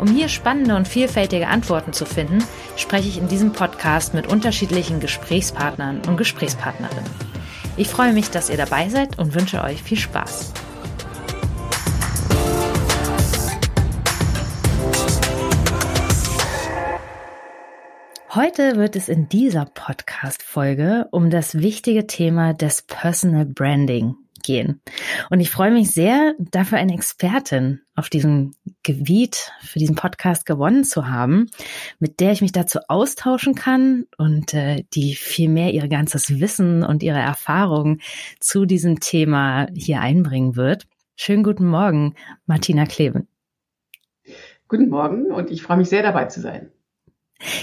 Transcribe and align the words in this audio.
Um 0.00 0.08
hier 0.08 0.30
spannende 0.30 0.76
und 0.76 0.88
vielfältige 0.88 1.48
Antworten 1.48 1.92
zu 1.92 2.06
finden, 2.06 2.42
spreche 2.74 3.08
ich 3.08 3.18
in 3.18 3.28
diesem 3.28 3.52
Podcast 3.52 4.14
mit 4.14 4.26
unterschiedlichen 4.26 4.98
Gesprächspartnern 4.98 6.00
und 6.08 6.16
Gesprächspartnerinnen. 6.16 7.04
Ich 7.76 7.88
freue 7.88 8.14
mich, 8.14 8.30
dass 8.30 8.48
ihr 8.48 8.56
dabei 8.56 8.88
seid 8.88 9.18
und 9.18 9.34
wünsche 9.34 9.62
euch 9.62 9.82
viel 9.82 9.98
Spaß. 9.98 10.54
Heute 18.34 18.76
wird 18.76 18.96
es 18.96 19.10
in 19.10 19.28
dieser 19.28 19.66
Podcast-Folge 19.66 21.08
um 21.10 21.28
das 21.28 21.58
wichtige 21.58 22.06
Thema 22.06 22.54
des 22.54 22.80
Personal 22.82 23.44
Branding 23.44 24.14
gehen. 24.42 24.80
Und 25.30 25.40
ich 25.40 25.50
freue 25.50 25.70
mich 25.70 25.90
sehr, 25.90 26.34
dafür 26.38 26.78
eine 26.78 26.94
Expertin 26.94 27.80
auf 27.94 28.08
diesem 28.08 28.54
Gebiet 28.82 29.52
für 29.62 29.78
diesen 29.78 29.96
Podcast 29.96 30.46
gewonnen 30.46 30.84
zu 30.84 31.08
haben, 31.08 31.46
mit 31.98 32.20
der 32.20 32.32
ich 32.32 32.40
mich 32.40 32.52
dazu 32.52 32.80
austauschen 32.88 33.54
kann 33.54 34.06
und 34.16 34.54
äh, 34.54 34.84
die 34.94 35.14
viel 35.14 35.48
mehr 35.48 35.72
ihr 35.72 35.88
ganzes 35.88 36.40
Wissen 36.40 36.82
und 36.82 37.02
ihre 37.02 37.18
Erfahrung 37.18 37.98
zu 38.40 38.64
diesem 38.64 39.00
Thema 39.00 39.66
hier 39.74 40.00
einbringen 40.00 40.56
wird. 40.56 40.86
Schönen 41.16 41.42
guten 41.42 41.66
Morgen, 41.66 42.14
Martina 42.46 42.86
Kleben. 42.86 43.28
Guten 44.68 44.88
Morgen 44.88 45.26
und 45.32 45.50
ich 45.50 45.62
freue 45.62 45.78
mich 45.78 45.88
sehr 45.88 46.02
dabei 46.02 46.26
zu 46.26 46.40
sein. 46.40 46.70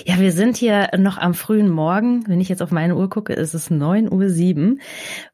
Ja, 0.05 0.19
wir 0.19 0.31
sind 0.31 0.57
hier 0.57 0.89
noch 0.97 1.17
am 1.17 1.33
frühen 1.33 1.69
Morgen. 1.69 2.27
Wenn 2.27 2.41
ich 2.41 2.49
jetzt 2.49 2.63
auf 2.63 2.71
meine 2.71 2.95
Uhr 2.95 3.09
gucke, 3.09 3.33
ist 3.33 3.53
es 3.53 3.69
9.07 3.69 4.71
Uhr. 4.71 4.77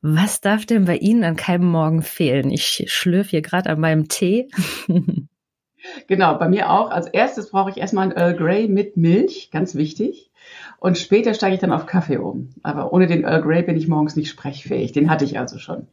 Was 0.02 0.42
darf 0.42 0.66
denn 0.66 0.86
bei 0.86 0.98
Ihnen 0.98 1.24
an 1.24 1.36
keinem 1.36 1.68
Morgen 1.68 2.02
fehlen? 2.02 2.52
Ich 2.52 2.84
schlürfe 2.88 3.32
hier 3.32 3.42
gerade 3.42 3.70
an 3.70 3.80
meinem 3.80 4.10
Tee. 4.10 4.50
genau, 6.08 6.38
bei 6.38 6.50
mir 6.50 6.70
auch. 6.70 6.92
Als 6.92 7.08
erstes 7.08 7.52
brauche 7.52 7.70
ich 7.70 7.78
erstmal 7.78 8.10
ein 8.10 8.18
Earl 8.18 8.36
Grey 8.36 8.68
mit 8.68 8.98
Milch, 8.98 9.50
ganz 9.52 9.76
wichtig. 9.76 10.32
Und 10.80 10.98
später 10.98 11.34
steige 11.34 11.56
ich 11.56 11.62
dann 11.62 11.72
auf 11.72 11.86
Kaffee 11.86 12.18
um. 12.18 12.50
Aber 12.64 12.92
ohne 12.92 13.08
den 13.08 13.24
Earl 13.24 13.42
Grey 13.42 13.64
bin 13.64 13.78
ich 13.78 13.88
morgens 13.88 14.18
nicht 14.18 14.30
sprechfähig. 14.30 14.92
Den 14.92 15.10
hatte 15.10 15.24
ich 15.24 15.40
also 15.40 15.58
schon. 15.58 15.88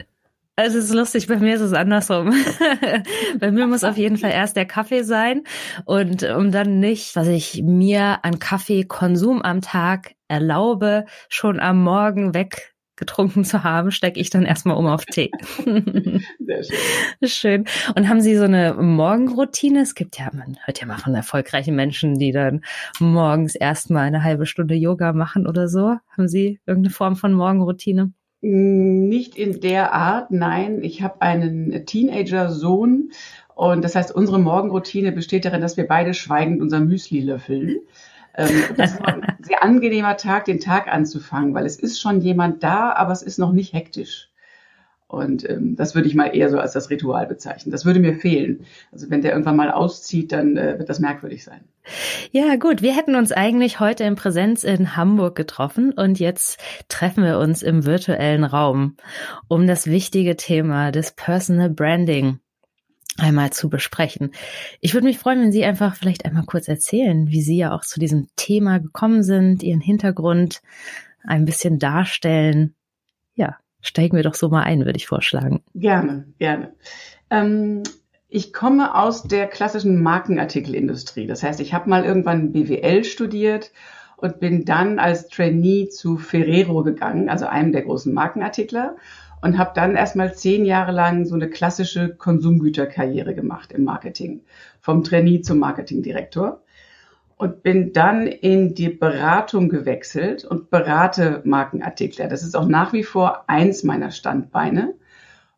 Also 0.61 0.77
es 0.77 0.91
ist 0.91 0.95
lustig, 0.95 1.27
bei 1.27 1.39
mir 1.39 1.55
ist 1.55 1.63
es 1.63 1.73
andersrum. 1.73 2.35
bei 3.39 3.51
mir 3.51 3.67
muss 3.67 3.83
auf 3.83 3.97
jeden 3.97 4.19
Fall 4.19 4.33
erst 4.33 4.57
der 4.57 4.67
Kaffee 4.67 5.05
sein 5.05 5.45
und 5.87 6.23
um 6.23 6.53
dann 6.53 6.81
nicht, 6.81 7.17
was 7.17 7.29
ich 7.29 7.63
mir 7.63 8.23
an 8.27 8.39
Kaffeekonsum 8.39 9.41
am 9.41 9.63
Tag 9.63 10.17
erlaube, 10.29 11.07
schon 11.31 11.61
am 11.61 11.83
Morgen 11.83 12.35
weggetrunken 12.35 13.43
zu 13.47 13.65
haben, 13.65 13.91
stecke 13.91 14.21
ich 14.21 14.29
dann 14.29 14.45
erstmal 14.45 14.77
um 14.77 14.87
auf 14.87 15.07
Tee. 15.07 15.31
Sehr 15.65 16.63
schön. 16.63 16.75
schön. 17.25 17.65
Und 17.97 18.11
haben 18.11 18.21
Sie 18.21 18.37
so 18.37 18.45
eine 18.45 18.75
Morgenroutine? 18.75 19.81
Es 19.81 19.95
gibt 19.95 20.19
ja, 20.19 20.29
man 20.35 20.59
hört 20.67 20.79
ja 20.79 20.87
mal 20.87 20.99
von 20.99 21.15
erfolgreichen 21.15 21.75
Menschen, 21.75 22.19
die 22.19 22.33
dann 22.33 22.61
morgens 22.99 23.55
erstmal 23.55 24.05
eine 24.05 24.25
halbe 24.25 24.45
Stunde 24.45 24.75
Yoga 24.75 25.15
machen 25.15 25.47
oder 25.47 25.69
so. 25.69 25.97
Haben 26.15 26.29
Sie 26.29 26.61
irgendeine 26.67 26.93
Form 26.93 27.17
von 27.17 27.33
Morgenroutine? 27.33 28.13
Nicht 28.43 29.37
in 29.37 29.61
der 29.61 29.93
Art, 29.93 30.31
nein. 30.31 30.83
Ich 30.83 31.03
habe 31.03 31.21
einen 31.21 31.85
Teenager-Sohn 31.85 33.13
und 33.55 33.83
das 33.83 33.95
heißt, 33.95 34.15
unsere 34.15 34.39
Morgenroutine 34.39 35.13
besteht 35.13 35.45
darin, 35.45 35.61
dass 35.61 35.77
wir 35.77 35.87
beide 35.87 36.15
schweigend 36.15 36.63
unser 36.63 36.81
Müsli 36.81 37.21
löffeln. 37.21 37.81
Ähm, 38.35 38.63
das 38.77 38.93
ist 38.93 39.03
ein 39.03 39.37
sehr 39.41 39.63
angenehmer 39.63 40.17
Tag, 40.17 40.47
den 40.47 40.61
Tag 40.61 40.89
anzufangen, 40.89 41.53
weil 41.53 41.67
es 41.67 41.77
ist 41.77 42.01
schon 42.01 42.23
jemand 42.23 42.63
da, 42.63 42.93
aber 42.93 43.13
es 43.13 43.23
ist 43.23 43.39
noch 43.39 43.53
nicht 43.53 43.75
hektisch. 43.75 44.30
Und 45.11 45.49
ähm, 45.51 45.75
das 45.75 45.97
würde 45.97 46.07
ich 46.07 46.15
mal 46.15 46.29
eher 46.29 46.51
so 46.51 46.61
als 46.61 46.73
das 46.73 46.89
Ritual 46.89 47.27
bezeichnen. 47.27 47.73
Das 47.73 47.85
würde 47.85 47.99
mir 47.99 48.15
fehlen. 48.15 48.65
Also 48.93 49.11
wenn 49.11 49.23
der 49.23 49.33
irgendwann 49.33 49.57
mal 49.57 49.73
auszieht, 49.73 50.31
dann 50.31 50.57
äh, 50.57 50.79
wird 50.79 50.89
das 50.89 51.01
merkwürdig 51.01 51.43
sein. 51.43 51.63
Ja, 52.31 52.55
gut. 52.55 52.81
Wir 52.81 52.95
hätten 52.95 53.17
uns 53.17 53.33
eigentlich 53.33 53.81
heute 53.81 54.05
in 54.05 54.15
Präsenz 54.15 54.63
in 54.63 54.97
Hamburg 54.97 55.35
getroffen 55.35 55.93
und 55.93 56.21
jetzt 56.21 56.61
treffen 56.89 57.25
wir 57.25 57.41
uns 57.41 57.65
im 57.65 57.85
virtuellen 57.85 58.45
Raum, 58.45 58.97
um 59.49 59.67
das 59.67 59.89
wichtige 59.89 60.37
Thema 60.37 60.93
des 60.93 61.11
Personal 61.11 61.71
Branding 61.71 62.39
einmal 63.19 63.51
zu 63.51 63.69
besprechen. 63.69 64.31
Ich 64.81 64.95
würde 64.95 65.09
mich 65.09 65.19
freuen, 65.19 65.43
wenn 65.43 65.53
Sie 65.53 65.65
einfach 65.65 65.97
vielleicht 65.97 66.25
einmal 66.25 66.45
kurz 66.45 66.69
erzählen, 66.69 67.27
wie 67.27 67.43
Sie 67.43 67.57
ja 67.57 67.75
auch 67.75 67.85
zu 67.85 67.99
diesem 67.99 68.29
Thema 68.37 68.79
gekommen 68.79 69.25
sind, 69.25 69.65
Ihren 69.65 69.81
Hintergrund 69.81 70.63
ein 71.25 71.47
bisschen 71.47 71.81
darstellen. 71.81 72.77
Ja, 73.35 73.59
Steigen 73.83 74.17
wir 74.17 74.23
doch 74.23 74.35
so 74.35 74.49
mal 74.49 74.63
ein, 74.63 74.85
würde 74.85 74.97
ich 74.97 75.07
vorschlagen. 75.07 75.63
Gerne, 75.75 76.27
gerne. 76.39 76.75
Ähm, 77.31 77.83
ich 78.29 78.53
komme 78.53 78.95
aus 78.95 79.25
der 79.25 79.47
klassischen 79.47 80.03
Markenartikelindustrie. 80.03 81.27
Das 81.27 81.43
heißt, 81.43 81.61
ich 81.61 81.75
habe 81.75 81.91
mal 81.91 82.05
irgendwann 82.05 82.53
BWL 82.53 83.05
studiert 83.05 83.73
und 84.17 84.39
bin 84.39 84.65
dann 84.65 84.99
als 84.99 85.29
Trainee 85.29 85.89
zu 85.89 86.17
Ferrero 86.17 86.83
gegangen, 86.83 87.29
also 87.29 87.47
einem 87.47 87.73
der 87.73 87.83
großen 87.83 88.13
Markenartikler, 88.13 88.97
und 89.43 89.59
habe 89.59 89.73
dann 89.75 89.97
erstmal 89.97 90.35
zehn 90.35 90.67
Jahre 90.67 90.93
lang 90.93 91.25
so 91.25 91.35
eine 91.35 91.49
klassische 91.49 92.15
Konsumgüterkarriere 92.15 93.35
gemacht 93.35 93.73
im 93.73 93.85
Marketing, 93.85 94.43
vom 94.81 95.03
Trainee 95.03 95.41
zum 95.41 95.59
Marketingdirektor 95.59 96.63
und 97.41 97.63
bin 97.63 97.95
dann 97.95 98.27
in 98.27 98.75
die 98.75 98.91
Beratung 98.91 99.71
gewechselt 99.71 100.45
und 100.45 100.69
berate 100.69 101.41
Markenartikler. 101.45 102.29
Das 102.29 102.43
ist 102.43 102.55
auch 102.55 102.69
nach 102.69 102.93
wie 102.93 103.03
vor 103.03 103.45
eins 103.49 103.83
meiner 103.83 104.11
Standbeine. 104.11 104.93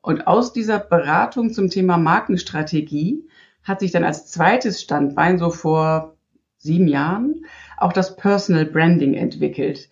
Und 0.00 0.28
aus 0.28 0.52
dieser 0.52 0.78
Beratung 0.78 1.52
zum 1.52 1.70
Thema 1.70 1.98
Markenstrategie 1.98 3.24
hat 3.64 3.80
sich 3.80 3.90
dann 3.90 4.04
als 4.04 4.28
zweites 4.28 4.80
Standbein 4.80 5.38
so 5.38 5.50
vor 5.50 6.14
sieben 6.56 6.86
Jahren 6.86 7.46
auch 7.76 7.92
das 7.92 8.14
Personal 8.14 8.66
Branding 8.66 9.14
entwickelt. 9.14 9.90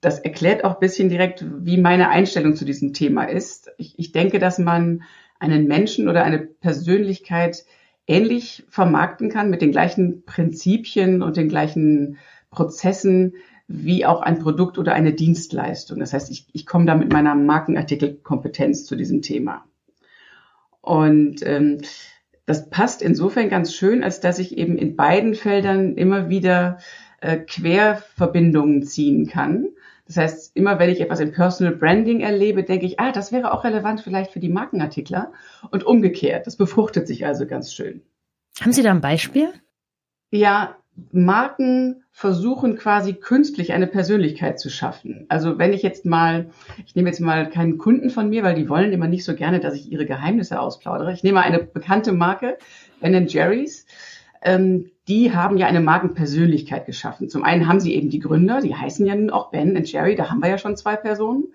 Das 0.00 0.20
erklärt 0.20 0.62
auch 0.62 0.74
ein 0.74 0.80
bisschen 0.80 1.08
direkt, 1.08 1.44
wie 1.58 1.76
meine 1.76 2.10
Einstellung 2.10 2.54
zu 2.54 2.64
diesem 2.64 2.92
Thema 2.92 3.24
ist. 3.24 3.68
Ich, 3.78 3.98
ich 3.98 4.12
denke, 4.12 4.38
dass 4.38 4.60
man 4.60 5.02
einen 5.40 5.66
Menschen 5.66 6.08
oder 6.08 6.22
eine 6.22 6.38
Persönlichkeit 6.38 7.64
ähnlich 8.06 8.64
vermarkten 8.68 9.30
kann 9.30 9.50
mit 9.50 9.62
den 9.62 9.72
gleichen 9.72 10.24
Prinzipien 10.24 11.22
und 11.22 11.36
den 11.36 11.48
gleichen 11.48 12.18
Prozessen 12.50 13.34
wie 13.68 14.04
auch 14.04 14.20
ein 14.20 14.38
Produkt 14.38 14.76
oder 14.78 14.92
eine 14.92 15.12
Dienstleistung. 15.12 15.98
Das 15.98 16.12
heißt, 16.12 16.30
ich, 16.30 16.46
ich 16.52 16.66
komme 16.66 16.84
da 16.84 16.94
mit 16.94 17.12
meiner 17.12 17.34
Markenartikelkompetenz 17.34 18.84
zu 18.84 18.96
diesem 18.96 19.22
Thema. 19.22 19.64
Und 20.80 21.46
ähm, 21.46 21.78
das 22.44 22.68
passt 22.68 23.02
insofern 23.02 23.48
ganz 23.48 23.74
schön, 23.74 24.02
als 24.02 24.20
dass 24.20 24.38
ich 24.38 24.58
eben 24.58 24.76
in 24.76 24.96
beiden 24.96 25.34
Feldern 25.34 25.94
immer 25.94 26.28
wieder 26.28 26.78
äh, 27.20 27.38
Querverbindungen 27.38 28.82
ziehen 28.82 29.26
kann. 29.28 29.68
Das 30.14 30.22
heißt, 30.22 30.56
immer 30.56 30.78
wenn 30.78 30.90
ich 30.90 31.00
etwas 31.00 31.20
im 31.20 31.32
Personal 31.32 31.74
Branding 31.74 32.20
erlebe, 32.20 32.64
denke 32.64 32.84
ich, 32.84 33.00
ah, 33.00 33.12
das 33.12 33.32
wäre 33.32 33.52
auch 33.52 33.64
relevant 33.64 34.02
vielleicht 34.02 34.30
für 34.30 34.40
die 34.40 34.50
Markenartikler 34.50 35.32
und 35.70 35.84
umgekehrt. 35.84 36.46
Das 36.46 36.56
befruchtet 36.56 37.06
sich 37.06 37.24
also 37.24 37.46
ganz 37.46 37.72
schön. 37.72 38.02
Haben 38.60 38.72
Sie 38.72 38.82
da 38.82 38.90
ein 38.90 39.00
Beispiel? 39.00 39.48
Ja, 40.30 40.76
Marken 41.12 42.04
versuchen 42.10 42.76
quasi 42.76 43.14
künstlich 43.14 43.72
eine 43.72 43.86
Persönlichkeit 43.86 44.60
zu 44.60 44.68
schaffen. 44.68 45.24
Also 45.30 45.58
wenn 45.58 45.72
ich 45.72 45.82
jetzt 45.82 46.04
mal, 46.04 46.50
ich 46.84 46.94
nehme 46.94 47.08
jetzt 47.08 47.20
mal 47.20 47.48
keinen 47.48 47.78
Kunden 47.78 48.10
von 48.10 48.28
mir, 48.28 48.42
weil 48.42 48.54
die 48.54 48.68
wollen 48.68 48.92
immer 48.92 49.08
nicht 49.08 49.24
so 49.24 49.34
gerne, 49.34 49.60
dass 49.60 49.74
ich 49.74 49.90
ihre 49.90 50.04
Geheimnisse 50.04 50.60
ausplaudere. 50.60 51.14
Ich 51.14 51.22
nehme 51.22 51.36
mal 51.36 51.46
eine 51.46 51.60
bekannte 51.60 52.12
Marke, 52.12 52.58
Ben 53.00 53.26
Jerry's 53.26 53.86
ähm, 54.42 54.90
die 55.08 55.34
haben 55.34 55.56
ja 55.56 55.66
eine 55.66 55.80
Markenpersönlichkeit 55.80 56.86
geschaffen. 56.86 57.28
Zum 57.28 57.44
einen 57.44 57.66
haben 57.66 57.80
sie 57.80 57.94
eben 57.94 58.08
die 58.08 58.20
Gründer, 58.20 58.60
die 58.60 58.74
heißen 58.74 59.04
ja 59.06 59.14
nun 59.14 59.30
auch 59.30 59.50
Ben 59.50 59.76
und 59.76 59.90
Jerry, 59.90 60.14
da 60.14 60.30
haben 60.30 60.40
wir 60.40 60.48
ja 60.48 60.58
schon 60.58 60.76
zwei 60.76 60.96
Personen. 60.96 61.52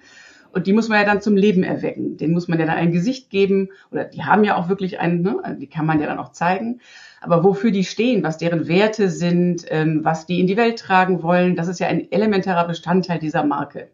Und 0.51 0.65
die 0.65 0.73
muss 0.73 0.89
man 0.89 0.99
ja 0.99 1.05
dann 1.05 1.21
zum 1.21 1.35
Leben 1.35 1.63
erwecken. 1.63 2.17
Den 2.17 2.31
muss 2.31 2.47
man 2.47 2.59
ja 2.59 2.65
dann 2.65 2.77
ein 2.77 2.91
Gesicht 2.91 3.29
geben. 3.29 3.69
Oder 3.91 4.05
die 4.05 4.23
haben 4.23 4.43
ja 4.43 4.55
auch 4.55 4.69
wirklich 4.69 4.99
einen, 4.99 5.21
ne? 5.21 5.39
Also 5.43 5.59
die 5.59 5.67
kann 5.67 5.85
man 5.85 5.99
ja 5.99 6.07
dann 6.07 6.19
auch 6.19 6.31
zeigen. 6.31 6.79
Aber 7.21 7.43
wofür 7.43 7.71
die 7.71 7.83
stehen, 7.83 8.23
was 8.23 8.37
deren 8.37 8.67
Werte 8.67 9.09
sind, 9.09 9.65
ähm, 9.69 9.99
was 10.03 10.25
die 10.25 10.39
in 10.39 10.47
die 10.47 10.57
Welt 10.57 10.79
tragen 10.79 11.21
wollen, 11.21 11.55
das 11.55 11.67
ist 11.67 11.79
ja 11.79 11.87
ein 11.87 12.11
elementarer 12.11 12.67
Bestandteil 12.67 13.19
dieser 13.19 13.43
Marke. 13.43 13.89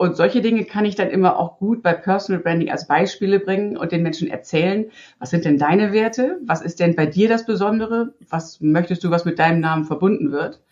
Und 0.00 0.16
solche 0.16 0.40
Dinge 0.40 0.64
kann 0.64 0.86
ich 0.86 0.94
dann 0.94 1.10
immer 1.10 1.38
auch 1.38 1.58
gut 1.58 1.82
bei 1.82 1.92
Personal 1.92 2.40
Branding 2.40 2.70
als 2.70 2.86
Beispiele 2.86 3.38
bringen 3.38 3.76
und 3.76 3.92
den 3.92 4.02
Menschen 4.02 4.28
erzählen, 4.28 4.86
was 5.18 5.28
sind 5.28 5.44
denn 5.44 5.58
deine 5.58 5.92
Werte? 5.92 6.38
Was 6.42 6.62
ist 6.62 6.80
denn 6.80 6.96
bei 6.96 7.04
dir 7.04 7.28
das 7.28 7.44
Besondere? 7.44 8.14
Was 8.30 8.62
möchtest 8.62 9.04
du, 9.04 9.10
was 9.10 9.26
mit 9.26 9.38
deinem 9.38 9.60
Namen 9.60 9.84
verbunden 9.84 10.32
wird? 10.32 10.62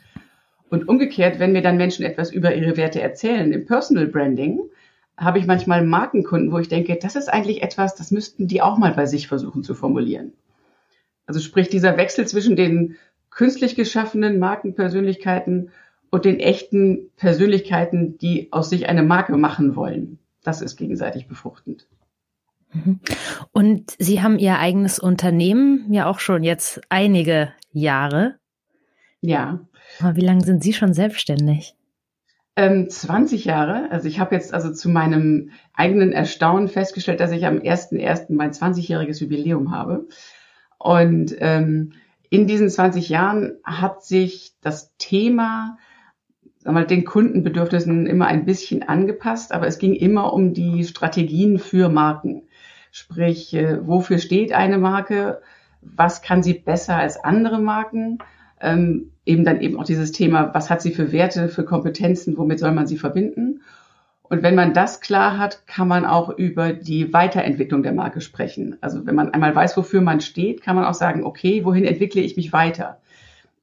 Und 0.70 0.88
umgekehrt, 0.88 1.40
wenn 1.40 1.52
mir 1.52 1.60
dann 1.60 1.76
Menschen 1.76 2.06
etwas 2.06 2.32
über 2.32 2.54
ihre 2.54 2.78
Werte 2.78 3.02
erzählen 3.02 3.52
im 3.52 3.66
Personal 3.66 4.06
Branding, 4.06 4.60
habe 5.18 5.38
ich 5.38 5.46
manchmal 5.46 5.84
Markenkunden, 5.84 6.50
wo 6.50 6.58
ich 6.58 6.68
denke, 6.68 6.96
das 6.96 7.14
ist 7.14 7.30
eigentlich 7.30 7.62
etwas, 7.62 7.94
das 7.96 8.10
müssten 8.10 8.48
die 8.48 8.62
auch 8.62 8.78
mal 8.78 8.94
bei 8.94 9.04
sich 9.04 9.28
versuchen 9.28 9.62
zu 9.62 9.74
formulieren. 9.74 10.32
Also 11.26 11.40
sprich 11.40 11.68
dieser 11.68 11.98
Wechsel 11.98 12.26
zwischen 12.26 12.56
den 12.56 12.96
künstlich 13.28 13.76
geschaffenen 13.76 14.38
Markenpersönlichkeiten 14.38 15.70
und 16.10 16.24
den 16.24 16.40
echten 16.40 17.10
Persönlichkeiten, 17.16 18.18
die 18.18 18.52
aus 18.52 18.70
sich 18.70 18.88
eine 18.88 19.02
Marke 19.02 19.36
machen 19.36 19.76
wollen. 19.76 20.18
Das 20.42 20.62
ist 20.62 20.76
gegenseitig 20.76 21.28
befruchtend. 21.28 21.86
Mhm. 22.72 23.00
Und 23.52 23.94
Sie 23.98 24.22
haben 24.22 24.38
Ihr 24.38 24.58
eigenes 24.58 24.98
Unternehmen 24.98 25.92
ja 25.92 26.06
auch 26.06 26.20
schon 26.20 26.42
jetzt 26.42 26.80
einige 26.88 27.52
Jahre. 27.72 28.36
Ja. 29.20 29.60
Aber 30.00 30.16
wie 30.16 30.24
lange 30.24 30.44
sind 30.44 30.62
Sie 30.62 30.72
schon 30.72 30.94
selbstständig? 30.94 31.74
Ähm, 32.56 32.90
20 32.90 33.44
Jahre. 33.44 33.90
Also 33.90 34.08
ich 34.08 34.18
habe 34.18 34.34
jetzt 34.34 34.52
also 34.52 34.72
zu 34.72 34.88
meinem 34.88 35.50
eigenen 35.74 36.12
Erstaunen 36.12 36.68
festgestellt, 36.68 37.20
dass 37.20 37.30
ich 37.30 37.46
am 37.46 37.58
1.1. 37.58 38.26
mein 38.34 38.52
20-jähriges 38.52 39.20
Jubiläum 39.20 39.70
habe. 39.70 40.08
Und 40.78 41.34
ähm, 41.38 41.92
in 42.30 42.46
diesen 42.46 42.68
20 42.68 43.08
Jahren 43.08 43.58
hat 43.64 44.04
sich 44.04 44.54
das 44.60 44.94
Thema 44.98 45.78
sag 46.58 46.74
mal, 46.74 46.86
den 46.86 47.04
Kundenbedürfnissen 47.04 48.06
immer 48.06 48.26
ein 48.26 48.44
bisschen 48.44 48.82
angepasst, 48.82 49.52
aber 49.52 49.66
es 49.66 49.78
ging 49.78 49.94
immer 49.94 50.32
um 50.32 50.54
die 50.54 50.84
Strategien 50.84 51.58
für 51.58 51.88
Marken. 51.88 52.42
Sprich, 52.90 53.54
äh, 53.54 53.86
wofür 53.86 54.18
steht 54.18 54.52
eine 54.52 54.78
Marke? 54.78 55.40
Was 55.80 56.22
kann 56.22 56.42
sie 56.42 56.54
besser 56.54 56.96
als 56.96 57.22
andere 57.22 57.60
Marken? 57.60 58.18
Ähm, 58.60 59.12
eben 59.24 59.44
dann 59.44 59.60
eben 59.60 59.78
auch 59.78 59.84
dieses 59.84 60.10
Thema, 60.10 60.52
was 60.52 60.68
hat 60.70 60.82
sie 60.82 60.90
für 60.90 61.12
Werte, 61.12 61.48
für 61.48 61.64
Kompetenzen, 61.64 62.36
womit 62.36 62.58
soll 62.58 62.72
man 62.72 62.86
sie 62.86 62.98
verbinden? 62.98 63.60
Und 64.22 64.42
wenn 64.42 64.54
man 64.54 64.74
das 64.74 65.00
klar 65.00 65.38
hat, 65.38 65.66
kann 65.66 65.88
man 65.88 66.04
auch 66.04 66.28
über 66.28 66.72
die 66.72 67.12
Weiterentwicklung 67.12 67.82
der 67.82 67.92
Marke 67.92 68.20
sprechen. 68.20 68.76
Also 68.80 69.06
wenn 69.06 69.14
man 69.14 69.32
einmal 69.32 69.54
weiß, 69.54 69.76
wofür 69.76 70.02
man 70.02 70.20
steht, 70.20 70.62
kann 70.62 70.76
man 70.76 70.84
auch 70.84 70.94
sagen, 70.94 71.24
okay, 71.24 71.64
wohin 71.64 71.84
entwickle 71.84 72.20
ich 72.20 72.36
mich 72.36 72.52
weiter? 72.52 72.98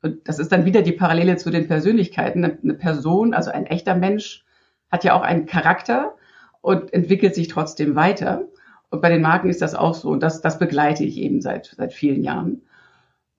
Und 0.05 0.29
das 0.29 0.37
ist 0.37 0.51
dann 0.51 0.65
wieder 0.65 0.83
die 0.83 0.91
Parallele 0.91 1.35
zu 1.35 1.49
den 1.49 1.67
Persönlichkeiten. 1.67 2.45
Eine 2.45 2.75
Person, 2.75 3.33
also 3.33 3.49
ein 3.49 3.65
echter 3.65 3.95
Mensch, 3.95 4.45
hat 4.91 5.03
ja 5.03 5.15
auch 5.15 5.23
einen 5.23 5.47
Charakter 5.47 6.13
und 6.61 6.93
entwickelt 6.93 7.33
sich 7.33 7.47
trotzdem 7.47 7.95
weiter. 7.95 8.43
Und 8.91 9.01
bei 9.01 9.09
den 9.09 9.23
Marken 9.23 9.49
ist 9.49 9.63
das 9.63 9.73
auch 9.73 9.95
so. 9.95 10.09
Und 10.09 10.21
das, 10.21 10.41
das 10.41 10.59
begleite 10.59 11.03
ich 11.03 11.17
eben 11.17 11.41
seit, 11.41 11.73
seit 11.75 11.91
vielen 11.91 12.23
Jahren. 12.23 12.61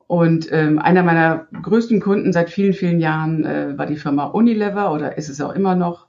Und 0.08 0.50
ähm, 0.50 0.80
einer 0.80 1.04
meiner 1.04 1.46
größten 1.62 2.00
Kunden 2.00 2.32
seit 2.32 2.50
vielen, 2.50 2.72
vielen 2.72 2.98
Jahren 2.98 3.44
äh, 3.44 3.78
war 3.78 3.86
die 3.86 3.94
Firma 3.94 4.24
Unilever 4.24 4.92
oder 4.92 5.16
ist 5.16 5.28
es 5.28 5.40
auch 5.40 5.54
immer 5.54 5.76
noch. 5.76 6.08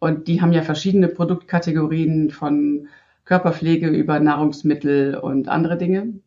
Und 0.00 0.28
die 0.28 0.42
haben 0.42 0.52
ja 0.52 0.60
verschiedene 0.60 1.08
Produktkategorien 1.08 2.30
von 2.30 2.88
Körperpflege 3.24 3.88
über 3.88 4.20
Nahrungsmittel 4.20 5.16
und 5.16 5.48
andere 5.48 5.78
Dinge. 5.78 6.20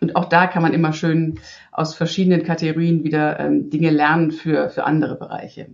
Und 0.00 0.16
auch 0.16 0.24
da 0.24 0.46
kann 0.46 0.62
man 0.62 0.72
immer 0.72 0.92
schön 0.92 1.38
aus 1.72 1.94
verschiedenen 1.94 2.42
Kategorien 2.42 3.04
wieder 3.04 3.38
ähm, 3.38 3.70
Dinge 3.70 3.90
lernen 3.90 4.30
für, 4.30 4.70
für 4.70 4.84
andere 4.84 5.16
Bereiche. 5.16 5.68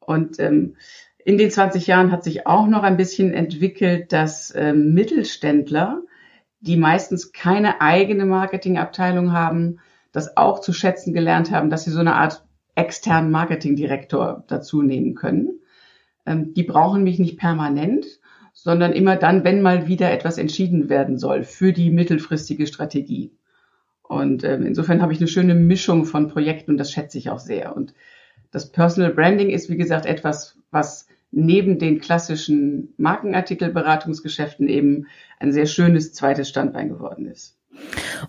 Und 0.00 0.40
ähm, 0.40 0.76
in 1.24 1.38
den 1.38 1.50
20 1.50 1.86
Jahren 1.86 2.10
hat 2.10 2.24
sich 2.24 2.46
auch 2.46 2.66
noch 2.66 2.82
ein 2.82 2.96
bisschen 2.96 3.32
entwickelt, 3.32 4.12
dass 4.12 4.52
ähm, 4.56 4.92
Mittelständler, 4.92 6.02
die 6.60 6.76
meistens 6.76 7.32
keine 7.32 7.80
eigene 7.80 8.26
Marketingabteilung 8.26 9.32
haben, 9.32 9.78
das 10.10 10.36
auch 10.36 10.60
zu 10.60 10.72
schätzen 10.72 11.14
gelernt 11.14 11.50
haben, 11.50 11.70
dass 11.70 11.84
sie 11.84 11.90
so 11.90 12.00
eine 12.00 12.14
Art 12.14 12.44
externen 12.74 13.30
Marketingdirektor 13.30 14.44
dazu 14.48 14.82
nehmen 14.82 15.14
können. 15.14 15.60
Ähm, 16.26 16.54
die 16.54 16.64
brauchen 16.64 17.04
mich 17.04 17.18
nicht 17.18 17.38
permanent, 17.38 18.04
sondern 18.52 18.92
immer 18.92 19.16
dann, 19.16 19.44
wenn 19.44 19.62
mal 19.62 19.88
wieder 19.88 20.10
etwas 20.10 20.38
entschieden 20.38 20.88
werden 20.88 21.18
soll 21.18 21.42
für 21.42 21.72
die 21.72 21.90
mittelfristige 21.90 22.66
Strategie. 22.66 23.32
Und 24.02 24.44
ähm, 24.44 24.66
insofern 24.66 25.00
habe 25.00 25.12
ich 25.12 25.20
eine 25.20 25.28
schöne 25.28 25.54
Mischung 25.54 26.04
von 26.04 26.28
Projekten 26.28 26.72
und 26.72 26.76
das 26.76 26.92
schätze 26.92 27.18
ich 27.18 27.30
auch 27.30 27.38
sehr. 27.38 27.74
Und 27.74 27.94
das 28.50 28.70
Personal 28.70 29.12
Branding 29.12 29.50
ist, 29.50 29.70
wie 29.70 29.76
gesagt, 29.76 30.06
etwas, 30.06 30.58
was 30.70 31.06
neben 31.30 31.78
den 31.78 31.98
klassischen 31.98 32.92
Markenartikelberatungsgeschäften 32.98 34.68
eben 34.68 35.06
ein 35.40 35.50
sehr 35.50 35.66
schönes 35.66 36.12
zweites 36.12 36.48
Standbein 36.48 36.90
geworden 36.90 37.26
ist. 37.26 37.56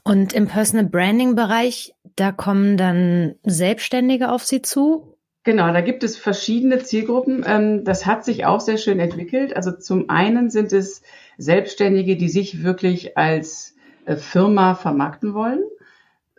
Und 0.03 0.31
im 0.31 0.47
Personal 0.47 0.85
Branding 0.85 1.35
Bereich, 1.35 1.93
da 2.15 2.31
kommen 2.31 2.77
dann 2.77 3.35
Selbstständige 3.43 4.31
auf 4.31 4.43
Sie 4.43 4.61
zu 4.61 5.12
Genau, 5.43 5.73
da 5.73 5.81
gibt 5.81 6.03
es 6.03 6.15
verschiedene 6.15 6.79
Zielgruppen. 6.79 7.43
Ähm, 7.45 7.83
das 7.83 8.05
hat 8.05 8.23
sich 8.23 8.45
auch 8.45 8.61
sehr 8.61 8.77
schön 8.77 8.99
entwickelt. 8.99 9.55
Also 9.55 9.71
zum 9.71 10.09
einen 10.09 10.49
sind 10.49 10.71
es 10.71 11.01
Selbstständige, 11.37 12.15
die 12.15 12.29
sich 12.29 12.63
wirklich 12.63 13.17
als 13.17 13.75
äh, 14.05 14.15
Firma 14.15 14.73
vermarkten 14.75 15.33
wollen. 15.33 15.63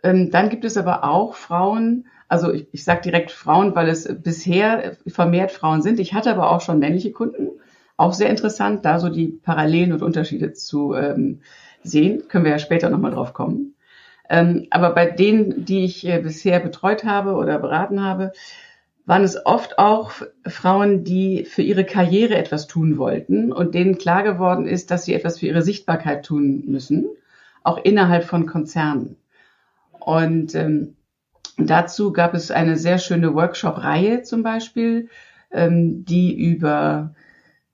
Ähm, 0.03 0.31
dann 0.31 0.49
gibt 0.49 0.65
es 0.65 0.75
aber 0.75 1.03
auch 1.03 1.35
Frauen, 1.35 2.07
also 2.27 2.51
ich, 2.51 2.67
ich 2.71 2.83
sage 2.83 3.01
direkt 3.01 3.29
Frauen, 3.31 3.75
weil 3.75 3.89
es 3.89 4.11
bisher 4.23 4.97
vermehrt 5.05 5.51
Frauen 5.51 5.83
sind. 5.83 5.99
Ich 5.99 6.15
hatte 6.15 6.31
aber 6.31 6.49
auch 6.49 6.61
schon 6.61 6.79
männliche 6.79 7.11
Kunden. 7.11 7.49
Auch 7.97 8.13
sehr 8.13 8.31
interessant, 8.31 8.85
da 8.85 8.99
so 8.99 9.09
die 9.09 9.27
Parallelen 9.27 9.93
und 9.93 10.01
Unterschiede 10.01 10.53
zu 10.53 10.95
ähm, 10.95 11.41
sehen. 11.83 12.23
Können 12.27 12.43
wir 12.43 12.51
ja 12.51 12.59
später 12.59 12.89
nochmal 12.89 13.11
drauf 13.11 13.33
kommen. 13.33 13.75
Aber 14.27 14.89
bei 14.89 15.05
denen, 15.05 15.65
die 15.65 15.85
ich 15.85 16.03
äh, 16.07 16.19
bisher 16.19 16.59
betreut 16.59 17.03
habe 17.03 17.33
oder 17.33 17.59
beraten 17.59 18.03
habe, 18.03 18.31
waren 19.05 19.23
es 19.23 19.45
oft 19.45 19.77
auch 19.77 20.11
Frauen, 20.47 21.03
die 21.03 21.45
für 21.45 21.61
ihre 21.61 21.85
Karriere 21.85 22.35
etwas 22.35 22.67
tun 22.67 22.97
wollten 22.97 23.51
und 23.51 23.75
denen 23.75 23.97
klar 23.97 24.23
geworden 24.23 24.67
ist, 24.67 24.89
dass 24.89 25.05
sie 25.05 25.13
etwas 25.13 25.39
für 25.39 25.45
ihre 25.45 25.61
Sichtbarkeit 25.61 26.25
tun 26.25 26.63
müssen, 26.65 27.07
auch 27.63 27.77
innerhalb 27.77 28.23
von 28.23 28.47
Konzernen. 28.47 29.17
Und 29.99 30.55
ähm, 30.55 30.95
dazu 31.57 32.13
gab 32.13 32.33
es 32.33 32.49
eine 32.49 32.77
sehr 32.77 32.97
schöne 32.97 33.35
Workshop-Reihe 33.35 34.23
zum 34.23 34.41
Beispiel, 34.41 35.09
ähm, 35.51 36.03
die 36.05 36.35
über 36.35 37.13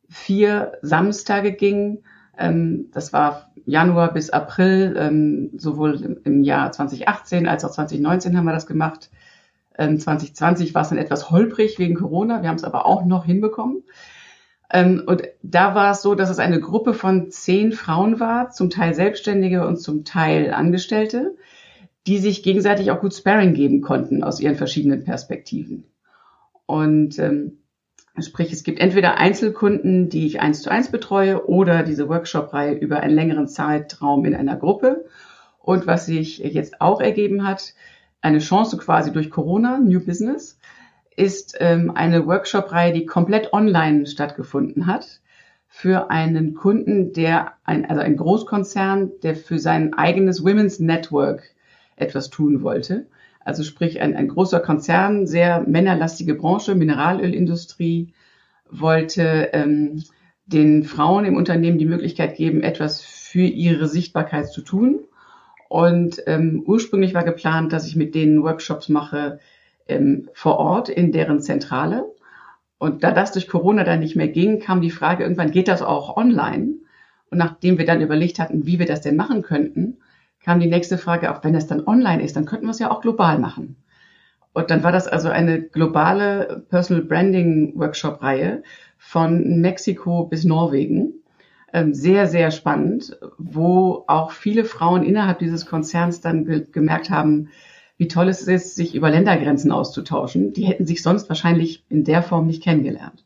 vier 0.10 0.74
Samstage 0.82 1.54
ging. 1.54 2.04
Ähm, 2.38 2.90
das 2.92 3.14
war 3.14 3.52
Januar 3.66 4.14
bis 4.14 4.32
April, 4.32 4.96
ähm, 4.98 5.52
sowohl 5.56 6.20
im 6.26 6.44
Jahr 6.44 6.74
2018 6.74 7.48
als 7.48 7.64
auch 7.64 7.72
2019 7.72 8.36
haben 8.36 8.46
wir 8.46 8.54
das 8.54 8.68
gemacht 8.68 9.10
2020 9.78 10.68
ähm, 10.68 10.76
war 10.76 10.82
es 10.82 10.90
dann 10.90 10.98
etwas 10.98 11.32
holprig 11.32 11.80
wegen 11.80 11.96
Corona. 11.96 12.42
Wir 12.42 12.50
haben 12.50 12.58
es 12.58 12.64
aber 12.64 12.86
auch 12.86 13.06
noch 13.06 13.26
hinbekommen. 13.26 13.84
Ähm, 14.72 15.04
und 15.06 15.24
da 15.44 15.76
war 15.76 15.92
es 15.92 16.02
so, 16.02 16.16
dass 16.16 16.30
es 16.30 16.40
eine 16.40 16.60
Gruppe 16.60 16.94
von 16.94 17.30
zehn 17.30 17.72
Frauen 17.72 18.20
war, 18.20 18.52
zum 18.52 18.70
Teil 18.70 18.94
Selbstständige 18.94 19.66
und 19.68 19.78
zum 19.78 20.06
Teil 20.06 20.54
Angestellte, 20.54 21.36
die 22.08 22.18
sich 22.18 22.44
gegenseitig 22.44 22.92
auch 22.92 23.02
gut 23.02 23.14
Sparring 23.14 23.54
geben 23.54 23.82
konnten 23.82 24.24
aus 24.24 24.40
ihren 24.40 24.56
verschiedenen 24.56 25.04
Perspektiven. 25.04 25.86
Und 26.66 27.20
ähm, 27.20 27.58
sprich, 28.20 28.52
es 28.52 28.64
gibt 28.64 28.80
entweder 28.80 29.18
Einzelkunden, 29.18 30.10
die 30.10 30.26
ich 30.26 30.40
eins 30.40 30.62
zu 30.62 30.72
eins 30.72 30.90
betreue, 30.90 31.48
oder 31.48 31.84
diese 31.84 32.08
Workshop-Reihe 32.08 32.74
über 32.74 33.02
einen 33.02 33.16
längeren 33.16 33.48
Zeitraum 33.48 34.26
in 34.26 34.36
einer 34.36 34.56
Gruppe. 34.56 35.06
Und 35.60 35.86
was 35.86 36.06
sich 36.06 36.40
jetzt 36.40 36.82
auch 36.82 37.02
ergeben 37.02 37.46
hat, 37.46 37.74
eine 38.22 38.40
Chance 38.40 38.78
quasi 38.78 39.12
durch 39.12 39.30
Corona, 39.30 39.80
New 39.80 40.00
Business, 40.00 40.60
ist 41.16 41.58
ähm, 41.60 41.92
eine 41.92 42.26
Workshop-Reihe, 42.26 42.94
die 42.94 43.06
komplett 43.06 43.54
online 43.54 44.06
stattgefunden 44.06 44.88
hat 44.88 45.22
für 45.68 46.10
einen 46.12 46.54
Kunden, 46.54 47.14
der 47.14 47.54
ein, 47.64 47.86
also 47.86 48.02
ein 48.02 48.18
Großkonzern, 48.18 49.12
der 49.24 49.36
für 49.36 49.60
sein 49.60 49.94
eigenes 49.94 50.44
Women's 50.44 50.80
Network 50.80 51.44
etwas 51.96 52.30
tun 52.30 52.62
wollte. 52.62 53.08
Also 53.44 53.64
sprich 53.64 54.02
ein, 54.02 54.16
ein 54.16 54.28
großer 54.28 54.60
Konzern, 54.60 55.26
sehr 55.26 55.62
männerlastige 55.62 56.36
Branche, 56.36 56.76
Mineralölindustrie, 56.76 58.14
wollte 58.70 59.50
ähm, 59.54 60.04
den 60.46 60.84
Frauen 60.84 61.26
im 61.26 61.36
Unternehmen 61.36 61.78
die 61.78 61.86
Möglichkeit 61.86 62.36
geben, 62.36 62.62
etwas 62.62 63.02
für 63.02 63.42
ihre 63.42 63.88
Sichtbarkeit 63.88 64.52
zu 64.52 64.62
tun 64.62 65.00
und 65.72 66.22
ähm, 66.28 66.64
ursprünglich 66.68 67.14
war 67.14 67.24
geplant, 67.24 67.72
dass 67.72 67.88
ich 67.88 67.96
mit 67.96 68.14
denen 68.14 68.44
Workshops 68.44 68.90
mache 68.90 69.40
ähm, 69.88 70.28
vor 70.34 70.58
Ort 70.58 70.90
in 70.90 71.14
deren 71.14 71.40
Zentrale. 71.40 72.14
Und 72.78 73.06
da 73.06 73.14
das 73.14 73.32
durch 73.32 73.48
Corona 73.48 73.86
dann 73.86 74.02
nicht 74.02 74.18
mehr 74.18 74.28
ging, 74.28 74.60
kam 74.60 74.82
die 74.82 74.92
Frage, 74.92 75.24
irgendwann 75.24 75.52
geht 75.52 75.70
das 75.70 75.82
auch 75.82 76.18
online. 76.18 76.74
Und 77.30 77.38
nachdem 77.38 77.78
wir 77.78 77.86
dann 77.86 78.02
überlegt 78.02 78.38
hatten, 78.38 78.66
wie 78.66 78.80
wir 78.80 78.86
das 78.86 79.00
denn 79.00 79.16
machen 79.16 79.44
könnten, 79.44 80.00
kam 80.44 80.60
die 80.60 80.68
nächste 80.68 80.98
Frage, 80.98 81.34
auch 81.34 81.42
wenn 81.42 81.54
das 81.54 81.68
dann 81.68 81.88
online 81.88 82.22
ist, 82.22 82.36
dann 82.36 82.46
könnten 82.46 82.66
wir 82.66 82.72
es 82.72 82.80
ja 82.80 82.92
auch 82.92 83.00
global 83.00 83.40
machen. 83.40 83.78
Und 84.52 84.72
dann 84.72 84.84
war 84.84 84.92
das 84.92 85.08
also 85.08 85.30
eine 85.30 85.62
globale 85.62 86.66
Personal 86.68 87.04
Branding 87.06 87.80
Workshop 87.80 88.22
Reihe 88.22 88.62
von 88.98 89.62
Mexiko 89.62 90.26
bis 90.26 90.44
Norwegen. 90.44 91.21
Ähm, 91.74 91.94
sehr, 91.94 92.28
sehr 92.28 92.52
spannend, 92.52 93.18
wo 93.38 94.04
auch 94.08 94.32
viele 94.32 94.66
Frauen 94.66 95.04
innerhalb 95.04 95.40
dieses 95.40 95.66
Konzerns 95.66 96.20
dann 96.20 96.68
gemerkt 96.72 97.10
haben, 97.10 97.50
wie 97.98 98.08
toll 98.08 98.28
es 98.28 98.42
ist, 98.48 98.76
sich 98.76 98.96
über 98.96 99.10
Ländergrenzen 99.10 99.72
auszutauschen. 99.72 100.54
Die 100.54 100.66
hätten 100.66 100.86
sich 100.86 101.02
sonst 101.04 101.30
wahrscheinlich 101.30 101.86
in 101.88 102.04
der 102.04 102.24
Form 102.24 102.48
nicht 102.48 102.64
kennengelernt. 102.64 103.24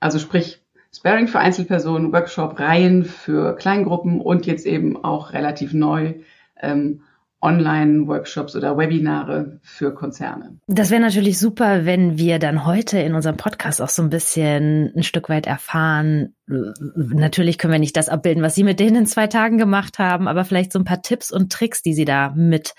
Also 0.00 0.18
sprich, 0.18 0.60
Sparing 0.94 1.28
für 1.28 1.38
Einzelpersonen, 1.38 2.12
Workshop-Reihen 2.12 3.04
für 3.04 3.56
Kleingruppen 3.56 4.20
und 4.20 4.46
jetzt 4.46 4.66
eben 4.66 5.02
auch 5.02 5.32
relativ 5.32 5.72
neu 5.72 6.14
ähm, 6.60 7.02
Online-Workshops 7.40 8.56
oder 8.56 8.76
Webinare 8.76 9.60
für 9.62 9.94
Konzerne. 9.94 10.58
Das 10.66 10.90
wäre 10.90 11.00
natürlich 11.00 11.38
super, 11.38 11.84
wenn 11.84 12.18
wir 12.18 12.40
dann 12.40 12.66
heute 12.66 12.98
in 12.98 13.14
unserem 13.14 13.36
Podcast 13.36 13.80
auch 13.80 13.88
so 13.88 14.02
ein 14.02 14.10
bisschen 14.10 14.92
ein 14.96 15.04
Stück 15.04 15.28
weit 15.28 15.46
erfahren. 15.46 16.34
Natürlich 16.46 17.58
können 17.58 17.72
wir 17.72 17.78
nicht 17.78 17.96
das 17.96 18.08
abbilden, 18.08 18.42
was 18.42 18.56
Sie 18.56 18.64
mit 18.64 18.80
denen 18.80 18.96
in 18.96 19.06
zwei 19.06 19.28
Tagen 19.28 19.56
gemacht 19.56 20.00
haben, 20.00 20.26
aber 20.26 20.44
vielleicht 20.44 20.72
so 20.72 20.80
ein 20.80 20.84
paar 20.84 21.02
Tipps 21.02 21.30
und 21.30 21.52
Tricks, 21.52 21.80
die 21.80 21.94
Sie 21.94 22.04
da 22.04 22.32
mit 22.34 22.74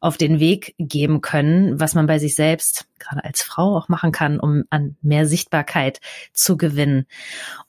auf 0.00 0.16
den 0.16 0.40
Weg 0.40 0.74
geben 0.78 1.20
können, 1.20 1.78
was 1.78 1.94
man 1.94 2.06
bei 2.06 2.18
sich 2.18 2.34
selbst, 2.34 2.86
gerade 2.98 3.24
als 3.24 3.42
Frau, 3.42 3.76
auch 3.76 3.88
machen 3.88 4.10
kann, 4.10 4.40
um 4.40 4.64
an 4.70 4.96
mehr 5.02 5.26
Sichtbarkeit 5.26 6.00
zu 6.32 6.56
gewinnen. 6.56 7.06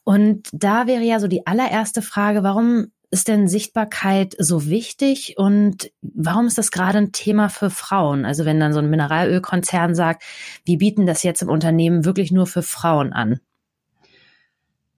Und 0.03 0.49
da 0.53 0.87
wäre 0.87 1.03
ja 1.03 1.19
so 1.19 1.27
die 1.27 1.45
allererste 1.45 2.01
Frage, 2.01 2.41
warum 2.41 2.87
ist 3.11 3.27
denn 3.27 3.49
Sichtbarkeit 3.49 4.35
so 4.39 4.67
wichtig 4.67 5.35
und 5.37 5.91
warum 6.01 6.47
ist 6.47 6.57
das 6.57 6.71
gerade 6.71 6.97
ein 6.97 7.11
Thema 7.11 7.49
für 7.49 7.69
Frauen? 7.69 8.25
Also 8.25 8.45
wenn 8.45 8.59
dann 8.59 8.71
so 8.71 8.79
ein 8.79 8.89
Mineralölkonzern 8.89 9.93
sagt, 9.93 10.23
wir 10.63 10.77
bieten 10.77 11.05
das 11.05 11.21
jetzt 11.21 11.41
im 11.41 11.49
Unternehmen 11.49 12.05
wirklich 12.05 12.31
nur 12.31 12.47
für 12.47 12.61
Frauen 12.61 13.11
an. 13.11 13.41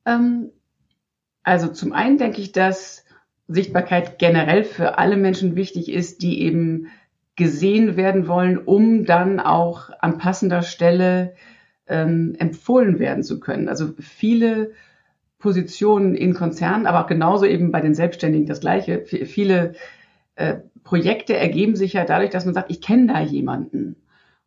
Ähm, 0.05 0.51
also 1.41 1.67
zum 1.69 1.91
einen 1.91 2.19
denke 2.19 2.39
ich, 2.39 2.51
dass 2.51 3.03
Sichtbarkeit 3.47 4.19
generell 4.19 4.63
für 4.63 4.99
alle 4.99 5.17
Menschen 5.17 5.55
wichtig 5.55 5.89
ist, 5.89 6.21
die 6.21 6.41
eben 6.41 6.87
gesehen 7.35 7.97
werden 7.97 8.27
wollen, 8.27 8.59
um 8.59 9.05
dann 9.05 9.39
auch 9.39 9.89
an 9.99 10.19
passender 10.19 10.61
Stelle 10.61 11.35
ähm, 11.87 12.35
empfohlen 12.37 12.99
werden 12.99 13.23
zu 13.23 13.39
können. 13.39 13.69
Also 13.69 13.93
viele 13.99 14.71
Positionen 15.43 16.15
in 16.15 16.33
Konzernen, 16.33 16.87
aber 16.87 17.03
auch 17.03 17.07
genauso 17.07 17.45
eben 17.45 17.69
bei 17.71 17.81
den 17.81 17.93
Selbstständigen 17.93 18.47
das 18.47 18.61
Gleiche. 18.61 19.03
Viele 19.05 19.73
äh, 20.35 20.55
Projekte 20.85 21.35
ergeben 21.35 21.75
sich 21.75 21.91
ja 21.91 22.05
dadurch, 22.05 22.29
dass 22.29 22.45
man 22.45 22.53
sagt, 22.53 22.71
ich 22.71 22.79
kenne 22.79 23.07
da 23.07 23.19
jemanden. 23.19 23.97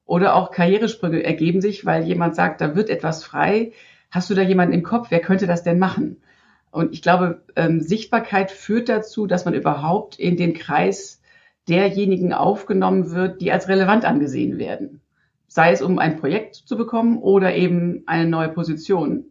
Oder 0.06 0.34
auch 0.34 0.50
Karrieresprünge 0.50 1.22
ergeben 1.22 1.60
sich, 1.60 1.84
weil 1.84 2.04
jemand 2.04 2.34
sagt, 2.34 2.62
da 2.62 2.74
wird 2.74 2.88
etwas 2.88 3.22
frei. 3.22 3.72
Hast 4.10 4.30
du 4.30 4.34
da 4.34 4.40
jemanden 4.40 4.72
im 4.72 4.82
Kopf? 4.82 5.10
Wer 5.10 5.20
könnte 5.20 5.46
das 5.46 5.62
denn 5.62 5.78
machen? 5.78 6.22
Und 6.70 6.94
ich 6.94 7.02
glaube, 7.02 7.42
ähm, 7.56 7.82
Sichtbarkeit 7.82 8.50
führt 8.50 8.88
dazu, 8.88 9.26
dass 9.26 9.44
man 9.44 9.52
überhaupt 9.52 10.18
in 10.18 10.38
den 10.38 10.54
Kreis 10.54 11.20
derjenigen 11.68 12.32
aufgenommen 12.32 13.10
wird, 13.10 13.42
die 13.42 13.52
als 13.52 13.68
relevant 13.68 14.06
angesehen 14.06 14.56
werden. 14.56 15.02
Sei 15.46 15.72
es, 15.72 15.82
um 15.82 15.98
ein 15.98 16.16
Projekt 16.16 16.54
zu 16.54 16.78
bekommen 16.78 17.18
oder 17.18 17.54
eben 17.54 18.02
eine 18.06 18.26
neue 18.26 18.48
Position. 18.48 19.26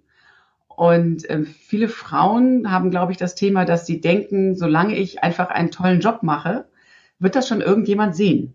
Und 0.76 1.30
äh, 1.30 1.44
viele 1.44 1.88
Frauen 1.88 2.72
haben, 2.72 2.92
glaube 2.92 3.12
ich, 3.12 3.18
das 3.18 3.36
Thema, 3.36 3.66
dass 3.66 3.86
sie 3.86 4.02
denken, 4.02 4.56
solange 4.56 4.96
ich 4.96 5.24
einfach 5.24 5.50
einen 5.50 5.72
tollen 5.72 6.02
Job 6.02 6.22
mache, 6.22 6.66
wird 7.20 7.36
das 7.36 7.48
schon 7.48 7.62
irgendjemand 7.62 8.16
sehen. 8.16 8.54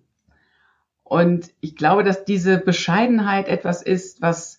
Und 1.02 1.50
ich 1.60 1.76
glaube, 1.76 2.04
dass 2.04 2.24
diese 2.24 2.58
Bescheidenheit 2.58 3.48
etwas 3.48 3.82
ist, 3.82 4.22
was 4.22 4.58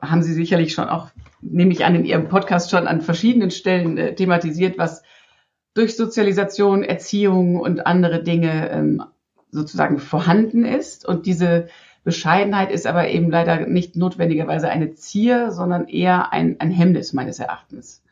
haben 0.00 0.22
Sie 0.22 0.34
sicherlich 0.34 0.72
schon 0.72 0.88
auch, 0.88 1.10
nehme 1.40 1.72
ich 1.72 1.84
an, 1.84 1.94
in 1.94 2.04
Ihrem 2.04 2.28
Podcast 2.28 2.70
schon 2.70 2.86
an 2.86 3.00
verschiedenen 3.00 3.50
Stellen 3.50 3.98
äh, 3.98 4.14
thematisiert, 4.14 4.78
was 4.78 5.02
durch 5.72 5.96
Sozialisation, 5.96 6.84
Erziehung 6.84 7.58
und 7.58 7.86
andere 7.86 8.22
Dinge 8.22 8.70
ähm, 8.70 9.02
sozusagen 9.50 9.98
vorhanden 9.98 10.64
ist. 10.64 11.06
Und 11.06 11.26
diese 11.26 11.68
Bescheidenheit 12.04 12.70
ist 12.70 12.86
aber 12.86 13.08
eben 13.08 13.30
leider 13.30 13.66
nicht 13.66 13.96
notwendigerweise 13.96 14.68
eine 14.68 14.94
Zier, 14.94 15.50
sondern 15.50 15.88
eher 15.88 16.32
ein, 16.32 16.60
ein 16.60 16.70
Hemmnis 16.70 17.12
meines 17.12 17.38
Erachtens. 17.38 18.02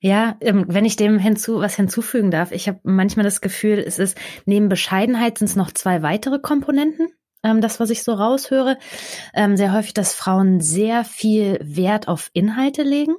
Ja, 0.00 0.36
ähm, 0.40 0.66
wenn 0.68 0.84
ich 0.84 0.96
dem 0.96 1.18
hinzu 1.18 1.60
was 1.60 1.74
hinzufügen 1.76 2.30
darf, 2.30 2.52
ich 2.52 2.68
habe 2.68 2.80
manchmal 2.82 3.24
das 3.24 3.40
Gefühl, 3.40 3.78
es 3.78 3.98
ist 3.98 4.18
neben 4.44 4.68
Bescheidenheit 4.68 5.38
sind 5.38 5.48
es 5.48 5.56
noch 5.56 5.70
zwei 5.70 6.02
weitere 6.02 6.38
Komponenten. 6.38 7.08
Ähm, 7.42 7.60
das, 7.60 7.80
was 7.80 7.90
ich 7.90 8.02
so 8.02 8.12
raushöre, 8.12 8.78
ähm, 9.34 9.56
sehr 9.56 9.72
häufig, 9.72 9.94
dass 9.94 10.14
Frauen 10.14 10.60
sehr 10.60 11.04
viel 11.04 11.58
Wert 11.62 12.08
auf 12.08 12.30
Inhalte 12.34 12.82
legen. 12.82 13.14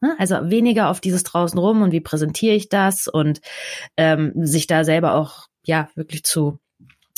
Ne? 0.00 0.14
Also 0.18 0.36
weniger 0.50 0.90
auf 0.90 1.00
dieses 1.00 1.22
draußen 1.24 1.58
rum 1.58 1.82
und 1.82 1.92
wie 1.92 2.00
präsentiere 2.00 2.54
ich 2.54 2.68
das 2.68 3.08
und 3.08 3.40
ähm, 3.96 4.32
sich 4.36 4.66
da 4.66 4.84
selber 4.84 5.14
auch 5.14 5.48
ja 5.64 5.88
wirklich 5.94 6.24
zu 6.24 6.58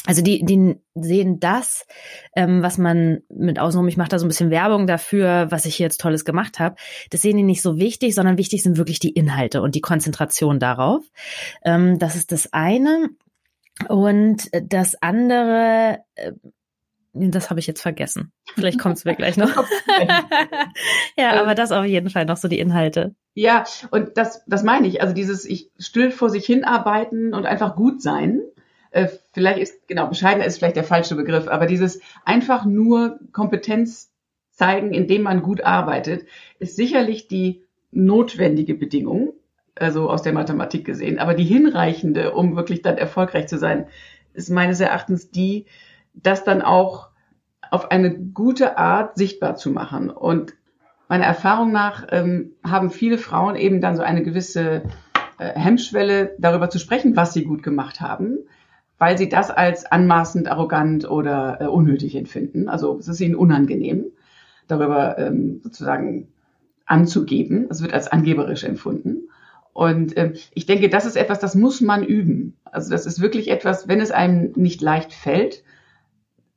also 0.07 0.23
die, 0.23 0.45
die 0.45 0.77
sehen 0.95 1.41
das, 1.41 1.87
ähm, 2.35 2.63
was 2.63 2.79
man 2.79 3.23
mit 3.29 3.59
außenrum, 3.59 3.89
ich 3.89 3.97
mache 3.97 4.09
da 4.09 4.19
so 4.19 4.25
ein 4.25 4.29
bisschen 4.29 4.51
Werbung 4.51 4.87
dafür, 4.87 5.49
was 5.51 5.67
ich 5.67 5.77
hier 5.77 5.85
jetzt 5.85 6.01
Tolles 6.01 6.25
gemacht 6.25 6.59
habe. 6.61 6.77
Das 7.11 7.23
sehen 7.23 7.37
die 7.37 7.43
nicht 7.43 7.63
so 7.63 7.79
wichtig, 7.79 8.15
sondern 8.15 8.39
wichtig 8.39 8.63
sind 8.63 8.79
wirklich 8.79 9.01
die 9.01 9.11
Inhalte 9.11 9.63
und 9.63 9.75
die 9.75 9.81
Konzentration 9.81 10.61
darauf. 10.61 11.05
Ähm, 11.65 11.99
das 11.99 12.15
ist 12.15 12.33
das 12.33 12.53
eine. 12.53 13.11
Und 13.89 14.49
das 14.53 14.95
andere, 15.03 15.99
äh, 16.15 16.33
das 17.13 17.51
habe 17.51 17.61
ich 17.61 17.67
jetzt 17.67 17.83
vergessen. 17.83 18.33
Vielleicht 18.55 18.79
kommt 18.79 18.97
es 18.97 19.05
mir 19.05 19.17
gleich 19.17 19.37
noch. 19.37 19.51
ja, 21.19 21.41
aber 21.43 21.55
das 21.55 21.73
auf 21.73 21.85
jeden 21.85 22.11
Fall 22.11 22.27
noch 22.27 22.37
so 22.37 22.49
die 22.49 22.59
Inhalte. 22.59 23.15
Ja, 23.35 23.65
und 23.91 24.17
das, 24.17 24.45
das 24.47 24.63
meine 24.63 24.87
ich. 24.87 25.03
Also 25.03 25.15
dieses 25.15 25.45
ich 25.45 25.71
still 25.79 26.11
vor 26.11 26.31
sich 26.31 26.47
hinarbeiten 26.47 27.35
und 27.35 27.45
einfach 27.45 27.75
gut 27.75 28.01
sein 28.01 28.41
äh, 28.97 29.09
vielleicht 29.37 29.59
ist, 29.59 29.87
genau, 29.87 30.07
bescheidener 30.07 30.47
ist 30.47 30.57
vielleicht 30.57 30.77
der 30.77 30.83
falsche 30.83 31.15
Begriff, 31.15 31.47
aber 31.47 31.67
dieses 31.67 32.01
einfach 32.25 32.65
nur 32.65 33.21
Kompetenz 33.33 34.11
zeigen, 34.51 34.95
indem 34.95 35.21
man 35.21 35.43
gut 35.43 35.61
arbeitet, 35.61 36.27
ist 36.59 36.75
sicherlich 36.75 37.29
die 37.29 37.63
notwendige 37.91 38.75
Bedingung, 38.75 39.35
also 39.75 40.09
aus 40.09 40.23
der 40.23 40.33
Mathematik 40.33 40.87
gesehen. 40.87 41.19
Aber 41.19 41.35
die 41.35 41.45
hinreichende, 41.45 42.33
um 42.33 42.57
wirklich 42.57 42.81
dann 42.81 42.97
erfolgreich 42.97 43.47
zu 43.47 43.59
sein, 43.59 43.89
ist 44.33 44.49
meines 44.49 44.81
Erachtens 44.81 45.31
die, 45.31 45.67
das 46.15 46.43
dann 46.43 46.63
auch 46.63 47.11
auf 47.71 47.91
eine 47.91 48.19
gute 48.19 48.79
Art 48.79 49.19
sichtbar 49.19 49.57
zu 49.57 49.71
machen. 49.71 50.09
Und 50.09 50.55
meiner 51.09 51.27
Erfahrung 51.27 51.73
nach 51.73 52.07
ähm, 52.11 52.53
haben 52.65 52.89
viele 52.89 53.19
Frauen 53.19 53.55
eben 53.55 53.83
dann 53.83 53.97
so 53.97 54.03
eine 54.03 54.23
gewisse 54.23 54.85
äh, 55.37 55.53
Hemmschwelle, 55.53 56.35
darüber 56.39 56.71
zu 56.71 56.79
sprechen, 56.79 57.17
was 57.17 57.35
sie 57.35 57.45
gut 57.45 57.63
gemacht 57.63 58.01
haben, 58.01 58.39
weil 58.99 59.19
sie 59.19 59.29
das 59.29 59.51
als 59.51 59.85
anmaßend, 59.85 60.49
arrogant 60.49 61.09
oder 61.09 61.59
äh, 61.61 61.67
unnötig 61.67 62.17
empfinden. 62.17 62.69
Also 62.69 62.99
es 62.99 63.09
ist 63.09 63.21
ihnen 63.21 63.35
unangenehm, 63.35 64.07
darüber 64.69 65.19
ähm, 65.19 65.61
sozusagen 65.63 66.29
anzugeben. 66.87 67.67
Es 67.69 67.83
wird 67.83 67.93
als 67.93 68.09
angeberisch 68.09 68.65
empfunden. 68.65 69.29
Und 69.73 70.17
ähm, 70.17 70.33
ich 70.55 70.65
denke, 70.65 70.89
das 70.89 71.05
ist 71.05 71.17
etwas, 71.17 71.39
das 71.39 71.55
muss 71.55 71.83
man 71.83 72.03
üben. 72.03 72.57
Also 72.65 72.91
das 72.91 73.05
ist 73.05 73.21
wirklich 73.21 73.51
etwas, 73.51 73.89
wenn 73.89 74.01
es 74.01 74.11
einem 74.11 74.53
nicht 74.57 74.81
leicht 74.81 75.13
fällt, 75.13 75.65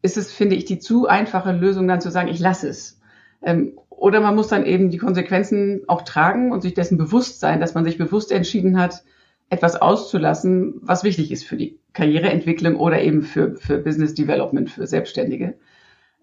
ist 0.02 0.16
es, 0.16 0.32
finde 0.32 0.56
ich, 0.56 0.64
die 0.64 0.80
zu 0.80 1.08
einfache 1.08 1.52
Lösung 1.52 1.88
dann 1.88 2.00
zu 2.00 2.12
sagen, 2.12 2.30
ich 2.30 2.40
lasse 2.40 2.70
es. 2.70 3.02
Ähm, 3.42 3.78
oder 3.90 4.22
man 4.22 4.36
muss 4.36 4.48
dann 4.48 4.66
eben 4.66 4.90
die 4.90 4.98
Konsequenzen 4.98 5.82
auch 5.88 6.04
tragen 6.04 6.54
und 6.54 6.62
sich 6.62 6.74
dessen 6.74 6.98
bewusst 6.98 7.42
sein, 7.42 7.60
dass 7.60 7.74
man 7.74 7.84
sich 7.84 7.98
bewusst 7.98 8.32
entschieden 8.32 8.80
hat, 8.80 9.04
etwas 9.50 9.76
auszulassen, 9.76 10.76
was 10.82 11.04
wichtig 11.04 11.32
ist 11.32 11.46
für 11.46 11.58
die 11.58 11.80
Karriereentwicklung 11.94 12.76
oder 12.76 13.02
eben 13.02 13.24
für, 13.24 13.56
für 13.56 13.80
Business 13.80 14.14
Development, 14.14 14.70
für 14.70 14.86
Selbstständige. 14.86 15.56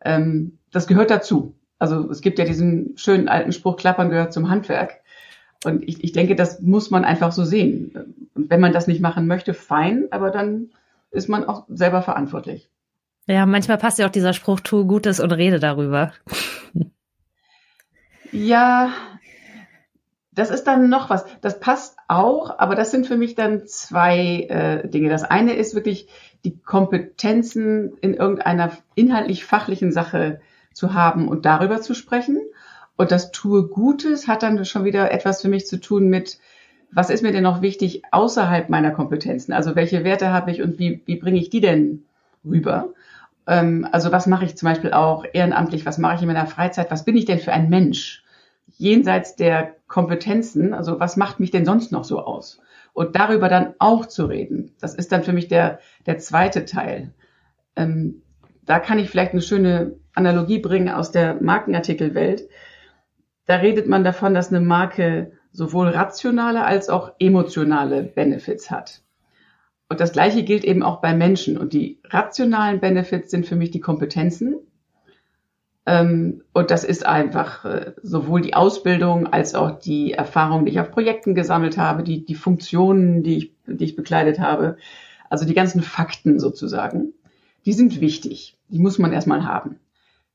Ähm, 0.05 0.59
das 0.71 0.87
gehört 0.87 1.11
dazu. 1.11 1.55
Also 1.79 2.11
es 2.11 2.21
gibt 2.21 2.39
ja 2.39 2.45
diesen 2.45 2.97
schönen 2.97 3.29
alten 3.29 3.53
Spruch, 3.53 3.77
Klappern 3.77 4.11
gehört 4.11 4.33
zum 4.33 4.49
Handwerk. 4.49 5.01
Und 5.65 5.83
ich, 5.89 6.05
ich 6.05 6.13
denke, 6.13 6.37
das 6.37 6.61
muss 6.61 6.91
man 6.91 7.05
einfach 7.05 7.33
so 7.33 7.45
sehen. 7.45 7.93
Und 8.35 8.51
wenn 8.51 8.61
man 8.61 8.73
das 8.73 8.87
nicht 8.87 9.01
machen 9.01 9.27
möchte, 9.27 9.55
fein, 9.55 10.07
aber 10.11 10.31
dann 10.31 10.71
ist 11.11 11.29
man 11.29 11.45
auch 11.45 11.65
selber 11.69 12.03
verantwortlich. 12.03 12.69
Ja, 13.27 13.45
manchmal 13.47 13.79
passt 13.79 13.99
ja 13.99 14.07
auch 14.07 14.13
dieser 14.13 14.33
Spruch, 14.33 14.61
tu 14.61 14.87
Gutes 14.87 15.19
und 15.19 15.33
rede 15.33 15.59
darüber. 15.59 16.13
Ja, 18.33 18.93
das 20.37 20.51
ist 20.51 20.65
dann 20.65 20.91
noch 20.91 21.09
was. 21.11 21.25
Das 21.41 21.59
passt 21.61 21.97
auch, 22.09 22.59
aber 22.59 22.75
das 22.75 22.91
sind 22.91 23.07
für 23.07 23.17
mich 23.17 23.35
dann 23.35 23.67
zwei 23.67 24.47
äh, 24.49 24.87
Dinge. 24.87 25.09
Das 25.09 25.25
eine 25.25 25.55
ist 25.55 25.75
wirklich 25.75 26.09
die 26.45 26.59
Kompetenzen 26.59 27.97
in 28.03 28.13
irgendeiner 28.15 28.71
inhaltlich 28.95 29.47
fachlichen 29.47 29.93
Sache 29.93 30.41
zu 30.75 30.93
haben 30.93 31.27
und 31.29 31.47
darüber 31.47 31.81
zu 31.81 31.95
sprechen. 31.95 32.39
Und 32.97 33.13
das 33.13 33.33
Tue 33.33 33.67
Gutes 33.67 34.29
hat 34.29 34.43
dann 34.43 34.63
schon 34.67 34.85
wieder 34.85 35.11
etwas 35.11 35.41
für 35.41 35.49
mich 35.49 35.67
zu 35.67 35.81
tun 35.81 36.09
mit, 36.09 36.39
was 36.93 37.09
ist 37.09 37.23
mir 37.23 37.33
denn 37.33 37.43
noch 37.43 37.63
wichtig 37.63 38.03
außerhalb 38.11 38.69
meiner 38.69 38.91
Kompetenzen? 38.91 39.55
Also 39.55 39.75
welche 39.75 40.05
Werte 40.05 40.31
habe 40.33 40.51
ich 40.51 40.61
und 40.61 40.79
wie, 40.79 41.03
wie 41.07 41.17
bringe 41.17 41.41
ich 41.41 41.49
die 41.49 41.61
denn 41.63 42.05
rüber. 42.45 42.91
Ähm, 43.47 43.89
also 43.91 44.13
was 44.13 44.27
mache 44.27 44.45
ich 44.45 44.59
zum 44.59 44.69
Beispiel 44.69 44.93
auch 44.93 45.25
ehrenamtlich, 45.33 45.87
was 45.87 45.97
mache 45.97 46.17
ich 46.17 46.23
in 46.23 46.29
meiner 46.29 46.47
Freizeit, 46.47 46.91
was 46.91 47.07
bin 47.07 47.17
ich 47.17 47.25
denn 47.25 47.39
für 47.39 47.55
ein 47.55 47.71
Mensch? 47.71 48.23
Jenseits 48.77 49.37
der 49.37 49.77
Kompetenzen, 49.89 50.75
also 50.75 51.01
was 51.01 51.17
macht 51.17 51.41
mich 51.41 51.51
denn 51.51 51.65
sonst 51.65 51.93
noch 51.93 52.05
so 52.05 52.21
aus? 52.21 52.61
Und 52.93 53.17
darüber 53.17 53.49
dann 53.49 53.75
auch 53.79 54.07
zu 54.07 54.27
reden, 54.27 54.75
das 54.81 54.95
ist 54.95 55.13
dann 55.13 55.23
für 55.23 55.33
mich 55.33 55.49
der, 55.49 55.81
der 56.07 56.19
zweite 56.19 56.65
Teil. 56.65 57.13
Ähm, 57.75 58.23
da 58.65 58.81
kann 58.81 58.99
ich 58.99 59.11
vielleicht 59.11 59.33
eine 59.33 59.43
schöne 59.43 59.97
Analogie 60.15 60.59
bringen 60.59 60.89
aus 60.89 61.13
der 61.13 61.41
Markenartikelwelt. 61.41 62.49
Da 63.47 63.57
redet 63.57 63.87
man 63.87 64.03
davon, 64.03 64.35
dass 64.35 64.49
eine 64.49 64.61
Marke 64.61 65.33
sowohl 65.53 65.89
rationale 65.89 66.65
als 66.65 66.89
auch 66.89 67.13
emotionale 67.19 68.03
Benefits 68.03 68.71
hat. 68.71 69.03
Und 69.89 70.01
das 70.01 70.13
Gleiche 70.13 70.43
gilt 70.43 70.65
eben 70.65 70.83
auch 70.83 71.01
bei 71.01 71.15
Menschen. 71.15 71.57
Und 71.57 71.73
die 71.73 72.01
rationalen 72.05 72.81
Benefits 72.81 73.31
sind 73.31 73.47
für 73.47 73.57
mich 73.57 73.71
die 73.71 73.81
Kompetenzen. 73.81 74.57
Ähm, 75.87 76.43
und 76.53 76.71
das 76.71 76.85
ist 76.85 77.07
einfach 77.07 77.65
äh, 77.65 77.93
sowohl 78.03 78.41
die 78.41 78.55
Ausbildung 78.55 79.29
als 79.29 79.55
auch 79.55 79.79
die 79.79 80.13
Erfahrung, 80.13 80.65
die 80.65 80.73
ich 80.73 80.81
auf 80.81 80.91
Projekten 80.91 81.35
gesammelt 81.35 81.79
habe, 81.79 82.03
die, 82.03 82.25
die 82.25 82.35
Funktionen, 82.35 83.23
die 83.23 83.37
ich, 83.37 83.53
die 83.67 83.85
ich 83.85 83.97
bekleidet 83.97 84.41
habe. 84.41 84.77
Also 85.31 85.45
die 85.45 85.55
ganzen 85.55 85.83
Fakten 85.83 86.41
sozusagen. 86.41 87.13
Die 87.65 87.73
sind 87.73 88.01
wichtig. 88.01 88.59
Die 88.69 88.79
muss 88.79 88.99
man 88.99 89.13
erstmal 89.13 89.45
haben. 89.45 89.79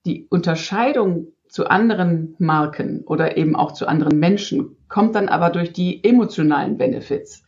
Die 0.05 0.25
Unterscheidung 0.29 1.27
zu 1.47 1.67
anderen 1.67 2.35
Marken 2.39 3.03
oder 3.05 3.35
eben 3.35 3.57
auch 3.57 3.73
zu 3.73 3.87
anderen 3.87 4.19
Menschen 4.19 4.77
kommt 4.87 5.15
dann 5.15 5.27
aber 5.27 5.49
durch 5.49 5.73
die 5.73 6.01
emotionalen 6.03 6.77
Benefits. 6.77 7.43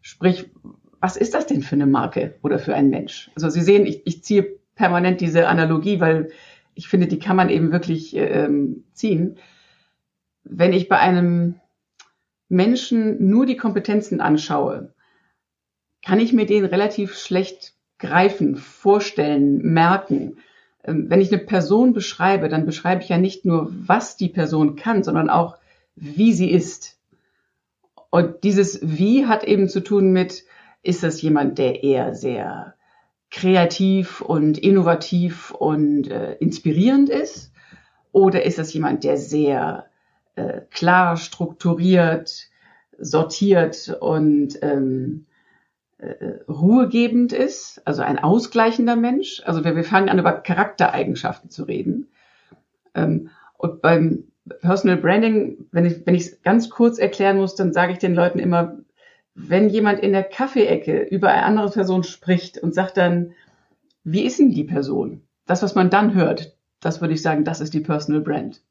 Sprich, 0.00 0.48
was 1.00 1.16
ist 1.16 1.34
das 1.34 1.46
denn 1.46 1.62
für 1.62 1.74
eine 1.74 1.86
Marke 1.86 2.36
oder 2.42 2.60
für 2.60 2.74
ein 2.74 2.88
Mensch? 2.88 3.30
Also 3.34 3.48
Sie 3.50 3.60
sehen, 3.60 3.84
ich, 3.84 4.06
ich 4.06 4.22
ziehe 4.22 4.58
permanent 4.76 5.20
diese 5.20 5.48
Analogie, 5.48 6.00
weil 6.00 6.30
ich 6.78 6.86
finde, 6.86 7.08
die 7.08 7.18
kann 7.18 7.34
man 7.34 7.48
eben 7.48 7.72
wirklich 7.72 8.14
ähm, 8.14 8.84
ziehen. 8.92 9.38
Wenn 10.44 10.72
ich 10.72 10.88
bei 10.88 10.96
einem 10.96 11.56
Menschen 12.48 13.28
nur 13.28 13.46
die 13.46 13.56
Kompetenzen 13.56 14.20
anschaue, 14.20 14.94
kann 16.06 16.20
ich 16.20 16.32
mir 16.32 16.46
den 16.46 16.64
relativ 16.64 17.18
schlecht 17.18 17.74
greifen, 17.98 18.54
vorstellen, 18.54 19.58
merken. 19.58 20.38
Ähm, 20.84 21.10
wenn 21.10 21.20
ich 21.20 21.32
eine 21.32 21.42
Person 21.42 21.94
beschreibe, 21.94 22.48
dann 22.48 22.64
beschreibe 22.64 23.02
ich 23.02 23.08
ja 23.08 23.18
nicht 23.18 23.44
nur, 23.44 23.72
was 23.72 24.16
die 24.16 24.28
Person 24.28 24.76
kann, 24.76 25.02
sondern 25.02 25.30
auch, 25.30 25.56
wie 25.96 26.32
sie 26.32 26.48
ist. 26.48 27.00
Und 28.10 28.44
dieses 28.44 28.78
Wie 28.82 29.26
hat 29.26 29.42
eben 29.42 29.68
zu 29.68 29.80
tun 29.80 30.12
mit, 30.12 30.44
ist 30.84 31.02
das 31.02 31.20
jemand, 31.22 31.58
der 31.58 31.82
eher 31.82 32.14
sehr 32.14 32.77
kreativ 33.30 34.20
und 34.20 34.58
innovativ 34.58 35.50
und 35.50 36.10
äh, 36.10 36.34
inspirierend 36.34 37.08
ist? 37.08 37.52
Oder 38.12 38.44
ist 38.44 38.58
das 38.58 38.72
jemand, 38.72 39.04
der 39.04 39.16
sehr 39.16 39.86
äh, 40.34 40.62
klar 40.70 41.16
strukturiert, 41.16 42.48
sortiert 42.98 43.96
und 44.00 44.58
ähm, 44.62 45.26
äh, 45.98 46.38
ruhegebend 46.48 47.32
ist, 47.32 47.82
also 47.84 48.02
ein 48.02 48.18
ausgleichender 48.18 48.96
Mensch. 48.96 49.42
Also 49.44 49.64
wir, 49.64 49.76
wir 49.76 49.84
fangen 49.84 50.08
an, 50.08 50.18
über 50.18 50.32
Charaktereigenschaften 50.32 51.50
zu 51.50 51.64
reden. 51.64 52.08
Ähm, 52.94 53.30
und 53.56 53.82
beim 53.82 54.24
Personal 54.60 54.96
Branding, 54.96 55.66
wenn 55.72 55.84
ich 55.84 56.06
wenn 56.06 56.14
ich 56.14 56.22
es 56.22 56.42
ganz 56.42 56.70
kurz 56.70 56.98
erklären 56.98 57.36
muss, 57.36 57.54
dann 57.54 57.72
sage 57.72 57.92
ich 57.92 57.98
den 57.98 58.14
Leuten 58.14 58.38
immer, 58.38 58.78
wenn 59.40 59.68
jemand 59.68 60.00
in 60.00 60.12
der 60.12 60.24
Kaffeeecke 60.24 61.02
über 61.02 61.28
eine 61.28 61.44
andere 61.44 61.70
Person 61.70 62.02
spricht 62.02 62.58
und 62.58 62.74
sagt 62.74 62.96
dann, 62.96 63.34
wie 64.02 64.24
ist 64.24 64.38
denn 64.38 64.50
die 64.50 64.64
Person? 64.64 65.22
Das, 65.46 65.62
was 65.62 65.74
man 65.74 65.90
dann 65.90 66.14
hört, 66.14 66.56
das 66.80 67.00
würde 67.00 67.14
ich 67.14 67.22
sagen, 67.22 67.44
das 67.44 67.60
ist 67.60 67.72
die 67.72 67.80
Personal 67.80 68.20
Brand. 68.20 68.62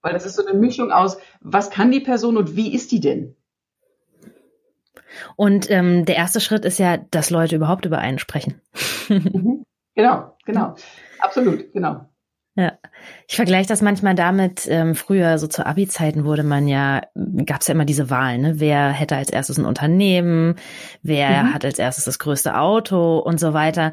Weil 0.00 0.14
das 0.14 0.24
ist 0.24 0.36
so 0.36 0.46
eine 0.46 0.58
Mischung 0.58 0.92
aus, 0.92 1.18
was 1.40 1.70
kann 1.70 1.90
die 1.90 2.00
Person 2.00 2.36
und 2.36 2.56
wie 2.56 2.74
ist 2.74 2.90
die 2.90 3.00
denn? 3.00 3.36
Und 5.36 5.70
ähm, 5.70 6.04
der 6.04 6.16
erste 6.16 6.40
Schritt 6.40 6.64
ist 6.64 6.78
ja, 6.78 6.96
dass 6.96 7.30
Leute 7.30 7.56
überhaupt 7.56 7.84
über 7.84 7.98
einen 7.98 8.18
sprechen. 8.18 8.60
Mhm. 9.08 9.64
genau, 9.94 10.36
genau. 10.44 10.74
Absolut, 11.20 11.72
genau. 11.72 12.08
Ich 13.28 13.36
vergleiche 13.36 13.68
das 13.68 13.82
manchmal 13.82 14.14
damit, 14.14 14.66
ähm, 14.68 14.94
früher 14.94 15.38
so 15.38 15.46
zu 15.46 15.66
Abi-Zeiten 15.66 16.24
wurde 16.24 16.44
man 16.44 16.68
ja, 16.68 17.02
gab 17.44 17.60
es 17.60 17.66
ja 17.66 17.74
immer 17.74 17.84
diese 17.84 18.08
Wahlen, 18.08 18.40
ne? 18.40 18.60
wer 18.60 18.90
hätte 18.90 19.16
als 19.16 19.30
erstes 19.30 19.58
ein 19.58 19.64
Unternehmen, 19.64 20.54
wer 21.02 21.44
mhm. 21.44 21.54
hat 21.54 21.64
als 21.64 21.78
erstes 21.78 22.04
das 22.04 22.18
größte 22.18 22.56
Auto 22.56 23.18
und 23.18 23.40
so 23.40 23.52
weiter. 23.52 23.92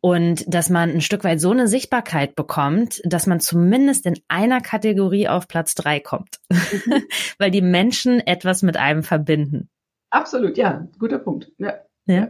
Und 0.00 0.44
dass 0.52 0.70
man 0.70 0.90
ein 0.90 1.00
Stück 1.00 1.24
weit 1.24 1.40
so 1.40 1.50
eine 1.50 1.68
Sichtbarkeit 1.68 2.34
bekommt, 2.34 3.02
dass 3.04 3.26
man 3.26 3.40
zumindest 3.40 4.06
in 4.06 4.18
einer 4.28 4.60
Kategorie 4.60 5.28
auf 5.28 5.46
Platz 5.46 5.74
drei 5.74 6.00
kommt, 6.00 6.36
mhm. 6.48 7.02
weil 7.38 7.50
die 7.50 7.62
Menschen 7.62 8.20
etwas 8.26 8.62
mit 8.62 8.76
einem 8.76 9.02
verbinden. 9.02 9.68
Absolut, 10.10 10.56
ja, 10.56 10.88
guter 10.98 11.18
Punkt. 11.18 11.52
Ja. 11.58 11.74
Ja. 12.06 12.28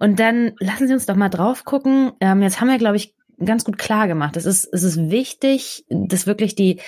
Und 0.00 0.20
dann 0.20 0.52
lassen 0.58 0.86
Sie 0.86 0.92
uns 0.92 1.06
doch 1.06 1.16
mal 1.16 1.30
drauf 1.30 1.64
gucken. 1.64 2.12
Ähm, 2.20 2.42
jetzt 2.42 2.60
haben 2.60 2.68
wir, 2.68 2.78
glaube 2.78 2.96
ich, 2.96 3.14
ganz 3.42 3.64
gut 3.64 3.78
klar 3.78 4.06
gemacht. 4.08 4.36
Es 4.36 4.46
ist, 4.46 4.68
es 4.72 4.82
ist 4.82 5.10
wichtig, 5.10 5.84
dass 5.88 6.26
wirklich 6.26 6.54
die, 6.54 6.80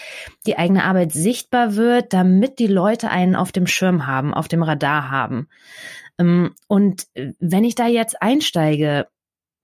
die 0.46 0.58
eigene 0.58 0.84
Arbeit 0.84 1.12
sichtbar 1.12 1.76
wird, 1.76 2.12
damit 2.12 2.58
die 2.58 2.66
Leute 2.66 3.10
einen 3.10 3.36
auf 3.36 3.52
dem 3.52 3.66
Schirm 3.66 4.06
haben, 4.06 4.34
auf 4.34 4.48
dem 4.48 4.62
Radar 4.62 5.10
haben. 5.10 5.48
Ähm, 6.18 6.54
und 6.68 7.06
wenn 7.38 7.64
ich 7.64 7.74
da 7.74 7.86
jetzt 7.86 8.22
einsteige, 8.22 9.06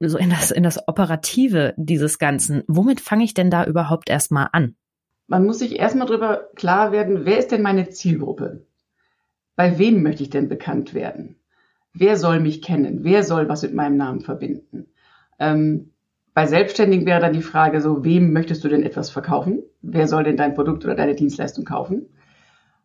so 0.00 0.18
in 0.18 0.30
das, 0.30 0.50
in 0.50 0.62
das 0.62 0.88
Operative 0.88 1.74
dieses 1.76 2.18
Ganzen, 2.18 2.64
womit 2.66 3.00
fange 3.00 3.24
ich 3.24 3.34
denn 3.34 3.50
da 3.50 3.64
überhaupt 3.64 4.08
erstmal 4.08 4.48
an? 4.52 4.74
Man 5.28 5.46
muss 5.46 5.60
sich 5.60 5.78
erstmal 5.78 6.08
darüber 6.08 6.48
klar 6.56 6.92
werden, 6.92 7.24
wer 7.24 7.38
ist 7.38 7.52
denn 7.52 7.62
meine 7.62 7.88
Zielgruppe? 7.88 8.66
Bei 9.54 9.78
wem 9.78 10.02
möchte 10.02 10.22
ich 10.22 10.30
denn 10.30 10.48
bekannt 10.48 10.94
werden? 10.94 11.36
Wer 11.94 12.16
soll 12.16 12.40
mich 12.40 12.62
kennen? 12.62 13.04
Wer 13.04 13.22
soll 13.22 13.48
was 13.48 13.62
mit 13.62 13.74
meinem 13.74 13.96
Namen 13.96 14.20
verbinden? 14.20 14.86
Ähm, 15.38 15.91
bei 16.34 16.46
Selbstständigen 16.46 17.06
wäre 17.06 17.20
dann 17.20 17.34
die 17.34 17.42
Frage 17.42 17.80
so, 17.80 18.04
wem 18.04 18.32
möchtest 18.32 18.64
du 18.64 18.68
denn 18.68 18.82
etwas 18.82 19.10
verkaufen? 19.10 19.62
Wer 19.82 20.08
soll 20.08 20.24
denn 20.24 20.36
dein 20.36 20.54
Produkt 20.54 20.84
oder 20.84 20.94
deine 20.94 21.14
Dienstleistung 21.14 21.64
kaufen? 21.64 22.06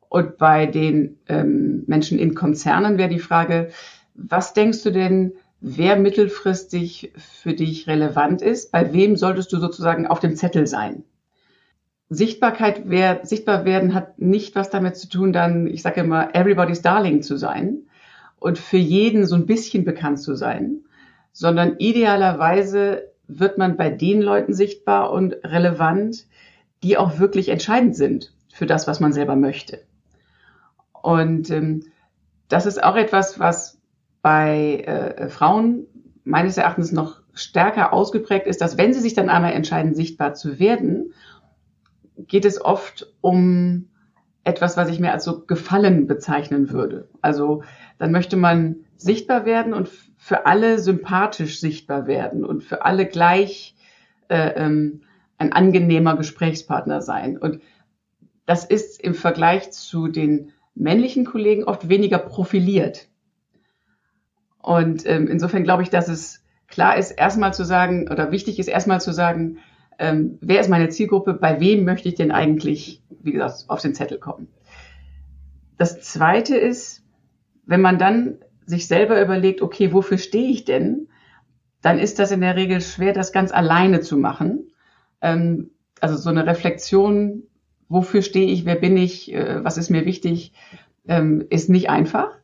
Und 0.09 0.37
bei 0.37 0.65
den 0.65 1.17
ähm, 1.27 1.83
Menschen 1.87 2.19
in 2.19 2.35
Konzernen 2.35 2.97
wäre 2.97 3.09
die 3.09 3.19
Frage, 3.19 3.69
was 4.15 4.53
denkst 4.53 4.83
du 4.83 4.91
denn, 4.91 5.33
wer 5.59 5.97
mittelfristig 5.97 7.13
für 7.15 7.53
dich 7.53 7.87
relevant 7.87 8.41
ist? 8.41 8.71
Bei 8.71 8.93
wem 8.93 9.15
solltest 9.15 9.51
du 9.53 9.57
sozusagen 9.57 10.07
auf 10.07 10.19
dem 10.19 10.35
Zettel 10.35 10.67
sein? 10.67 11.03
Sichtbarkeit, 12.09 12.83
wer, 12.85 13.25
sichtbar 13.25 13.65
werden 13.65 13.93
hat 13.93 14.19
nicht 14.19 14.55
was 14.55 14.69
damit 14.69 14.95
zu 14.95 15.09
tun, 15.09 15.33
dann, 15.33 15.67
ich 15.67 15.81
sage 15.81 16.01
immer, 16.01 16.33
everybody's 16.35 16.81
darling 16.81 17.21
zu 17.21 17.35
sein 17.37 17.79
und 18.39 18.57
für 18.57 18.77
jeden 18.77 19.25
so 19.25 19.35
ein 19.35 19.45
bisschen 19.45 19.83
bekannt 19.83 20.19
zu 20.19 20.35
sein, 20.35 20.85
sondern 21.33 21.75
idealerweise 21.79 23.06
wird 23.27 23.57
man 23.57 23.77
bei 23.77 23.89
den 23.89 24.21
Leuten 24.21 24.53
sichtbar 24.53 25.11
und 25.11 25.35
relevant, 25.43 26.25
die 26.83 26.97
auch 26.97 27.19
wirklich 27.19 27.49
entscheidend 27.49 27.95
sind 27.95 28.33
für 28.53 28.65
das, 28.65 28.87
was 28.87 28.99
man 28.99 29.13
selber 29.13 29.35
möchte. 29.35 29.83
Und 31.01 31.49
ähm, 31.49 31.85
das 32.47 32.65
ist 32.65 32.83
auch 32.83 32.95
etwas, 32.95 33.39
was 33.39 33.79
bei 34.21 34.81
äh, 34.81 35.29
Frauen 35.29 35.85
meines 36.23 36.57
Erachtens 36.57 36.91
noch 36.91 37.21
stärker 37.33 37.93
ausgeprägt 37.93 38.47
ist, 38.47 38.61
dass 38.61 38.77
wenn 38.77 38.93
sie 38.93 38.99
sich 38.99 39.13
dann 39.13 39.29
einmal 39.29 39.53
entscheiden, 39.53 39.93
sichtbar 39.93 40.33
zu 40.33 40.59
werden, 40.59 41.13
geht 42.17 42.45
es 42.45 42.59
oft 42.59 43.13
um 43.21 43.89
etwas, 44.43 44.77
was 44.77 44.89
ich 44.89 44.99
mir 44.99 45.11
als 45.11 45.23
so 45.23 45.45
Gefallen 45.45 46.07
bezeichnen 46.07 46.71
würde. 46.71 47.09
Also 47.21 47.63
dann 47.99 48.11
möchte 48.11 48.37
man 48.37 48.77
sichtbar 48.95 49.45
werden 49.45 49.73
und 49.73 49.89
für 50.27 50.45
alle 50.45 50.77
sympathisch 50.79 51.61
sichtbar 51.61 52.05
werden 52.05 52.43
und 52.43 52.61
für 52.61 52.83
alle 52.83 53.05
gleich 53.05 53.77
äh, 54.27 54.49
ähm, 54.57 55.03
ein 55.37 55.53
angenehmer 55.53 56.17
Gesprächspartner 56.17 57.01
sein. 57.01 57.37
Und 57.37 57.61
das 58.45 58.65
ist 58.65 59.01
im 59.01 59.13
Vergleich 59.13 59.71
zu 59.71 60.09
den 60.09 60.51
männlichen 60.75 61.23
Kollegen 61.23 61.63
oft 61.63 61.87
weniger 61.87 62.17
profiliert. 62.17 63.07
Und 64.61 65.05
ähm, 65.05 65.29
insofern 65.29 65.63
glaube 65.63 65.83
ich, 65.83 65.91
dass 65.91 66.09
es 66.09 66.43
klar 66.67 66.97
ist, 66.97 67.11
erstmal 67.11 67.53
zu 67.53 67.63
sagen, 67.63 68.11
oder 68.11 68.29
wichtig 68.29 68.59
ist 68.59 68.67
erstmal 68.67 68.99
zu 68.99 69.13
sagen, 69.13 69.59
ähm, 69.97 70.39
wer 70.41 70.59
ist 70.59 70.69
meine 70.69 70.89
Zielgruppe, 70.89 71.35
bei 71.35 71.61
wem 71.61 71.85
möchte 71.85 72.09
ich 72.09 72.15
denn 72.15 72.33
eigentlich, 72.33 73.01
wie 73.21 73.31
gesagt, 73.31 73.63
auf 73.69 73.81
den 73.81 73.95
Zettel 73.95 74.17
kommen. 74.17 74.49
Das 75.77 76.01
Zweite 76.01 76.57
ist, 76.57 77.05
wenn 77.65 77.79
man 77.79 77.97
dann 77.97 78.39
sich 78.67 78.87
selber 78.87 79.19
überlegt, 79.19 79.61
okay, 79.61 79.93
wofür 79.93 80.19
stehe 80.19 80.49
ich 80.49 80.65
denn, 80.65 81.07
dann 81.81 81.97
ist 81.97 82.19
das 82.19 82.31
in 82.31 82.41
der 82.41 82.55
Regel 82.55 82.81
schwer, 82.81 83.13
das 83.13 83.31
ganz 83.31 83.51
alleine 83.51 84.01
zu 84.01 84.17
machen. 84.17 84.71
Ähm, 85.21 85.71
also 85.99 86.17
so 86.17 86.29
eine 86.29 86.45
Reflexion, 86.45 87.43
wofür 87.89 88.21
stehe 88.21 88.51
ich, 88.51 88.65
wer 88.65 88.75
bin 88.75 88.97
ich, 88.97 89.33
äh, 89.33 89.63
was 89.63 89.77
ist 89.77 89.89
mir 89.89 90.05
wichtig, 90.05 90.51
ähm, 91.07 91.45
ist 91.49 91.69
nicht 91.69 91.89
einfach. 91.89 92.37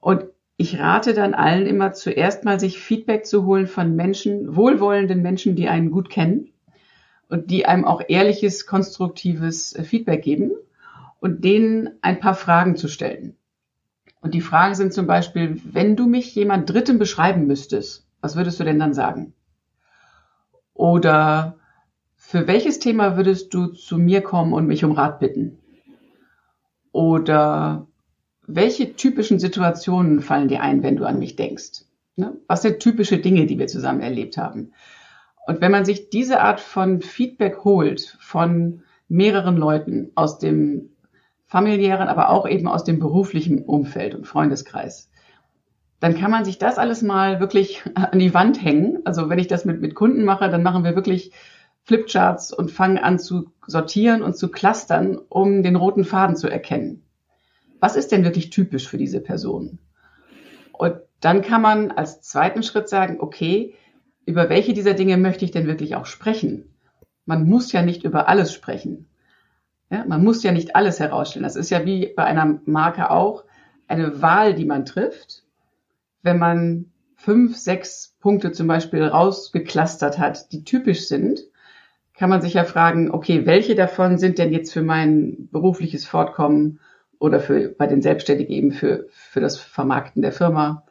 Und 0.00 0.24
ich 0.56 0.78
rate 0.78 1.12
dann 1.12 1.34
allen 1.34 1.66
immer 1.66 1.92
zuerst 1.92 2.44
mal 2.44 2.58
sich 2.58 2.78
Feedback 2.78 3.26
zu 3.26 3.44
holen 3.44 3.66
von 3.66 3.94
Menschen, 3.94 4.56
wohlwollenden 4.56 5.20
Menschen, 5.20 5.56
die 5.56 5.68
einen 5.68 5.90
gut 5.90 6.08
kennen 6.08 6.52
und 7.28 7.50
die 7.50 7.66
einem 7.66 7.84
auch 7.84 8.02
ehrliches, 8.06 8.66
konstruktives 8.66 9.74
äh, 9.74 9.82
Feedback 9.82 10.22
geben 10.22 10.52
und 11.18 11.44
denen 11.44 11.90
ein 12.02 12.20
paar 12.20 12.34
Fragen 12.34 12.76
zu 12.76 12.86
stellen. 12.86 13.36
Und 14.20 14.34
die 14.34 14.40
Fragen 14.40 14.74
sind 14.74 14.92
zum 14.92 15.06
Beispiel, 15.06 15.60
wenn 15.64 15.96
du 15.96 16.06
mich 16.06 16.34
jemand 16.34 16.70
Dritten 16.70 16.98
beschreiben 16.98 17.46
müsstest, 17.46 18.06
was 18.20 18.36
würdest 18.36 18.58
du 18.58 18.64
denn 18.64 18.78
dann 18.78 18.94
sagen? 18.94 19.34
Oder 20.74 21.56
für 22.16 22.46
welches 22.46 22.78
Thema 22.78 23.16
würdest 23.16 23.54
du 23.54 23.66
zu 23.68 23.98
mir 23.98 24.20
kommen 24.20 24.52
und 24.52 24.66
mich 24.66 24.84
um 24.84 24.92
Rat 24.92 25.20
bitten? 25.20 25.58
Oder 26.92 27.86
welche 28.46 28.96
typischen 28.96 29.38
Situationen 29.38 30.20
fallen 30.20 30.48
dir 30.48 30.62
ein, 30.62 30.82
wenn 30.82 30.96
du 30.96 31.04
an 31.04 31.18
mich 31.18 31.36
denkst? 31.36 31.84
Ne? 32.16 32.36
Was 32.46 32.62
sind 32.62 32.80
typische 32.80 33.18
Dinge, 33.18 33.46
die 33.46 33.58
wir 33.58 33.66
zusammen 33.66 34.00
erlebt 34.00 34.38
haben? 34.38 34.72
Und 35.46 35.60
wenn 35.60 35.70
man 35.70 35.84
sich 35.84 36.10
diese 36.10 36.40
Art 36.40 36.60
von 36.60 37.00
Feedback 37.00 37.64
holt 37.64 38.16
von 38.20 38.82
mehreren 39.08 39.56
Leuten 39.56 40.10
aus 40.14 40.38
dem 40.38 40.90
familiären, 41.46 42.08
aber 42.08 42.30
auch 42.30 42.48
eben 42.48 42.68
aus 42.68 42.84
dem 42.84 42.98
beruflichen 42.98 43.64
Umfeld 43.64 44.14
und 44.14 44.26
Freundeskreis, 44.26 45.10
dann 46.00 46.18
kann 46.18 46.30
man 46.30 46.44
sich 46.44 46.58
das 46.58 46.78
alles 46.78 47.02
mal 47.02 47.40
wirklich 47.40 47.82
an 47.94 48.18
die 48.18 48.34
Wand 48.34 48.62
hängen. 48.62 49.00
Also 49.04 49.28
wenn 49.28 49.38
ich 49.38 49.48
das 49.48 49.64
mit, 49.64 49.80
mit 49.80 49.94
Kunden 49.94 50.24
mache, 50.24 50.50
dann 50.50 50.62
machen 50.62 50.84
wir 50.84 50.94
wirklich 50.94 51.32
Flipcharts 51.84 52.52
und 52.52 52.70
fangen 52.70 52.98
an 52.98 53.18
zu 53.18 53.52
sortieren 53.66 54.22
und 54.22 54.36
zu 54.36 54.50
clustern, 54.50 55.18
um 55.28 55.62
den 55.62 55.76
roten 55.76 56.04
Faden 56.04 56.36
zu 56.36 56.48
erkennen 56.48 57.06
was 57.80 57.96
ist 57.96 58.12
denn 58.12 58.24
wirklich 58.24 58.50
typisch 58.50 58.88
für 58.88 58.98
diese 58.98 59.20
Person? 59.20 59.78
Und 60.72 60.96
dann 61.20 61.42
kann 61.42 61.62
man 61.62 61.90
als 61.90 62.20
zweiten 62.20 62.62
Schritt 62.62 62.88
sagen, 62.88 63.18
okay, 63.20 63.74
über 64.24 64.48
welche 64.48 64.74
dieser 64.74 64.94
Dinge 64.94 65.16
möchte 65.16 65.44
ich 65.44 65.50
denn 65.50 65.66
wirklich 65.66 65.94
auch 65.94 66.06
sprechen? 66.06 66.74
Man 67.24 67.48
muss 67.48 67.72
ja 67.72 67.82
nicht 67.82 68.04
über 68.04 68.28
alles 68.28 68.52
sprechen. 68.52 69.08
Ja, 69.90 70.04
man 70.06 70.24
muss 70.24 70.42
ja 70.42 70.52
nicht 70.52 70.74
alles 70.74 70.98
herausstellen. 70.98 71.44
Das 71.44 71.56
ist 71.56 71.70
ja 71.70 71.84
wie 71.84 72.12
bei 72.14 72.24
einer 72.24 72.60
Marke 72.64 73.10
auch 73.10 73.44
eine 73.86 74.20
Wahl, 74.20 74.54
die 74.54 74.64
man 74.64 74.84
trifft. 74.84 75.44
Wenn 76.22 76.38
man 76.38 76.86
fünf, 77.14 77.56
sechs 77.56 78.16
Punkte 78.20 78.52
zum 78.52 78.66
Beispiel 78.66 79.04
rausgeklustert 79.04 80.18
hat, 80.18 80.52
die 80.52 80.64
typisch 80.64 81.06
sind, 81.06 81.40
kann 82.14 82.30
man 82.30 82.40
sich 82.40 82.54
ja 82.54 82.64
fragen, 82.64 83.10
okay, 83.10 83.46
welche 83.46 83.74
davon 83.74 84.18
sind 84.18 84.38
denn 84.38 84.52
jetzt 84.52 84.72
für 84.72 84.82
mein 84.82 85.48
berufliches 85.52 86.06
Fortkommen 86.06 86.80
oder 87.18 87.40
für, 87.40 87.68
bei 87.68 87.86
den 87.86 88.02
Selbstständigen 88.02 88.52
eben 88.52 88.72
für, 88.72 89.06
für 89.10 89.40
das 89.40 89.58
Vermarkten 89.58 90.22
der 90.22 90.32
Firma 90.32 90.84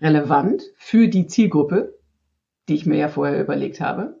relevant 0.00 0.62
für 0.76 1.08
die 1.08 1.26
Zielgruppe, 1.26 1.98
die 2.68 2.74
ich 2.74 2.86
mir 2.86 2.98
ja 2.98 3.08
vorher 3.08 3.40
überlegt 3.40 3.80
habe. 3.80 4.20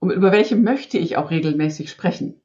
Und 0.00 0.10
über 0.10 0.32
welche 0.32 0.56
möchte 0.56 0.98
ich 0.98 1.16
auch 1.16 1.30
regelmäßig 1.30 1.90
sprechen? 1.90 2.40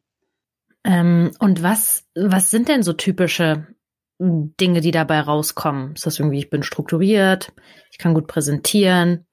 Ähm, 0.84 1.32
und 1.40 1.64
was, 1.64 2.06
was 2.16 2.52
sind 2.52 2.68
denn 2.68 2.84
so 2.84 2.94
typische 2.94 3.68
Dinge, 4.20 4.82
die 4.82 4.92
dabei 4.92 5.20
rauskommen? 5.22 5.94
Ist 5.96 6.06
das 6.06 6.20
irgendwie, 6.20 6.40
ich 6.40 6.50
bin 6.50 6.64
strukturiert, 6.64 7.52
ich 7.92 7.98
kann 7.98 8.14
gut 8.14 8.28
präsentieren, 8.28 9.26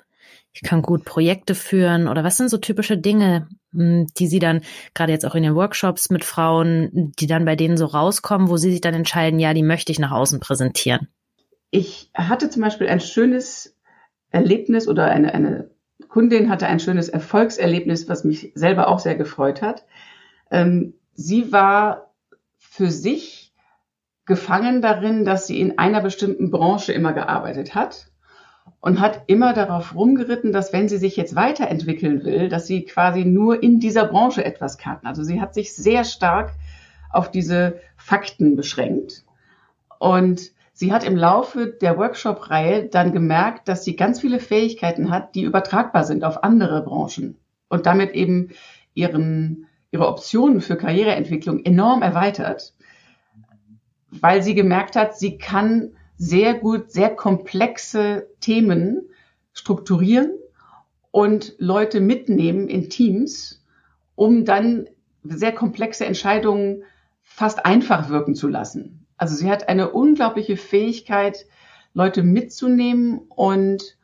ich 0.53 0.63
kann 0.63 0.83
gut 0.83 1.05
Projekte 1.05 1.55
führen 1.55 2.09
oder 2.09 2.25
was 2.25 2.37
sind 2.37 2.51
so 2.51 2.59
typische 2.59 2.99
Dinge, 2.99 3.49
hm, 3.73 4.07
die 4.19 4.27
Sie 4.27 4.39
dann 4.39 4.63
gerade 4.95 5.13
jetzt 5.13 5.25
auch 5.25 5.35
in 5.35 5.43
den 5.43 5.55
Workshops 5.55 6.11
mit 6.11 6.25
Frauen, 6.25 7.13
die 7.19 7.27
dann 7.27 7.45
bei 7.45 7.57
denen 7.57 7.77
so 7.77 7.87
rauskommen, 7.87 8.49
wo 8.49 8.57
Sie 8.57 8.71
sich 8.71 8.81
dann 8.81 8.95
entscheiden, 8.95 9.39
ja, 9.39 9.55
die 9.55 9.63
möchte 9.63 9.93
ich 9.93 9.99
nach 9.99 10.13
außen 10.13 10.41
präsentieren? 10.41 11.09
Ich 11.71 12.11
hatte 12.15 12.51
zum 12.51 12.63
Beispiel 12.63 12.89
ein 12.89 13.01
schönes 13.01 13.77
Erlebnis 14.31 14.89
oder 14.89 15.07
eine, 15.07 15.35
eine 15.35 15.71
Kundin 16.09 16.51
hatte 16.51 16.67
ein 16.67 16.81
schönes 16.81 17.09
Erfolgserlebnis, 17.09 18.09
was 18.09 18.25
mich 18.25 18.51
selber 18.55 18.89
auch 18.89 18.99
sehr 18.99 19.15
gefreut 19.15 19.63
hat. 19.63 19.85
Ähm, 20.51 20.95
sie 21.21 21.53
war 21.53 22.13
für 22.57 22.91
sich 22.91 23.53
gefangen 24.25 24.81
darin, 24.81 25.25
dass 25.25 25.47
sie 25.47 25.61
in 25.61 25.79
einer 25.79 26.01
bestimmten 26.01 26.51
Branche 26.51 26.93
immer 26.93 27.13
gearbeitet 27.13 27.75
hat 27.75 28.07
und 28.81 29.01
hat 29.01 29.25
immer 29.27 29.53
darauf 29.53 29.95
rumgeritten, 29.95 30.53
dass 30.53 30.73
wenn 30.73 30.89
sie 30.89 30.97
sich 30.97 31.17
jetzt 31.17 31.35
weiterentwickeln 31.35 32.25
will, 32.25 32.49
dass 32.49 32.67
sie 32.67 32.85
quasi 32.85 33.25
nur 33.25 33.63
in 33.63 33.81
dieser 33.81 34.07
Branche 34.07 34.45
etwas 34.45 34.79
kann. 34.79 34.99
Also 35.03 35.23
sie 35.23 35.41
hat 35.41 35.53
sich 35.53 35.75
sehr 35.75 36.05
stark 36.05 36.53
auf 37.11 37.31
diese 37.31 37.81
Fakten 37.97 38.57
beschränkt 38.57 39.25
und 39.99 40.53
sie 40.73 40.93
hat 40.93 41.05
im 41.05 41.17
Laufe 41.17 41.67
der 41.67 41.99
Workshop-Reihe 41.99 42.87
dann 42.87 43.13
gemerkt, 43.13 43.69
dass 43.69 43.85
sie 43.85 43.97
ganz 43.97 44.21
viele 44.21 44.39
Fähigkeiten 44.39 45.11
hat, 45.11 45.35
die 45.35 45.43
übertragbar 45.43 46.05
sind 46.05 46.25
auf 46.25 46.43
andere 46.45 46.83
Branchen 46.83 47.37
und 47.69 47.85
damit 47.85 48.13
eben 48.13 48.51
ihren, 48.95 49.67
ihre 49.93 50.09
Optionen 50.09 50.61
für 50.61 50.77
Karriereentwicklung 50.77 51.65
enorm 51.65 52.03
erweitert, 52.03 52.75
weil 54.11 54.43
sie 54.43 54.55
gemerkt 54.55 54.97
hat, 54.97 55.19
sie 55.19 55.39
kann 55.39 55.93
sehr 56.17 56.55
gut 56.55 56.91
sehr 56.93 57.15
komplexe 57.15 58.29
Themen 58.41 59.09
strukturieren 59.53 60.33
und 61.11 61.55
Leute 61.59 62.01
mitnehmen 62.01 62.69
in 62.69 62.91
Teams, 62.91 63.65
um 64.15 64.45
dann 64.45 64.87
sehr 65.25 65.53
komplexe 65.53 66.05
Entscheidungen 66.05 66.85
fast 67.23 67.65
einfach 67.65 68.11
wirken 68.11 68.35
zu 68.35 68.49
lassen. 68.49 69.07
Also 69.17 69.35
sie 69.35 69.51
hat 69.51 69.69
eine 69.69 69.91
unglaubliche 69.91 70.57
Fähigkeit, 70.57 71.47
Leute 71.95 72.23
mitzunehmen 72.23 73.21
und 73.29 73.97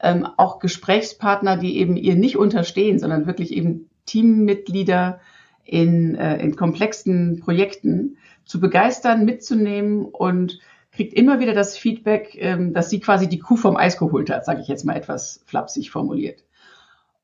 ähm, 0.00 0.26
auch 0.36 0.58
Gesprächspartner, 0.58 1.56
die 1.56 1.78
eben 1.78 1.96
ihr 1.96 2.14
nicht 2.14 2.36
unterstehen, 2.36 2.98
sondern 2.98 3.26
wirklich 3.26 3.52
eben 3.52 3.88
Teammitglieder 4.06 5.20
in, 5.64 6.14
äh, 6.16 6.38
in 6.38 6.56
komplexen 6.56 7.40
Projekten 7.40 8.18
zu 8.44 8.60
begeistern, 8.60 9.24
mitzunehmen 9.24 10.04
und 10.04 10.58
kriegt 10.92 11.14
immer 11.14 11.40
wieder 11.40 11.54
das 11.54 11.76
Feedback, 11.76 12.36
ähm, 12.38 12.74
dass 12.74 12.90
sie 12.90 13.00
quasi 13.00 13.28
die 13.28 13.38
Kuh 13.38 13.56
vom 13.56 13.76
Eis 13.76 13.98
geholt 13.98 14.30
hat, 14.30 14.44
sage 14.44 14.60
ich 14.60 14.68
jetzt 14.68 14.84
mal 14.84 14.96
etwas 14.96 15.42
flapsig 15.46 15.90
formuliert. 15.90 16.44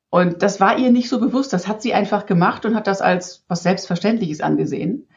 Und 0.09 0.41
das 0.41 0.59
war 0.59 0.77
ihr 0.79 0.91
nicht 0.91 1.07
so 1.07 1.19
bewusst. 1.19 1.53
Das 1.53 1.67
hat 1.67 1.81
sie 1.81 1.93
einfach 1.93 2.25
gemacht 2.25 2.65
und 2.65 2.75
hat 2.75 2.87
das 2.87 3.01
als 3.01 3.43
was 3.47 3.61
Selbstverständliches 3.61 4.41
angesehen. 4.41 5.07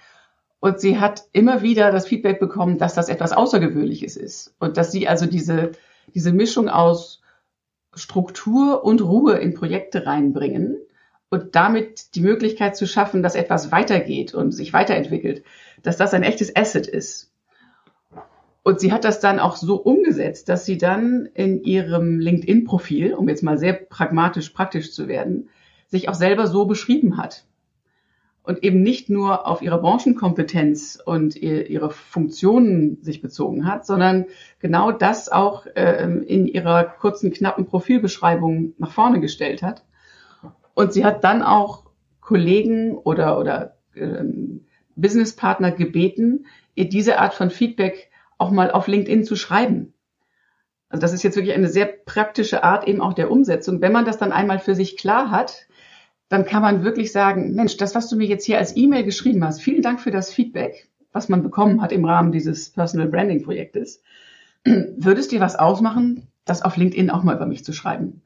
Und 0.60 0.80
sie 0.80 1.00
hat 1.00 1.24
immer 1.32 1.62
wieder 1.62 1.90
das 1.90 2.06
Feedback 2.06 2.38
bekommen, 2.38 2.78
dass 2.78 2.94
das 2.94 3.08
etwas 3.08 3.32
Außergewöhnliches 3.32 4.16
ist. 4.16 4.54
Und 4.58 4.76
dass 4.76 4.92
sie 4.92 5.08
also 5.08 5.26
diese, 5.26 5.72
diese 6.14 6.32
Mischung 6.32 6.68
aus 6.68 7.22
Struktur 7.94 8.84
und 8.84 9.02
Ruhe 9.02 9.38
in 9.38 9.54
Projekte 9.54 10.06
reinbringen 10.06 10.76
und 11.32 11.56
damit 11.56 12.14
die 12.14 12.20
Möglichkeit 12.20 12.76
zu 12.76 12.86
schaffen, 12.86 13.22
dass 13.22 13.36
etwas 13.36 13.72
weitergeht 13.72 14.34
und 14.34 14.52
sich 14.52 14.74
weiterentwickelt, 14.74 15.42
dass 15.82 15.96
das 15.96 16.12
ein 16.12 16.24
echtes 16.24 16.54
Asset 16.54 16.86
ist. 16.86 17.32
Und 18.62 18.80
sie 18.80 18.92
hat 18.92 19.04
das 19.04 19.18
dann 19.18 19.40
auch 19.40 19.56
so 19.56 19.76
umgesetzt, 19.76 20.50
dass 20.50 20.66
sie 20.66 20.76
dann 20.76 21.24
in 21.32 21.62
ihrem 21.62 22.20
LinkedIn-Profil, 22.20 23.14
um 23.14 23.30
jetzt 23.30 23.42
mal 23.42 23.56
sehr 23.56 23.72
pragmatisch 23.72 24.50
praktisch 24.50 24.92
zu 24.92 25.08
werden, 25.08 25.48
sich 25.86 26.10
auch 26.10 26.14
selber 26.14 26.46
so 26.46 26.66
beschrieben 26.66 27.16
hat. 27.16 27.46
Und 28.42 28.62
eben 28.62 28.82
nicht 28.82 29.08
nur 29.08 29.46
auf 29.46 29.62
ihre 29.62 29.80
Branchenkompetenz 29.80 30.98
und 31.02 31.34
ihre 31.34 31.90
Funktionen 31.90 32.98
sich 33.00 33.22
bezogen 33.22 33.64
hat, 33.66 33.86
sondern 33.86 34.26
genau 34.58 34.92
das 34.92 35.32
auch 35.32 35.64
ähm, 35.76 36.22
in 36.24 36.46
ihrer 36.46 36.84
kurzen, 36.84 37.32
knappen 37.32 37.64
Profilbeschreibung 37.64 38.74
nach 38.76 38.90
vorne 38.90 39.18
gestellt 39.18 39.62
hat. 39.62 39.82
Und 40.74 40.92
sie 40.92 41.04
hat 41.04 41.24
dann 41.24 41.42
auch 41.42 41.84
Kollegen 42.20 42.96
oder, 42.96 43.38
oder 43.38 43.76
ähm, 43.94 44.66
Businesspartner 44.96 45.72
gebeten, 45.72 46.46
ihr 46.74 46.88
diese 46.88 47.18
Art 47.18 47.34
von 47.34 47.50
Feedback 47.50 48.10
auch 48.38 48.50
mal 48.50 48.70
auf 48.70 48.86
LinkedIn 48.86 49.24
zu 49.24 49.36
schreiben. 49.36 49.92
Also 50.88 51.00
das 51.00 51.12
ist 51.12 51.22
jetzt 51.22 51.36
wirklich 51.36 51.54
eine 51.54 51.68
sehr 51.68 51.86
praktische 51.86 52.64
Art 52.64 52.86
eben 52.86 53.00
auch 53.00 53.14
der 53.14 53.30
Umsetzung. 53.30 53.80
Wenn 53.80 53.92
man 53.92 54.04
das 54.04 54.18
dann 54.18 54.32
einmal 54.32 54.58
für 54.58 54.74
sich 54.74 54.96
klar 54.96 55.30
hat, 55.30 55.66
dann 56.28 56.44
kann 56.44 56.62
man 56.62 56.84
wirklich 56.84 57.12
sagen, 57.12 57.54
Mensch, 57.54 57.76
das, 57.76 57.94
was 57.94 58.08
du 58.08 58.16
mir 58.16 58.26
jetzt 58.26 58.44
hier 58.44 58.58
als 58.58 58.76
E-Mail 58.76 59.04
geschrieben 59.04 59.44
hast, 59.44 59.60
vielen 59.60 59.82
Dank 59.82 60.00
für 60.00 60.10
das 60.10 60.32
Feedback, 60.32 60.88
was 61.12 61.28
man 61.28 61.42
bekommen 61.42 61.82
hat 61.82 61.92
im 61.92 62.04
Rahmen 62.04 62.32
dieses 62.32 62.70
Personal 62.70 63.08
Branding 63.08 63.42
Projektes. 63.42 64.02
Würdest 64.64 65.32
dir 65.32 65.40
was 65.40 65.56
ausmachen, 65.56 66.28
das 66.44 66.62
auf 66.62 66.76
LinkedIn 66.76 67.10
auch 67.10 67.22
mal 67.22 67.36
über 67.36 67.46
mich 67.46 67.64
zu 67.64 67.72
schreiben? 67.72 68.21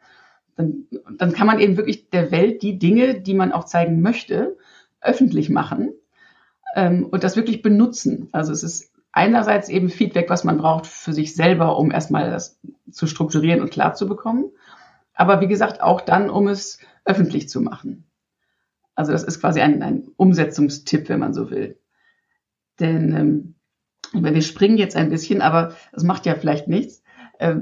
Dann, 0.57 0.87
dann 1.19 1.33
kann 1.33 1.47
man 1.47 1.61
eben 1.61 1.77
wirklich 1.77 2.11
der 2.11 2.31
Welt 2.31 2.63
die 2.63 2.79
Dinge, 2.79 3.21
die 3.21 3.35
man 3.35 3.53
auch 3.53 3.65
zeigen 3.65 4.01
möchte, 4.01 4.57
öffentlich 5.01 5.51
machen 5.51 5.93
ähm, 6.75 7.07
und 7.07 7.25
das 7.25 7.37
wirklich 7.37 7.63
benutzen. 7.63 8.29
Also 8.33 8.53
es 8.53 8.63
ist 8.63 8.93
einerseits 9.13 9.69
eben 9.69 9.89
Feedback, 9.89 10.29
was 10.31 10.45
man 10.45 10.59
braucht 10.59 10.87
für 10.87 11.13
sich 11.13 11.35
selber, 11.35 11.79
um 11.79 11.91
erstmal 11.91 12.31
das 12.31 12.59
zu 12.91 13.07
strukturieren 13.07 13.61
und 13.61 13.71
klar 13.71 13.95
zu 13.95 14.09
bekommen. 14.09 14.51
Aber 15.15 15.41
wie 15.41 15.49
gesagt, 15.49 15.81
auch 15.81 16.03
dann, 16.03 16.29
um 16.29 16.49
es 16.49 16.79
öffentlich 17.05 17.49
zu 17.49 17.61
machen. 17.61 18.05
Also 18.95 19.13
das 19.13 19.25
ist 19.25 19.41
quasi 19.41 19.61
ein, 19.61 19.83
ein 19.83 20.09
Umsetzungstipp, 20.17 21.09
wenn 21.09 21.21
man 21.21 21.35
so 21.35 21.51
will. 21.51 21.79
Denn 22.79 23.15
ähm, 23.15 23.55
wir 24.13 24.43
springen 24.43 24.77
jetzt 24.77 24.97
ein 24.97 25.11
bisschen, 25.11 25.41
aber 25.41 25.75
es 25.93 26.03
macht 26.03 26.27
ja 26.27 26.35
vielleicht 26.35 26.69
nichts. 26.69 27.03
Äh, 27.39 27.57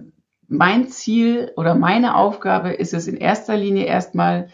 mein 0.48 0.88
Ziel 0.88 1.52
oder 1.56 1.74
meine 1.74 2.16
Aufgabe 2.16 2.72
ist 2.72 2.94
es 2.94 3.06
in 3.06 3.16
erster 3.16 3.56
Linie 3.56 3.84
erstmal, 3.84 4.48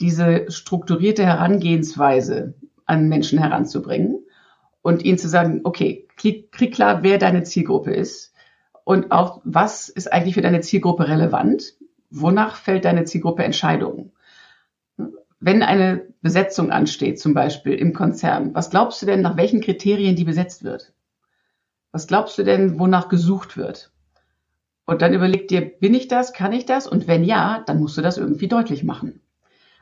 diese 0.00 0.50
strukturierte 0.50 1.24
Herangehensweise 1.24 2.54
an 2.86 3.08
Menschen 3.08 3.38
heranzubringen 3.38 4.24
und 4.82 5.04
ihnen 5.04 5.18
zu 5.18 5.28
sagen, 5.28 5.60
okay, 5.64 6.08
krieg, 6.16 6.50
krieg 6.50 6.74
klar, 6.74 7.02
wer 7.02 7.18
deine 7.18 7.44
Zielgruppe 7.44 7.92
ist 7.92 8.34
und 8.84 9.12
auch, 9.12 9.40
was 9.44 9.88
ist 9.88 10.12
eigentlich 10.12 10.34
für 10.34 10.42
deine 10.42 10.60
Zielgruppe 10.60 11.08
relevant, 11.08 11.74
wonach 12.10 12.56
fällt 12.56 12.84
deine 12.84 13.04
Zielgruppe 13.04 13.44
Entscheidungen. 13.44 14.12
Wenn 15.38 15.62
eine 15.62 16.06
Besetzung 16.20 16.70
ansteht, 16.70 17.20
zum 17.20 17.34
Beispiel 17.34 17.74
im 17.74 17.92
Konzern, 17.92 18.54
was 18.54 18.70
glaubst 18.70 19.02
du 19.02 19.06
denn, 19.06 19.22
nach 19.22 19.36
welchen 19.36 19.60
Kriterien 19.60 20.16
die 20.16 20.24
besetzt 20.24 20.64
wird? 20.64 20.92
Was 21.90 22.06
glaubst 22.06 22.38
du 22.38 22.42
denn, 22.42 22.78
wonach 22.78 23.08
gesucht 23.08 23.56
wird? 23.56 23.92
Und 24.92 25.00
dann 25.00 25.14
überleg 25.14 25.48
dir, 25.48 25.62
bin 25.62 25.94
ich 25.94 26.06
das, 26.06 26.34
kann 26.34 26.52
ich 26.52 26.66
das? 26.66 26.86
Und 26.86 27.08
wenn 27.08 27.24
ja, 27.24 27.62
dann 27.66 27.80
musst 27.80 27.96
du 27.96 28.02
das 28.02 28.18
irgendwie 28.18 28.46
deutlich 28.46 28.84
machen. 28.84 29.20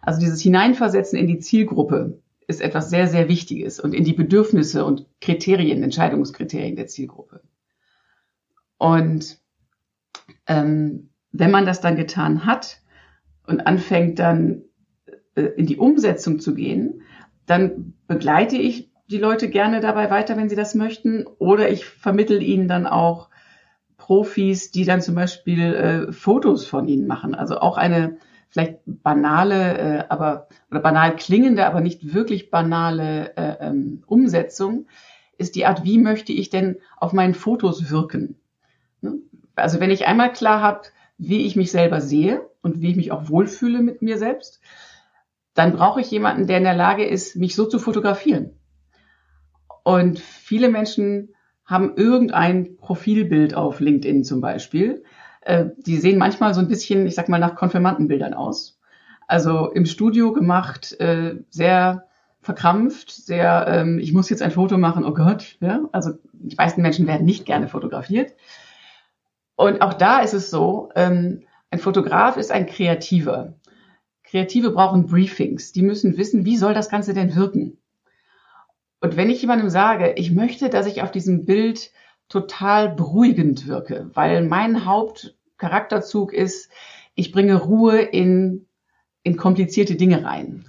Also 0.03 0.20
dieses 0.20 0.40
Hineinversetzen 0.40 1.18
in 1.18 1.27
die 1.27 1.40
Zielgruppe 1.40 2.20
ist 2.46 2.61
etwas 2.61 2.90
sehr, 2.90 3.09
sehr 3.09 3.29
Wichtiges 3.29 3.81
und 3.81 3.92
in 3.92 4.05
die 4.05 4.12
Bedürfnisse 4.12 4.85
und 4.85 5.07
Kriterien, 5.20 5.83
Entscheidungskriterien 5.83 6.77
der 6.77 6.87
Zielgruppe. 6.87 7.42
Und 8.79 9.38
ähm, 10.46 11.11
wenn 11.33 11.51
man 11.51 11.66
das 11.66 11.81
dann 11.81 11.96
getan 11.96 12.46
hat 12.46 12.81
und 13.46 13.66
anfängt 13.66 14.20
dann 14.20 14.62
äh, 15.35 15.42
in 15.42 15.66
die 15.66 15.77
Umsetzung 15.77 16.38
zu 16.38 16.55
gehen, 16.55 17.03
dann 17.46 17.94
begleite 18.07 18.57
ich 18.57 18.90
die 19.09 19.18
Leute 19.18 19.51
gerne 19.51 19.81
dabei 19.81 20.09
weiter, 20.11 20.37
wenn 20.37 20.49
sie 20.49 20.57
das 20.57 20.77
möchten, 20.77 21.27
oder 21.38 21.68
ich 21.68 21.85
vermittel 21.85 22.42
ihnen 22.42 22.68
dann 22.68 22.87
auch 22.87 23.30
Profis, 24.11 24.73
die 24.73 24.85
dann 24.85 25.01
zum 25.01 25.14
Beispiel 25.14 25.73
äh, 25.73 26.12
Fotos 26.12 26.66
von 26.66 26.88
ihnen 26.88 27.07
machen. 27.07 27.37
Also 27.37 27.61
auch 27.61 27.77
eine 27.77 28.16
vielleicht 28.49 28.81
banale, 28.85 29.79
äh, 29.79 30.05
aber 30.09 30.49
oder 30.68 30.81
banal 30.81 31.14
klingende, 31.14 31.64
aber 31.64 31.81
nicht 31.81 32.12
wirklich 32.12 32.51
banale 32.51 33.37
äh, 33.37 33.68
ähm, 33.68 34.03
Umsetzung 34.09 34.88
ist 35.38 35.55
die 35.55 35.64
Art, 35.64 35.85
wie 35.85 35.99
möchte 35.99 36.33
ich 36.33 36.51
denn 36.51 36.79
auf 36.96 37.12
meinen 37.12 37.35
Fotos 37.35 37.88
wirken? 37.88 38.35
Ne? 39.01 39.20
Also 39.55 39.79
wenn 39.79 39.92
ich 39.92 40.09
einmal 40.09 40.33
klar 40.33 40.61
habe, 40.61 40.88
wie 41.16 41.46
ich 41.46 41.55
mich 41.55 41.70
selber 41.70 42.01
sehe 42.01 42.51
und 42.62 42.81
wie 42.81 42.90
ich 42.90 42.96
mich 42.96 43.12
auch 43.12 43.29
wohlfühle 43.29 43.81
mit 43.81 44.03
mir 44.03 44.18
selbst, 44.18 44.61
dann 45.55 45.73
brauche 45.73 46.01
ich 46.01 46.11
jemanden, 46.11 46.49
der 46.49 46.59
in 46.59 46.64
der 46.64 46.75
Lage 46.75 47.05
ist, 47.05 47.37
mich 47.37 47.55
so 47.55 47.64
zu 47.64 47.79
fotografieren. 47.79 48.59
Und 49.85 50.18
viele 50.18 50.68
Menschen 50.68 51.33
haben 51.70 51.94
irgendein 51.94 52.76
Profilbild 52.76 53.54
auf 53.54 53.78
LinkedIn 53.78 54.24
zum 54.24 54.40
Beispiel. 54.40 55.04
Äh, 55.42 55.66
die 55.78 55.98
sehen 55.98 56.18
manchmal 56.18 56.52
so 56.52 56.61
ein 56.61 56.68
bisschen, 56.68 57.06
ich 57.06 57.14
sag 57.14 57.28
mal, 57.28 57.38
nach 57.38 57.54
Konfirmandenbildern 57.54 58.35
aus. 58.35 58.80
Also 59.28 59.70
im 59.70 59.87
Studio 59.87 60.33
gemacht, 60.33 61.00
äh, 61.00 61.37
sehr 61.48 62.09
verkrampft, 62.42 63.12
sehr, 63.12 63.66
ähm, 63.68 64.00
ich 64.00 64.12
muss 64.12 64.30
jetzt 64.30 64.42
ein 64.42 64.50
Foto 64.50 64.78
machen, 64.78 65.04
oh 65.04 65.14
Gott. 65.14 65.59
Ja? 65.61 65.83
Also 65.92 66.14
die 66.33 66.56
meisten 66.56 66.83
Menschen 66.83 67.06
werden 67.06 67.24
nicht 67.24 67.46
gerne 67.46 67.68
fotografiert. 67.68 68.35
Und 69.54 69.80
auch 69.80 69.94
da 69.94 70.20
ist 70.20 70.35
es 70.35 70.50
so, 70.50 70.90
ähm, 70.96 71.44
ein 71.70 71.78
Fotograf 71.78 72.37
ist 72.37 72.50
ein 72.50 72.66
Kreativer. 72.66 73.54
Kreative 74.24 74.70
brauchen 74.70 75.06
Briefings. 75.06 75.70
Die 75.70 75.83
müssen 75.83 76.16
wissen, 76.16 76.44
wie 76.44 76.56
soll 76.56 76.74
das 76.74 76.88
Ganze 76.88 77.14
denn 77.14 77.37
wirken? 77.37 77.80
Und 79.00 79.16
wenn 79.16 79.30
ich 79.30 79.40
jemandem 79.40 79.70
sage, 79.70 80.12
ich 80.16 80.30
möchte, 80.30 80.68
dass 80.68 80.86
ich 80.86 81.02
auf 81.02 81.10
diesem 81.10 81.46
Bild 81.46 81.90
total 82.28 82.90
beruhigend 82.90 83.66
wirke, 83.66 84.10
weil 84.14 84.44
mein 84.44 84.84
Hauptcharakterzug 84.84 86.32
ist, 86.32 86.70
ich 87.14 87.32
bringe 87.32 87.56
Ruhe 87.56 88.00
in, 88.00 88.66
in 89.22 89.36
komplizierte 89.36 89.96
Dinge 89.96 90.24
rein, 90.24 90.68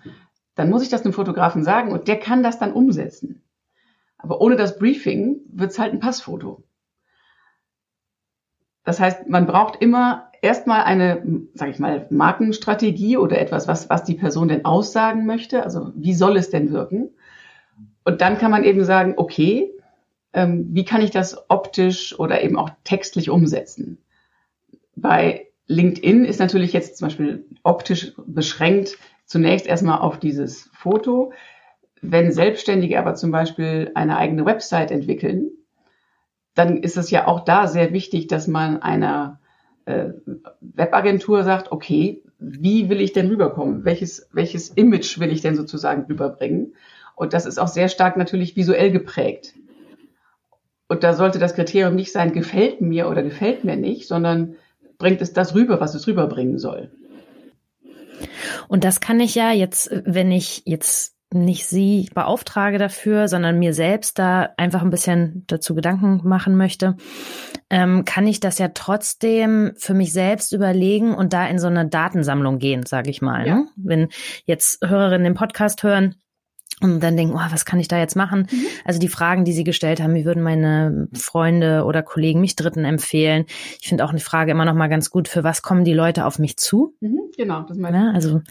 dann 0.55 0.69
muss 0.69 0.83
ich 0.83 0.89
das 0.89 1.03
einem 1.03 1.13
Fotografen 1.13 1.63
sagen 1.63 1.91
und 1.91 2.07
der 2.07 2.19
kann 2.19 2.41
das 2.41 2.57
dann 2.57 2.73
umsetzen. 2.73 3.43
Aber 4.17 4.41
ohne 4.41 4.55
das 4.55 4.77
Briefing 4.79 5.41
wird's 5.51 5.79
halt 5.79 5.93
ein 5.93 5.99
Passfoto. 5.99 6.63
Das 8.83 8.99
heißt, 8.99 9.27
man 9.27 9.45
braucht 9.45 9.81
immer 9.81 10.31
erstmal 10.41 10.83
eine, 10.83 11.43
sage 11.53 11.71
ich 11.71 11.79
mal, 11.79 12.07
Markenstrategie 12.09 13.17
oder 13.17 13.39
etwas, 13.39 13.67
was, 13.67 13.89
was 13.89 14.03
die 14.03 14.15
Person 14.15 14.47
denn 14.47 14.65
aussagen 14.65 15.25
möchte. 15.25 15.63
Also 15.63 15.91
wie 15.95 16.13
soll 16.13 16.37
es 16.37 16.49
denn 16.49 16.71
wirken? 16.71 17.11
Und 18.03 18.21
dann 18.21 18.37
kann 18.37 18.51
man 18.51 18.63
eben 18.63 18.83
sagen, 18.83 19.13
okay, 19.17 19.71
ähm, 20.33 20.67
wie 20.71 20.85
kann 20.85 21.01
ich 21.01 21.11
das 21.11 21.49
optisch 21.49 22.17
oder 22.17 22.41
eben 22.41 22.57
auch 22.57 22.71
textlich 22.83 23.29
umsetzen? 23.29 23.97
Bei 24.95 25.47
LinkedIn 25.67 26.25
ist 26.25 26.39
natürlich 26.39 26.73
jetzt 26.73 26.97
zum 26.97 27.07
Beispiel 27.07 27.45
optisch 27.63 28.13
beschränkt 28.25 28.97
zunächst 29.25 29.65
erstmal 29.65 29.99
auf 29.99 30.19
dieses 30.19 30.69
Foto. 30.73 31.31
Wenn 32.01 32.31
Selbstständige 32.31 32.99
aber 32.99 33.15
zum 33.15 33.31
Beispiel 33.31 33.91
eine 33.95 34.17
eigene 34.17 34.45
Website 34.45 34.91
entwickeln, 34.91 35.51
dann 36.55 36.83
ist 36.83 36.97
es 36.97 37.11
ja 37.11 37.27
auch 37.27 37.41
da 37.41 37.67
sehr 37.67 37.93
wichtig, 37.93 38.27
dass 38.27 38.47
man 38.47 38.81
einer 38.81 39.39
äh, 39.85 40.09
Webagentur 40.59 41.43
sagt, 41.43 41.71
okay, 41.71 42.23
wie 42.39 42.89
will 42.89 42.99
ich 42.99 43.13
denn 43.13 43.27
rüberkommen? 43.27 43.85
Welches, 43.85 44.27
welches 44.33 44.69
Image 44.69 45.19
will 45.19 45.31
ich 45.31 45.41
denn 45.41 45.55
sozusagen 45.55 46.05
rüberbringen? 46.05 46.73
Und 47.21 47.33
das 47.33 47.45
ist 47.45 47.59
auch 47.59 47.67
sehr 47.67 47.87
stark 47.87 48.17
natürlich 48.17 48.55
visuell 48.55 48.89
geprägt. 48.91 49.53
Und 50.87 51.03
da 51.03 51.13
sollte 51.13 51.37
das 51.37 51.53
Kriterium 51.53 51.93
nicht 51.93 52.11
sein, 52.11 52.33
gefällt 52.33 52.81
mir 52.81 53.07
oder 53.07 53.21
gefällt 53.21 53.63
mir 53.63 53.75
nicht, 53.75 54.07
sondern 54.07 54.55
bringt 54.97 55.21
es 55.21 55.31
das 55.31 55.53
rüber, 55.53 55.79
was 55.79 55.93
es 55.93 56.07
rüberbringen 56.07 56.57
soll. 56.57 56.89
Und 58.67 58.83
das 58.83 59.01
kann 59.01 59.19
ich 59.19 59.35
ja 59.35 59.51
jetzt, 59.51 59.91
wenn 60.03 60.31
ich 60.31 60.63
jetzt 60.65 61.15
nicht 61.31 61.67
sie 61.67 62.09
beauftrage 62.15 62.79
dafür, 62.79 63.27
sondern 63.27 63.59
mir 63.59 63.75
selbst 63.75 64.17
da 64.17 64.49
einfach 64.57 64.81
ein 64.81 64.89
bisschen 64.89 65.43
dazu 65.45 65.75
Gedanken 65.75 66.27
machen 66.27 66.57
möchte, 66.57 66.97
ähm, 67.69 68.03
kann 68.03 68.25
ich 68.25 68.39
das 68.39 68.57
ja 68.57 68.69
trotzdem 68.73 69.73
für 69.77 69.93
mich 69.93 70.11
selbst 70.11 70.53
überlegen 70.53 71.13
und 71.13 71.33
da 71.33 71.45
in 71.45 71.59
so 71.59 71.67
eine 71.67 71.87
Datensammlung 71.87 72.57
gehen, 72.57 72.83
sage 72.83 73.11
ich 73.11 73.21
mal. 73.21 73.45
Ja. 73.45 73.55
Ne? 73.57 73.67
Wenn 73.75 74.07
jetzt 74.45 74.83
Hörerinnen 74.83 75.25
den 75.25 75.35
Podcast 75.35 75.83
hören, 75.83 76.15
und 76.81 76.99
dann 77.01 77.15
denken, 77.15 77.35
oh, 77.35 77.51
was 77.51 77.65
kann 77.65 77.79
ich 77.79 77.87
da 77.87 77.99
jetzt 77.99 78.15
machen? 78.15 78.47
Mhm. 78.51 78.65
Also 78.85 78.99
die 78.99 79.07
Fragen, 79.07 79.45
die 79.45 79.53
sie 79.53 79.63
gestellt 79.63 80.01
haben, 80.01 80.15
wie 80.15 80.25
würden 80.25 80.43
meine 80.43 81.07
Freunde 81.13 81.83
oder 81.85 82.03
Kollegen 82.03 82.41
mich 82.41 82.55
Dritten 82.55 82.85
empfehlen? 82.85 83.45
Ich 83.79 83.87
finde 83.87 84.03
auch 84.03 84.09
eine 84.09 84.19
Frage 84.19 84.51
immer 84.51 84.65
noch 84.65 84.73
mal 84.73 84.87
ganz 84.87 85.09
gut, 85.09 85.27
für 85.27 85.43
was 85.43 85.61
kommen 85.61 85.85
die 85.85 85.93
Leute 85.93 86.25
auf 86.25 86.39
mich 86.39 86.57
zu? 86.57 86.95
Mhm, 86.99 87.31
genau, 87.37 87.61
das 87.61 87.77
meine 87.77 87.97
ich. 87.97 88.03
Ja, 88.03 88.11
also 88.11 88.41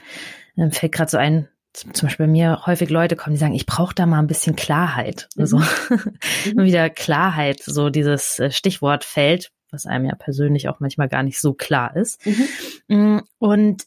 dann 0.57 0.73
fällt 0.73 0.93
gerade 0.93 1.11
so 1.11 1.19
ein, 1.19 1.49
zum 1.73 2.09
Beispiel 2.09 2.27
bei 2.27 2.33
mir 2.33 2.67
häufig 2.67 2.91
Leute 2.91 3.17
kommen, 3.17 3.35
die 3.35 3.41
sagen, 3.41 3.55
ich 3.55 3.67
brauche 3.67 3.95
da 3.95 4.07
mal 4.07 4.19
ein 4.19 4.27
bisschen 4.27 4.57
Klarheit. 4.57 5.29
Mhm. 5.35 5.41
Also 5.43 5.59
mhm. 5.59 5.65
wieder 6.65 6.91
Klarheit, 6.91 7.61
so 7.63 7.91
dieses 7.91 8.39
äh, 8.39 8.51
Stichwort 8.51 9.05
fällt, 9.05 9.51
was 9.71 9.87
einem 9.87 10.05
ja 10.05 10.15
persönlich 10.15 10.69
auch 10.69 10.81
manchmal 10.81 11.09
gar 11.09 11.23
nicht 11.23 11.41
so 11.41 11.55
klar 11.55 11.97
ist. 11.97 12.25
Mhm. 12.27 12.47
Mm, 12.89 13.21
und 13.39 13.85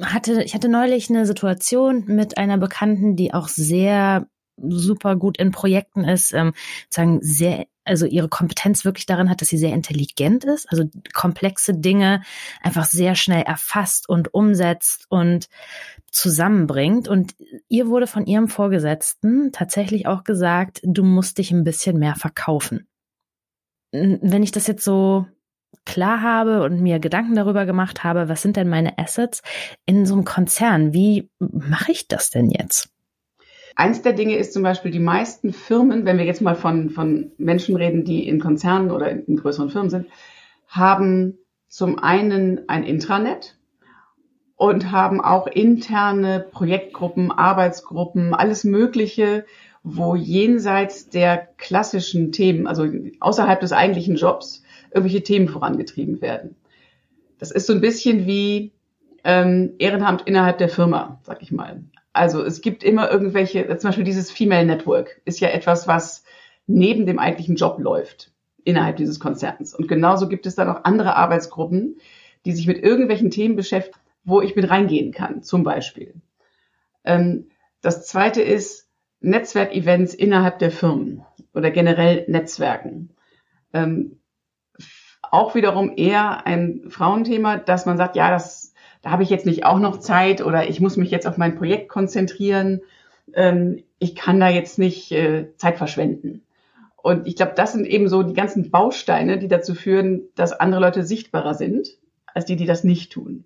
hatte, 0.00 0.42
ich 0.42 0.54
hatte 0.54 0.68
neulich 0.68 1.10
eine 1.10 1.26
Situation 1.26 2.04
mit 2.06 2.38
einer 2.38 2.58
Bekannten, 2.58 3.16
die 3.16 3.34
auch 3.34 3.48
sehr 3.48 4.26
super 4.56 5.16
gut 5.16 5.38
in 5.38 5.50
Projekten 5.50 6.04
ist, 6.04 6.32
ähm, 6.32 6.52
sagen 6.90 7.18
sehr, 7.22 7.66
also 7.84 8.06
ihre 8.06 8.28
Kompetenz 8.28 8.84
wirklich 8.84 9.06
darin 9.06 9.28
hat, 9.28 9.40
dass 9.40 9.48
sie 9.48 9.58
sehr 9.58 9.72
intelligent 9.72 10.44
ist, 10.44 10.70
also 10.70 10.84
komplexe 11.12 11.74
Dinge 11.74 12.22
einfach 12.60 12.84
sehr 12.84 13.14
schnell 13.14 13.42
erfasst 13.42 14.08
und 14.08 14.32
umsetzt 14.34 15.06
und 15.08 15.48
zusammenbringt. 16.10 17.08
Und 17.08 17.34
ihr 17.68 17.88
wurde 17.88 18.06
von 18.06 18.26
ihrem 18.26 18.48
Vorgesetzten 18.48 19.52
tatsächlich 19.52 20.06
auch 20.06 20.22
gesagt, 20.24 20.80
du 20.84 21.02
musst 21.02 21.38
dich 21.38 21.50
ein 21.50 21.64
bisschen 21.64 21.98
mehr 21.98 22.14
verkaufen. 22.14 22.86
Wenn 23.90 24.42
ich 24.42 24.52
das 24.52 24.66
jetzt 24.66 24.84
so 24.84 25.26
klar 25.84 26.22
habe 26.22 26.62
und 26.62 26.80
mir 26.80 26.98
Gedanken 26.98 27.34
darüber 27.34 27.66
gemacht 27.66 28.04
habe, 28.04 28.28
was 28.28 28.42
sind 28.42 28.56
denn 28.56 28.68
meine 28.68 28.98
Assets 28.98 29.42
in 29.86 30.06
so 30.06 30.14
einem 30.14 30.24
Konzern? 30.24 30.92
Wie 30.92 31.30
mache 31.38 31.92
ich 31.92 32.08
das 32.08 32.30
denn 32.30 32.50
jetzt? 32.50 32.90
Eins 33.74 34.02
der 34.02 34.12
Dinge 34.12 34.36
ist 34.36 34.52
zum 34.52 34.62
Beispiel, 34.62 34.90
die 34.90 34.98
meisten 34.98 35.52
Firmen, 35.52 36.04
wenn 36.04 36.18
wir 36.18 36.26
jetzt 36.26 36.42
mal 36.42 36.54
von, 36.54 36.90
von 36.90 37.32
Menschen 37.38 37.76
reden, 37.76 38.04
die 38.04 38.28
in 38.28 38.38
Konzernen 38.38 38.90
oder 38.90 39.10
in, 39.10 39.24
in 39.24 39.36
größeren 39.36 39.70
Firmen 39.70 39.90
sind, 39.90 40.06
haben 40.68 41.38
zum 41.68 41.98
einen 41.98 42.68
ein 42.68 42.84
Intranet 42.84 43.56
und 44.56 44.92
haben 44.92 45.20
auch 45.20 45.46
interne 45.46 46.46
Projektgruppen, 46.52 47.32
Arbeitsgruppen, 47.32 48.34
alles 48.34 48.62
Mögliche, 48.64 49.46
wo 49.82 50.14
jenseits 50.14 51.08
der 51.08 51.48
klassischen 51.56 52.30
Themen, 52.30 52.66
also 52.66 52.86
außerhalb 53.20 53.58
des 53.58 53.72
eigentlichen 53.72 54.16
Jobs, 54.16 54.62
irgendwelche 54.94 55.22
Themen 55.22 55.48
vorangetrieben 55.48 56.20
werden. 56.20 56.56
Das 57.38 57.50
ist 57.50 57.66
so 57.66 57.72
ein 57.72 57.80
bisschen 57.80 58.26
wie 58.26 58.72
ähm, 59.24 59.74
Ehrenamt 59.78 60.22
innerhalb 60.26 60.58
der 60.58 60.68
Firma, 60.68 61.20
sag 61.22 61.42
ich 61.42 61.52
mal. 61.52 61.84
Also 62.12 62.42
es 62.42 62.60
gibt 62.60 62.84
immer 62.84 63.10
irgendwelche, 63.10 63.66
zum 63.78 63.88
Beispiel 63.88 64.04
dieses 64.04 64.30
Female 64.30 64.66
Network 64.66 65.20
ist 65.24 65.40
ja 65.40 65.48
etwas, 65.48 65.88
was 65.88 66.24
neben 66.66 67.06
dem 67.06 67.18
eigentlichen 67.18 67.56
Job 67.56 67.78
läuft. 67.78 68.32
innerhalb 68.64 68.96
dieses 68.96 69.18
Konzerns. 69.20 69.74
Und 69.74 69.88
genauso 69.88 70.28
gibt 70.28 70.46
es 70.46 70.54
dann 70.54 70.68
auch 70.68 70.84
andere 70.84 71.16
Arbeitsgruppen, 71.16 71.96
die 72.44 72.52
sich 72.52 72.66
mit 72.66 72.82
irgendwelchen 72.82 73.30
Themen 73.30 73.56
beschäftigen, 73.56 73.98
wo 74.24 74.40
ich 74.40 74.56
mit 74.56 74.70
reingehen 74.70 75.12
kann, 75.12 75.42
zum 75.42 75.64
Beispiel. 75.64 76.14
Ähm, 77.04 77.48
das 77.80 78.06
zweite 78.06 78.42
ist 78.42 78.88
Netzwerkevents 79.20 80.14
innerhalb 80.14 80.58
der 80.58 80.70
Firmen 80.70 81.24
oder 81.54 81.70
generell 81.70 82.24
Netzwerken. 82.28 83.10
Ähm, 83.72 84.18
auch 85.32 85.54
wiederum 85.54 85.92
eher 85.96 86.46
ein 86.46 86.84
Frauenthema, 86.88 87.56
dass 87.56 87.86
man 87.86 87.96
sagt, 87.96 88.16
ja, 88.16 88.30
das, 88.30 88.74
da 89.00 89.10
habe 89.10 89.22
ich 89.22 89.30
jetzt 89.30 89.46
nicht 89.46 89.64
auch 89.64 89.78
noch 89.78 89.98
Zeit 89.98 90.42
oder 90.42 90.68
ich 90.68 90.78
muss 90.80 90.96
mich 90.96 91.10
jetzt 91.10 91.26
auf 91.26 91.38
mein 91.38 91.56
Projekt 91.56 91.88
konzentrieren. 91.88 92.82
Ähm, 93.32 93.82
ich 93.98 94.14
kann 94.14 94.38
da 94.38 94.50
jetzt 94.50 94.78
nicht 94.78 95.10
äh, 95.10 95.56
Zeit 95.56 95.78
verschwenden. 95.78 96.42
Und 96.96 97.26
ich 97.26 97.34
glaube, 97.34 97.54
das 97.56 97.72
sind 97.72 97.86
eben 97.86 98.08
so 98.08 98.22
die 98.22 98.34
ganzen 98.34 98.70
Bausteine, 98.70 99.38
die 99.38 99.48
dazu 99.48 99.74
führen, 99.74 100.28
dass 100.34 100.52
andere 100.52 100.82
Leute 100.82 101.02
sichtbarer 101.02 101.54
sind, 101.54 101.88
als 102.26 102.44
die, 102.44 102.56
die 102.56 102.66
das 102.66 102.84
nicht 102.84 103.10
tun. 103.10 103.44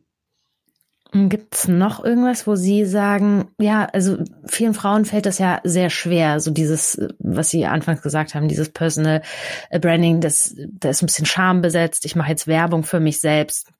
Gibt 1.29 1.55
es 1.55 1.69
noch 1.69 2.05
irgendwas, 2.05 2.47
wo 2.47 2.57
Sie 2.57 2.85
sagen, 2.85 3.49
ja, 3.59 3.87
also 3.87 4.19
vielen 4.47 4.75
Frauen 4.75 5.05
fällt 5.05 5.27
das 5.27 5.39
ja 5.39 5.61
sehr 5.65 5.89
schwer, 5.89 6.41
so 6.41 6.51
dieses, 6.51 7.01
was 7.19 7.51
Sie 7.51 7.65
anfangs 7.65 8.03
gesagt 8.03 8.35
haben, 8.35 8.49
dieses 8.49 8.69
Personal 8.69 9.23
Branding, 9.71 10.21
das, 10.21 10.55
da 10.57 10.91
ist 10.91 11.03
ein 11.03 11.07
bisschen 11.07 11.27
Scham 11.27 11.63
besetzt, 11.63 12.05
ich 12.05 12.17
mache 12.17 12.31
jetzt 12.31 12.47
Werbung 12.47 12.83
für 12.83 13.01
mich 13.01 13.21
selbst. 13.21 13.73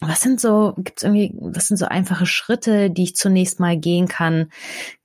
Was 0.00 0.20
sind 0.20 0.40
so, 0.40 0.74
gibt's 0.76 1.02
irgendwie, 1.02 1.34
was 1.40 1.68
sind 1.68 1.78
so 1.78 1.86
einfache 1.86 2.26
Schritte, 2.26 2.90
die 2.90 3.04
ich 3.04 3.16
zunächst 3.16 3.60
mal 3.60 3.78
gehen 3.78 4.08
kann? 4.08 4.50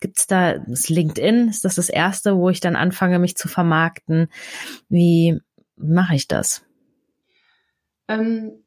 Gibt's 0.01 0.27
da 0.27 0.57
das 0.59 0.89
LinkedIn? 0.89 1.47
Ist 1.47 1.63
das 1.63 1.75
das 1.75 1.89
erste, 1.89 2.35
wo 2.35 2.49
ich 2.49 2.59
dann 2.59 2.75
anfange, 2.75 3.17
mich 3.17 3.37
zu 3.37 3.47
vermarkten? 3.47 4.27
Wie 4.89 5.39
mache 5.77 6.15
ich 6.15 6.27
das? 6.27 6.63
Ähm, 8.09 8.63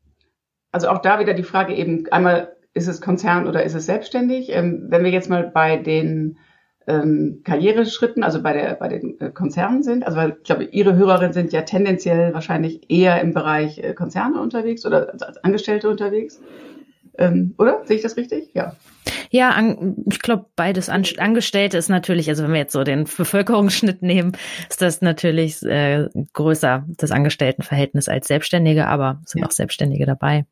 also 0.73 0.89
auch 0.89 1.03
da 1.03 1.21
wieder 1.21 1.35
die 1.35 1.43
Frage 1.43 1.75
eben 1.75 2.11
einmal, 2.11 2.57
ist 2.75 2.89
es 2.89 3.01
Konzern 3.01 3.47
oder 3.47 3.63
ist 3.63 3.75
es 3.75 3.87
selbstständig? 3.87 4.51
Ähm, 4.51 4.87
wenn 4.89 5.05
wir 5.05 5.11
jetzt 5.11 5.31
mal 5.31 5.45
bei 5.45 5.77
den 5.77 6.37
ähm, 6.87 7.41
Karriereschritten, 7.45 8.23
also 8.23 8.43
bei, 8.43 8.53
der, 8.53 8.75
bei 8.75 8.89
den 8.89 9.19
äh, 9.21 9.31
Konzernen 9.31 9.83
sind. 9.83 10.07
Also 10.07 10.21
ich 10.21 10.43
glaube, 10.45 10.65
Ihre 10.65 10.97
Hörerinnen 10.97 11.33
sind 11.33 11.53
ja 11.53 11.63
tendenziell 11.63 12.35
wahrscheinlich 12.35 12.91
eher 12.91 13.21
im 13.21 13.33
Bereich 13.33 13.79
äh, 13.79 13.95
Konzerne 13.95 14.41
unterwegs 14.41 14.85
oder 14.85 15.11
als, 15.11 15.23
als 15.23 15.43
Angestellte 15.43 15.89
unterwegs. 15.89 16.41
Ähm, 17.17 17.55
oder? 17.59 17.83
Sehe 17.85 17.97
ich 17.97 18.03
das 18.03 18.17
richtig? 18.17 18.51
Ja. 18.55 18.77
Ja, 19.31 19.51
an, 19.51 19.97
ich 20.11 20.21
glaube, 20.21 20.47
beides 20.57 20.89
an, 20.89 21.05
Angestellte 21.19 21.79
ist 21.79 21.89
natürlich, 21.89 22.29
also 22.29 22.45
wenn 22.45 22.53
wir 22.53 22.59
jetzt 22.59 22.73
so 22.73 22.85
den 22.85 23.05
Bevölkerungsschnitt 23.05 24.03
nehmen, 24.03 24.33
ist 24.69 24.83
das 24.83 25.01
natürlich 25.01 25.63
äh, 25.63 26.09
größer, 26.33 26.85
das 26.89 27.11
Angestelltenverhältnis 27.11 28.09
als 28.09 28.29
Selbstständige, 28.29 28.87
aber 28.87 29.21
es 29.25 29.33
sind 29.33 29.41
ja. 29.41 29.47
auch 29.47 29.53
Selbstständige 29.53 30.07
dabei 30.07 30.45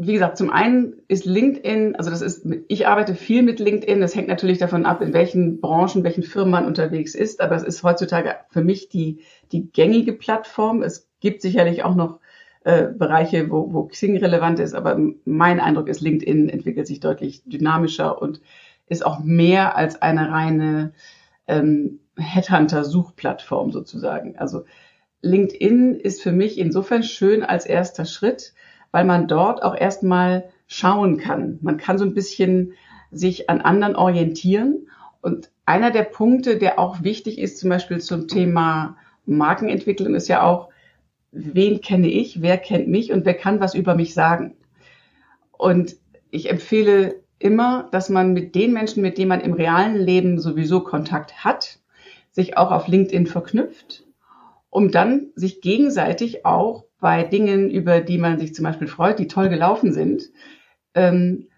wie 0.00 0.12
gesagt, 0.12 0.38
zum 0.38 0.50
einen 0.50 1.02
ist 1.08 1.24
LinkedIn, 1.24 1.96
also 1.96 2.08
das 2.08 2.22
ist, 2.22 2.46
ich 2.68 2.86
arbeite 2.86 3.16
viel 3.16 3.42
mit 3.42 3.58
LinkedIn. 3.58 4.00
Das 4.00 4.14
hängt 4.14 4.28
natürlich 4.28 4.58
davon 4.58 4.86
ab, 4.86 5.02
in 5.02 5.12
welchen 5.12 5.60
Branchen, 5.60 6.04
welchen 6.04 6.22
Firmen 6.22 6.52
man 6.52 6.66
unterwegs 6.66 7.16
ist. 7.16 7.40
Aber 7.40 7.56
es 7.56 7.64
ist 7.64 7.82
heutzutage 7.82 8.36
für 8.48 8.62
mich 8.62 8.88
die, 8.88 9.24
die 9.50 9.72
gängige 9.72 10.12
Plattform. 10.12 10.84
Es 10.84 11.08
gibt 11.18 11.42
sicherlich 11.42 11.82
auch 11.82 11.96
noch 11.96 12.20
äh, 12.62 12.86
Bereiche, 12.86 13.50
wo, 13.50 13.72
wo 13.72 13.86
Xing 13.86 14.16
relevant 14.18 14.60
ist. 14.60 14.74
Aber 14.74 14.96
mein 15.24 15.58
Eindruck 15.58 15.88
ist, 15.88 16.00
LinkedIn 16.00 16.48
entwickelt 16.48 16.86
sich 16.86 17.00
deutlich 17.00 17.42
dynamischer 17.44 18.22
und 18.22 18.40
ist 18.86 19.04
auch 19.04 19.18
mehr 19.18 19.76
als 19.76 20.00
eine 20.00 20.30
reine 20.30 20.92
ähm, 21.48 21.98
Headhunter-Suchplattform 22.16 23.72
sozusagen. 23.72 24.38
Also 24.38 24.64
LinkedIn 25.22 25.96
ist 25.96 26.22
für 26.22 26.30
mich 26.30 26.56
insofern 26.56 27.02
schön 27.02 27.42
als 27.42 27.66
erster 27.66 28.04
Schritt, 28.04 28.54
weil 28.92 29.04
man 29.04 29.28
dort 29.28 29.62
auch 29.62 29.74
erstmal 29.74 30.48
schauen 30.66 31.18
kann. 31.18 31.58
Man 31.62 31.76
kann 31.76 31.98
so 31.98 32.04
ein 32.04 32.14
bisschen 32.14 32.72
sich 33.10 33.48
an 33.50 33.60
anderen 33.60 33.96
orientieren. 33.96 34.88
Und 35.20 35.50
einer 35.66 35.90
der 35.90 36.04
Punkte, 36.04 36.58
der 36.58 36.78
auch 36.78 37.02
wichtig 37.02 37.38
ist, 37.38 37.58
zum 37.58 37.70
Beispiel 37.70 38.00
zum 38.00 38.28
Thema 38.28 38.96
Markenentwicklung, 39.26 40.14
ist 40.14 40.28
ja 40.28 40.42
auch, 40.42 40.68
wen 41.32 41.80
kenne 41.80 42.08
ich, 42.08 42.40
wer 42.40 42.58
kennt 42.58 42.88
mich 42.88 43.12
und 43.12 43.24
wer 43.24 43.34
kann 43.34 43.60
was 43.60 43.74
über 43.74 43.94
mich 43.94 44.14
sagen. 44.14 44.56
Und 45.52 45.96
ich 46.30 46.50
empfehle 46.50 47.22
immer, 47.38 47.88
dass 47.92 48.08
man 48.08 48.32
mit 48.32 48.54
den 48.54 48.72
Menschen, 48.72 49.02
mit 49.02 49.18
denen 49.18 49.28
man 49.28 49.40
im 49.40 49.52
realen 49.52 49.96
Leben 49.96 50.38
sowieso 50.38 50.80
Kontakt 50.80 51.44
hat, 51.44 51.78
sich 52.30 52.56
auch 52.56 52.70
auf 52.70 52.88
LinkedIn 52.88 53.26
verknüpft, 53.26 54.04
um 54.70 54.90
dann 54.90 55.28
sich 55.34 55.60
gegenseitig 55.60 56.44
auch 56.44 56.84
bei 57.00 57.22
Dingen, 57.22 57.70
über 57.70 58.00
die 58.00 58.18
man 58.18 58.38
sich 58.38 58.54
zum 58.54 58.64
Beispiel 58.64 58.88
freut, 58.88 59.18
die 59.18 59.28
toll 59.28 59.48
gelaufen 59.48 59.92
sind, 59.92 60.24
ähm, 60.94 61.48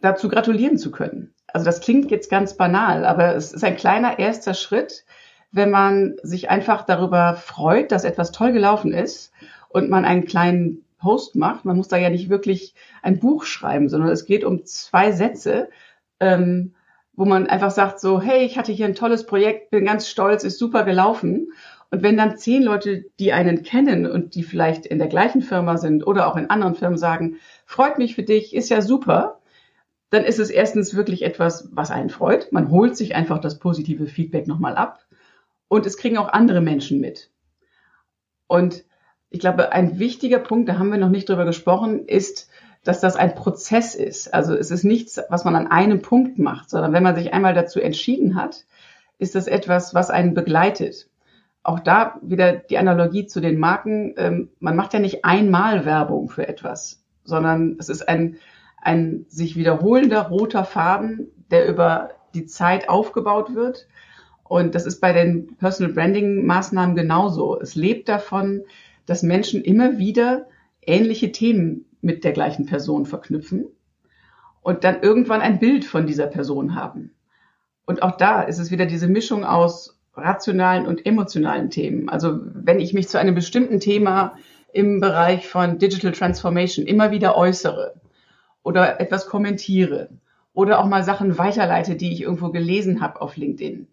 dazu 0.00 0.28
gratulieren 0.28 0.78
zu 0.78 0.90
können. 0.90 1.34
Also 1.46 1.64
das 1.64 1.80
klingt 1.80 2.10
jetzt 2.10 2.30
ganz 2.30 2.56
banal, 2.56 3.04
aber 3.04 3.34
es 3.34 3.52
ist 3.52 3.64
ein 3.64 3.76
kleiner 3.76 4.18
erster 4.18 4.54
Schritt, 4.54 5.04
wenn 5.52 5.70
man 5.70 6.16
sich 6.22 6.48
einfach 6.48 6.84
darüber 6.86 7.34
freut, 7.34 7.92
dass 7.92 8.04
etwas 8.04 8.32
toll 8.32 8.52
gelaufen 8.52 8.92
ist 8.92 9.32
und 9.68 9.90
man 9.90 10.04
einen 10.04 10.24
kleinen 10.24 10.84
Post 10.98 11.34
macht. 11.34 11.64
Man 11.64 11.76
muss 11.76 11.88
da 11.88 11.96
ja 11.96 12.10
nicht 12.10 12.28
wirklich 12.28 12.74
ein 13.02 13.18
Buch 13.18 13.44
schreiben, 13.44 13.88
sondern 13.88 14.10
es 14.10 14.26
geht 14.26 14.44
um 14.44 14.64
zwei 14.64 15.12
Sätze, 15.12 15.70
ähm, 16.20 16.74
wo 17.14 17.24
man 17.24 17.48
einfach 17.48 17.70
sagt 17.70 18.00
so, 18.00 18.20
hey, 18.20 18.44
ich 18.44 18.56
hatte 18.56 18.72
hier 18.72 18.86
ein 18.86 18.94
tolles 18.94 19.26
Projekt, 19.26 19.70
bin 19.70 19.84
ganz 19.84 20.08
stolz, 20.08 20.44
ist 20.44 20.58
super 20.58 20.84
gelaufen. 20.84 21.52
Und 21.90 22.02
wenn 22.02 22.16
dann 22.16 22.36
zehn 22.36 22.62
Leute, 22.62 23.04
die 23.18 23.32
einen 23.32 23.62
kennen 23.62 24.06
und 24.06 24.34
die 24.34 24.44
vielleicht 24.44 24.86
in 24.86 24.98
der 24.98 25.08
gleichen 25.08 25.42
Firma 25.42 25.76
sind 25.76 26.06
oder 26.06 26.28
auch 26.28 26.36
in 26.36 26.48
anderen 26.48 26.74
Firmen 26.74 26.98
sagen, 26.98 27.36
freut 27.66 27.98
mich 27.98 28.14
für 28.14 28.22
dich, 28.22 28.54
ist 28.54 28.70
ja 28.70 28.80
super, 28.80 29.40
dann 30.10 30.24
ist 30.24 30.38
es 30.38 30.50
erstens 30.50 30.94
wirklich 30.94 31.22
etwas, 31.22 31.68
was 31.72 31.90
einen 31.90 32.10
freut. 32.10 32.52
Man 32.52 32.70
holt 32.70 32.96
sich 32.96 33.14
einfach 33.14 33.38
das 33.38 33.58
positive 33.58 34.06
Feedback 34.06 34.46
nochmal 34.46 34.76
ab. 34.76 35.00
Und 35.68 35.86
es 35.86 35.96
kriegen 35.96 36.18
auch 36.18 36.28
andere 36.28 36.60
Menschen 36.60 37.00
mit. 37.00 37.30
Und 38.46 38.84
ich 39.30 39.38
glaube, 39.38 39.72
ein 39.72 40.00
wichtiger 40.00 40.40
Punkt, 40.40 40.68
da 40.68 40.78
haben 40.78 40.90
wir 40.90 40.98
noch 40.98 41.10
nicht 41.10 41.28
drüber 41.28 41.44
gesprochen, 41.44 42.06
ist, 42.06 42.48
dass 42.82 43.00
das 43.00 43.14
ein 43.14 43.34
Prozess 43.34 43.94
ist. 43.94 44.32
Also 44.32 44.54
es 44.54 44.70
ist 44.70 44.84
nichts, 44.84 45.20
was 45.28 45.44
man 45.44 45.54
an 45.54 45.68
einem 45.68 46.02
Punkt 46.02 46.38
macht, 46.38 46.70
sondern 46.70 46.92
wenn 46.92 47.02
man 47.02 47.14
sich 47.14 47.32
einmal 47.32 47.54
dazu 47.54 47.80
entschieden 47.80 48.34
hat, 48.34 48.64
ist 49.18 49.34
das 49.34 49.46
etwas, 49.46 49.94
was 49.94 50.10
einen 50.10 50.34
begleitet 50.34 51.09
auch 51.62 51.80
da 51.80 52.18
wieder 52.22 52.54
die 52.54 52.78
Analogie 52.78 53.26
zu 53.26 53.40
den 53.40 53.58
Marken. 53.58 54.14
Ähm, 54.16 54.48
man 54.60 54.76
macht 54.76 54.94
ja 54.94 55.00
nicht 55.00 55.24
einmal 55.24 55.84
Werbung 55.84 56.28
für 56.28 56.48
etwas, 56.48 57.04
sondern 57.24 57.76
es 57.78 57.88
ist 57.88 58.08
ein, 58.08 58.36
ein 58.80 59.26
sich 59.28 59.56
wiederholender 59.56 60.28
roter 60.28 60.64
Faden, 60.64 61.28
der 61.50 61.68
über 61.68 62.10
die 62.34 62.46
Zeit 62.46 62.88
aufgebaut 62.88 63.54
wird. 63.54 63.88
Und 64.44 64.74
das 64.74 64.86
ist 64.86 65.00
bei 65.00 65.12
den 65.12 65.56
Personal 65.56 65.92
Branding 65.92 66.46
Maßnahmen 66.46 66.96
genauso. 66.96 67.60
Es 67.60 67.74
lebt 67.74 68.08
davon, 68.08 68.62
dass 69.06 69.22
Menschen 69.22 69.62
immer 69.62 69.98
wieder 69.98 70.46
ähnliche 70.82 71.30
Themen 71.30 71.84
mit 72.00 72.24
der 72.24 72.32
gleichen 72.32 72.66
Person 72.66 73.06
verknüpfen 73.06 73.66
und 74.62 74.84
dann 74.84 75.02
irgendwann 75.02 75.40
ein 75.40 75.58
Bild 75.58 75.84
von 75.84 76.06
dieser 76.06 76.26
Person 76.26 76.74
haben. 76.74 77.12
Und 77.86 78.02
auch 78.02 78.16
da 78.16 78.42
ist 78.42 78.58
es 78.58 78.70
wieder 78.70 78.86
diese 78.86 79.08
Mischung 79.08 79.44
aus 79.44 79.99
rationalen 80.14 80.86
und 80.86 81.06
emotionalen 81.06 81.70
Themen. 81.70 82.08
Also 82.08 82.40
wenn 82.42 82.80
ich 82.80 82.94
mich 82.94 83.08
zu 83.08 83.18
einem 83.18 83.34
bestimmten 83.34 83.80
Thema 83.80 84.36
im 84.72 85.00
Bereich 85.00 85.48
von 85.48 85.78
Digital 85.78 86.12
Transformation 86.12 86.86
immer 86.86 87.10
wieder 87.10 87.36
äußere 87.36 87.94
oder 88.62 89.00
etwas 89.00 89.26
kommentiere 89.26 90.10
oder 90.52 90.80
auch 90.80 90.86
mal 90.86 91.02
Sachen 91.02 91.38
weiterleite, 91.38 91.96
die 91.96 92.12
ich 92.12 92.22
irgendwo 92.22 92.50
gelesen 92.50 93.00
habe 93.00 93.20
auf 93.20 93.36
LinkedIn 93.36 93.88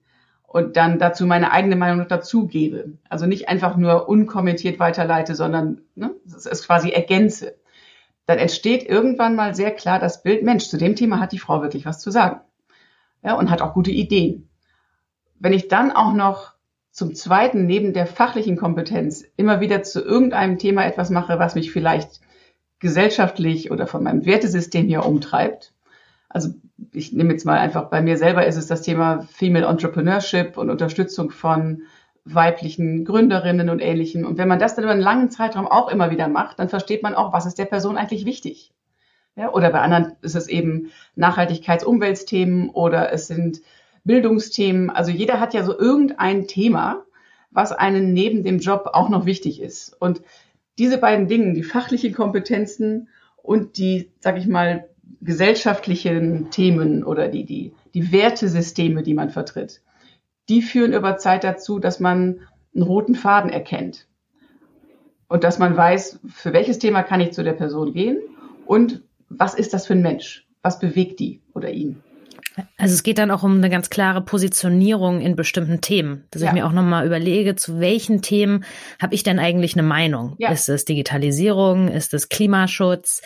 und 0.48 0.78
dann 0.78 0.98
dazu 0.98 1.26
meine 1.26 1.52
eigene 1.52 1.76
Meinung 1.76 2.00
noch 2.00 2.08
dazugebe. 2.08 2.94
Also 3.10 3.26
nicht 3.26 3.50
einfach 3.50 3.76
nur 3.76 4.08
unkommentiert 4.08 4.80
weiterleite, 4.80 5.36
sondern 5.36 5.82
ne, 5.94 6.16
es 6.26 6.66
quasi 6.66 6.90
ergänze. 6.90 7.56
Dann 8.26 8.40
entsteht 8.40 8.84
irgendwann 8.84 9.36
mal 9.36 9.56
sehr 9.56 9.72
klar 9.72 10.00
das 10.00 10.24
Bild, 10.24 10.44
Mensch, 10.44 10.68
zu 10.68 10.78
dem 10.78 10.96
Thema 10.96 11.20
hat 11.20 11.34
die 11.34 11.40
Frau 11.40 11.62
wirklich 11.62 11.86
was 11.86 12.00
zu 12.00 12.12
sagen. 12.12 12.42
Ja, 13.24 13.36
und 13.36 13.50
hat 13.50 13.62
auch 13.62 13.74
gute 13.74 13.92
Ideen. 13.92 14.50
Wenn 15.40 15.54
ich 15.54 15.68
dann 15.68 15.92
auch 15.92 16.14
noch 16.14 16.54
zum 16.92 17.14
Zweiten 17.14 17.68
neben 17.68 17.94
der 17.94 18.08
fachlichen 18.08 18.58
Kompetenz 18.58 19.24
immer 19.36 19.60
wieder 19.60 19.84
zu 19.84 20.04
irgendeinem 20.04 20.58
Thema 20.58 20.86
etwas 20.86 21.12
mache, 21.12 21.38
was 21.38 21.54
mich 21.54 21.72
vielleicht 21.72 22.22
gesellschaftlich 22.80 23.72
oder 23.72 23.86
von 23.88 24.04
meinem 24.04 24.26
Wertesystem 24.26 24.88
her 24.88 25.06
umtreibt. 25.06 25.74
Also 26.30 26.50
ich 26.92 27.14
nehme 27.14 27.34
jetzt 27.34 27.46
mal 27.46 27.58
einfach, 27.58 27.90
bei 27.90 28.02
mir 28.02 28.18
selber 28.18 28.46
ist 28.46 28.56
es 28.56 28.68
das 28.68 28.82
Thema 28.82 29.28
Female 29.32 29.66
Entrepreneurship 29.66 30.58
und 30.58 30.70
Unterstützung 30.70 31.32
von 31.32 31.84
weiblichen 32.26 33.06
Gründerinnen 33.06 33.70
und 33.70 33.80
Ähnlichem. 33.80 34.26
Und 34.26 34.38
wenn 34.38 34.48
man 34.48 34.60
das 34.60 34.76
dann 34.76 34.84
über 34.84 34.94
einen 34.94 35.02
langen 35.02 35.30
Zeitraum 35.30 35.68
auch 35.68 35.90
immer 35.90 36.12
wieder 36.12 36.28
macht, 36.28 36.60
dann 36.60 36.70
versteht 36.70 37.04
man 37.04 37.16
auch, 37.16 37.32
was 37.32 37.46
ist 37.46 37.58
der 37.58 37.66
Person 37.66 37.98
eigentlich 37.98 38.26
wichtig. 38.26 38.74
Ja, 39.36 39.54
oder 39.54 39.70
bei 39.70 39.82
anderen 39.82 40.16
ist 40.22 40.36
es 40.36 40.48
eben 40.48 40.90
Nachhaltigkeits-Umweltsthemen 41.16 42.70
oder 42.70 43.12
es 43.14 43.28
sind 43.28 43.62
Bildungsthemen. 44.08 44.90
Also 44.90 45.12
jeder 45.12 45.40
hat 45.40 45.54
ja 45.54 45.64
so 45.64 45.78
irgendein 45.78 46.48
Thema, 46.48 47.04
was 47.52 47.72
einen 47.72 48.14
neben 48.14 48.44
dem 48.44 48.60
Job 48.60 48.90
auch 48.94 49.10
noch 49.10 49.26
wichtig 49.26 49.62
ist. 49.62 49.96
Und 50.00 50.22
diese 50.78 50.98
beiden 50.98 51.28
Dinge, 51.28 51.54
die 51.54 51.64
fachlichen 51.64 52.14
Kompetenzen 52.14 53.10
und 53.38 53.78
die, 53.78 54.12
sag 54.20 54.38
ich 54.38 54.48
mal, 54.48 54.90
gesellschaftlichen 55.22 56.52
Themen 56.52 57.04
oder 57.04 57.28
die, 57.28 57.46
die, 57.46 57.74
die 57.94 58.12
Wertesysteme, 58.12 59.04
die 59.04 59.14
man 59.14 59.30
vertritt, 59.30 59.82
die 60.50 60.62
führen 60.62 60.94
über 60.94 61.18
Zeit 61.18 61.44
dazu, 61.44 61.80
dass 61.80 62.00
man 62.00 62.42
einen 62.74 62.84
roten 62.84 63.16
Faden 63.16 63.52
erkennt. 63.52 64.08
Und 65.28 65.44
dass 65.44 65.60
man 65.60 65.76
weiß, 65.76 66.20
für 66.28 66.54
welches 66.54 66.80
Thema 66.80 67.04
kann 67.04 67.20
ich 67.20 67.34
zu 67.34 67.44
der 67.44 67.54
Person 67.54 67.94
gehen 67.94 68.20
und 68.66 69.02
was 69.30 69.56
ist 69.56 69.74
das 69.74 69.88
für 69.88 69.94
ein 69.94 70.02
Mensch? 70.02 70.48
Was 70.62 70.80
bewegt 70.80 71.20
die 71.20 71.42
oder 71.54 71.72
ihn? 71.72 72.02
Also 72.78 72.94
es 72.94 73.04
geht 73.04 73.18
dann 73.18 73.32
auch 73.32 73.44
um 73.44 73.58
eine 73.58 73.70
ganz 73.70 73.90
klare 73.90 74.22
Positionierung 74.22 75.22
in 75.22 75.36
bestimmten 75.36 75.82
Themen, 75.82 76.26
dass 76.32 76.42
ja. 76.42 76.48
ich 76.48 76.54
mir 76.54 76.66
auch 76.66 76.72
nochmal 76.72 77.06
überlege, 77.06 77.56
zu 77.56 77.80
welchen 77.80 78.22
Themen 78.22 78.66
habe 79.02 79.16
ich 79.16 79.24
denn 79.24 79.40
eigentlich 79.40 79.76
eine 79.76 79.88
Meinung? 79.88 80.36
Ja. 80.40 80.52
Ist 80.52 80.70
es 80.70 80.86
Digitalisierung? 80.86 81.88
Ist 81.88 82.14
es 82.14 82.30
Klimaschutz? 82.30 83.22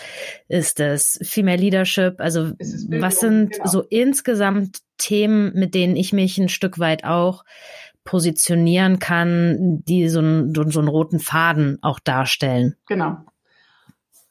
Ist 0.47 0.79
es 0.79 1.19
Female 1.23 1.57
Leadership? 1.57 2.15
Also 2.19 2.51
was 2.89 3.19
sind 3.19 3.51
genau. 3.53 3.65
so 3.67 3.81
insgesamt 3.81 4.79
Themen, 4.97 5.53
mit 5.53 5.73
denen 5.75 5.95
ich 5.95 6.13
mich 6.13 6.37
ein 6.37 6.49
Stück 6.49 6.79
weit 6.79 7.03
auch 7.03 7.43
positionieren 8.03 8.99
kann, 8.99 9.83
die 9.85 10.09
so, 10.09 10.19
einen, 10.19 10.53
so 10.53 10.79
einen 10.79 10.87
roten 10.87 11.19
Faden 11.19 11.77
auch 11.81 11.99
darstellen? 11.99 12.75
Genau. 12.87 13.17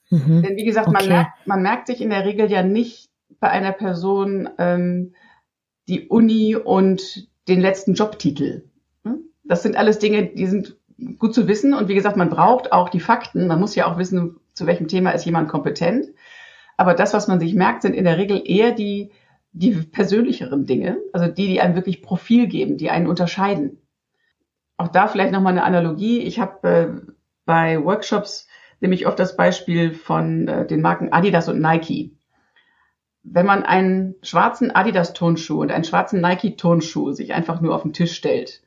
Mhm. 0.09 0.43
Denn 0.43 0.57
wie 0.57 0.65
gesagt, 0.65 0.87
okay. 0.87 0.97
man, 0.99 1.07
merkt, 1.07 1.47
man 1.47 1.61
merkt 1.61 1.87
sich 1.87 2.01
in 2.01 2.09
der 2.09 2.25
Regel 2.25 2.51
ja 2.51 2.63
nicht 2.63 3.10
bei 3.41 3.49
einer 3.49 3.73
Person 3.73 4.47
ähm, 4.59 5.13
die 5.89 6.07
Uni 6.07 6.55
und 6.55 7.27
den 7.49 7.59
letzten 7.59 7.95
Jobtitel. 7.95 8.69
Hm? 9.03 9.25
Das 9.43 9.63
sind 9.63 9.75
alles 9.75 9.99
Dinge, 9.99 10.27
die 10.27 10.47
sind 10.47 10.77
gut 11.17 11.33
zu 11.33 11.47
wissen. 11.47 11.73
Und 11.73 11.89
wie 11.89 11.95
gesagt, 11.95 12.15
man 12.15 12.29
braucht 12.29 12.71
auch 12.71 12.87
die 12.87 12.99
Fakten. 12.99 13.47
Man 13.47 13.59
muss 13.59 13.75
ja 13.75 13.91
auch 13.91 13.97
wissen, 13.97 14.39
zu 14.53 14.67
welchem 14.67 14.87
Thema 14.87 15.11
ist 15.11 15.25
jemand 15.25 15.49
kompetent. 15.49 16.05
Aber 16.77 16.93
das, 16.93 17.13
was 17.13 17.27
man 17.27 17.39
sich 17.39 17.55
merkt, 17.55 17.81
sind 17.81 17.95
in 17.95 18.05
der 18.05 18.17
Regel 18.17 18.41
eher 18.45 18.71
die, 18.71 19.11
die 19.51 19.71
persönlicheren 19.71 20.65
Dinge, 20.65 20.99
also 21.11 21.27
die, 21.27 21.47
die 21.47 21.61
einem 21.61 21.75
wirklich 21.75 22.01
Profil 22.01 22.47
geben, 22.47 22.77
die 22.77 22.91
einen 22.91 23.07
unterscheiden. 23.07 23.81
Auch 24.77 24.87
da 24.87 25.07
vielleicht 25.07 25.33
nochmal 25.33 25.53
eine 25.53 25.63
Analogie. 25.63 26.19
Ich 26.19 26.39
habe 26.39 26.67
äh, 26.67 27.11
bei 27.45 27.83
Workshops 27.83 28.47
nämlich 28.79 29.07
oft 29.07 29.17
das 29.19 29.35
Beispiel 29.35 29.93
von 29.93 30.47
äh, 30.47 30.67
den 30.67 30.81
Marken 30.81 31.11
Adidas 31.11 31.49
und 31.49 31.59
Nike 31.59 32.15
wenn 33.23 33.45
man 33.45 33.63
einen 33.63 34.15
schwarzen 34.23 34.71
Adidas-Tonschuh 34.71 35.61
und 35.61 35.71
einen 35.71 35.83
schwarzen 35.83 36.21
Nike-Tonschuh 36.21 37.11
sich 37.11 37.33
einfach 37.33 37.61
nur 37.61 37.75
auf 37.75 37.83
den 37.83 37.93
Tisch 37.93 38.13
stellt 38.13 38.61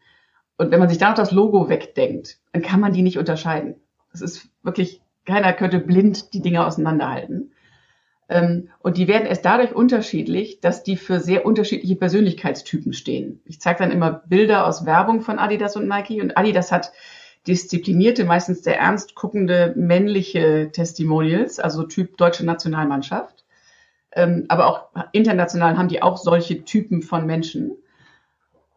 und 0.57 0.71
wenn 0.71 0.81
man 0.81 0.89
sich 0.89 0.99
da 0.99 1.09
noch 1.09 1.17
das 1.17 1.33
Logo 1.33 1.69
wegdenkt, 1.69 2.39
dann 2.53 2.63
kann 2.63 2.81
man 2.81 2.93
die 2.93 3.03
nicht 3.03 3.19
unterscheiden. 3.19 3.77
Das 4.13 4.21
ist 4.21 4.49
wirklich, 4.63 5.01
keiner 5.25 5.53
könnte 5.53 5.79
blind 5.79 6.33
die 6.33 6.43
Dinge 6.43 6.65
auseinanderhalten. 6.65 7.53
Ähm, 8.29 8.69
und 8.79 8.97
die 8.97 9.09
werden 9.09 9.27
erst 9.27 9.45
dadurch 9.45 9.75
unterschiedlich, 9.75 10.61
dass 10.61 10.83
die 10.83 10.97
für 10.97 11.21
sehr 11.21 11.45
unterschiedliche 11.45 11.97
Persönlichkeitstypen 11.97 12.93
stehen. 12.93 13.41
Ich 13.45 13.61
zeige 13.61 13.81
dann 13.81 13.91
immer 13.91 14.23
Bilder 14.27 14.67
aus 14.67 14.87
Werbung 14.87 15.21
von 15.21 15.39
Adidas 15.39 15.77
und 15.77 15.89
Nike 15.89 16.23
und 16.23 16.37
Adidas 16.39 16.71
hat 16.71 16.93
disziplinierte, 17.47 18.25
meistens 18.25 18.63
sehr 18.63 18.79
ernst 18.79 19.15
guckende 19.15 19.75
männliche 19.77 20.71
Testimonials, 20.73 21.59
also 21.59 21.83
Typ 21.83 22.17
deutsche 22.17 22.47
Nationalmannschaft. 22.47 23.34
Ähm, 24.15 24.45
aber 24.49 24.67
auch 24.67 24.89
international 25.13 25.77
haben 25.77 25.89
die 25.89 26.03
auch 26.03 26.17
solche 26.17 26.65
Typen 26.65 27.03
von 27.03 27.27
Menschen. 27.27 27.73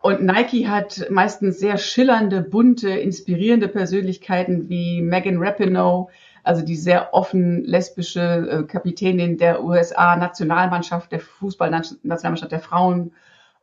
Und 0.02 0.24
Nike 0.24 0.68
hat 0.68 1.08
meistens 1.10 1.60
sehr 1.60 1.78
schillernde, 1.78 2.42
bunte, 2.42 2.90
inspirierende 2.90 3.68
Persönlichkeiten 3.68 4.70
wie 4.70 5.02
Megan 5.02 5.38
Rapinoe, 5.38 6.08
also 6.44 6.64
die 6.64 6.76
sehr 6.76 7.14
offen 7.14 7.64
lesbische 7.66 8.22
äh, 8.22 8.64
Kapitänin 8.64 9.38
der 9.38 9.64
USA-Nationalmannschaft, 9.64 11.12
der 11.12 11.20
Fußballnationalmannschaft 11.20 12.52
der 12.52 12.60
Frauen 12.60 13.12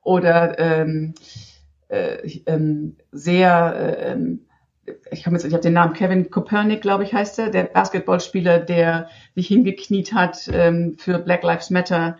oder 0.02 0.58
ähm, 0.58 1.14
äh, 1.88 2.40
ähm, 2.46 2.96
sehr 3.10 3.74
äh, 3.76 4.12
ähm, 4.12 4.40
ich 5.10 5.24
komme 5.24 5.36
jetzt, 5.36 5.44
ich 5.44 5.52
habe 5.52 5.62
den 5.62 5.72
Namen 5.72 5.94
Kevin 5.94 6.30
Kopernik, 6.30 6.82
glaube 6.82 7.04
ich, 7.04 7.14
heißt 7.14 7.38
er, 7.38 7.50
der 7.50 7.64
Basketballspieler, 7.64 8.58
der 8.58 9.08
sich 9.34 9.48
hingekniet 9.48 10.12
hat 10.12 10.48
ähm, 10.52 10.96
für 10.98 11.18
Black 11.18 11.42
Lives 11.42 11.70
Matter. 11.70 12.18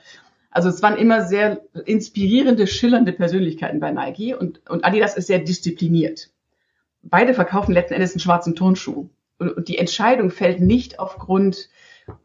Also 0.51 0.69
es 0.69 0.83
waren 0.83 0.97
immer 0.97 1.25
sehr 1.25 1.63
inspirierende, 1.85 2.67
schillernde 2.67 3.13
Persönlichkeiten 3.13 3.81
bei 3.81 3.91
Nike 3.91 4.35
und, 4.35 4.69
und 4.69 4.85
Adidas 4.85 5.17
ist 5.17 5.27
sehr 5.27 5.41
diszipliniert. 5.41 6.31
Beide 7.03 7.35
verkaufen 7.35 7.73
letzten 7.73 7.95
Endes 7.95 8.13
einen 8.13 8.21
schwarzen 8.21 8.55
Tonschuh. 8.55 9.09
Und, 9.39 9.51
und 9.51 9.69
die 9.69 9.79
Entscheidung 9.79 10.31
fällt 10.31 10.61
nicht 10.61 10.99
aufgrund 10.99 11.69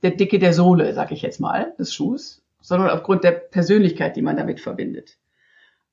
der 0.04 0.12
Dicke 0.12 0.40
der 0.40 0.54
Sohle, 0.54 0.94
sage 0.94 1.14
ich 1.14 1.22
jetzt 1.22 1.40
mal, 1.40 1.74
des 1.80 1.94
Schuhs, 1.94 2.42
sondern 2.62 2.90
aufgrund 2.90 3.24
der 3.24 3.32
Persönlichkeit, 3.32 4.16
die 4.16 4.22
man 4.22 4.38
damit 4.38 4.60
verbindet. 4.60 5.18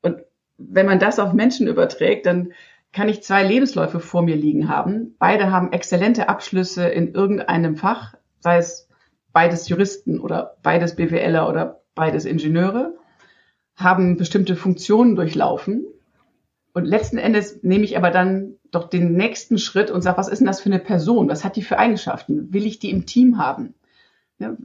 Und 0.03 0.19
wenn 0.59 0.87
man 0.87 0.99
das 0.99 1.19
auf 1.19 1.33
Menschen 1.33 1.67
überträgt, 1.67 2.27
dann 2.27 2.53
kann 2.97 3.11
ich 3.11 3.23
zwei 3.23 3.47
Lebensläufe 3.47 4.01
vor 4.01 4.23
mir 4.23 4.37
liegen 4.37 4.71
haben. 4.71 5.17
Beide 5.19 5.51
haben 5.53 5.71
exzellente 5.71 6.31
Abschlüsse 6.31 6.89
in 6.89 7.13
irgendeinem 7.13 7.77
Fach, 7.77 8.15
sei 8.41 8.57
es 8.57 8.89
beides 9.35 9.69
Juristen 9.69 10.19
oder 10.19 10.57
beides 10.63 10.97
BWLer 10.97 11.47
oder 11.47 11.83
beides 11.95 12.25
Ingenieure, 12.25 12.95
haben 13.75 14.17
bestimmte 14.17 14.57
Funktionen 14.57 15.15
durchlaufen. 15.15 15.85
Und 16.73 16.87
letzten 16.87 17.19
Endes 17.19 17.63
nehme 17.63 17.85
ich 17.85 17.99
aber 17.99 18.11
dann 18.11 18.55
doch 18.71 18.89
den 18.89 19.13
nächsten 19.13 19.59
Schritt 19.59 19.91
und 19.91 20.01
sage, 20.01 20.17
was 20.17 20.29
ist 20.29 20.39
denn 20.39 20.47
das 20.47 20.63
für 20.63 20.71
eine 20.71 20.79
Person? 20.79 21.29
Was 21.29 21.45
hat 21.45 21.57
die 21.57 21.63
für 21.63 21.79
Eigenschaften? 21.79 22.51
Will 22.55 22.65
ich 22.65 22.79
die 22.79 22.91
im 22.91 23.05
Team 23.05 23.37
haben? 23.37 23.75
Ja, 24.39 24.57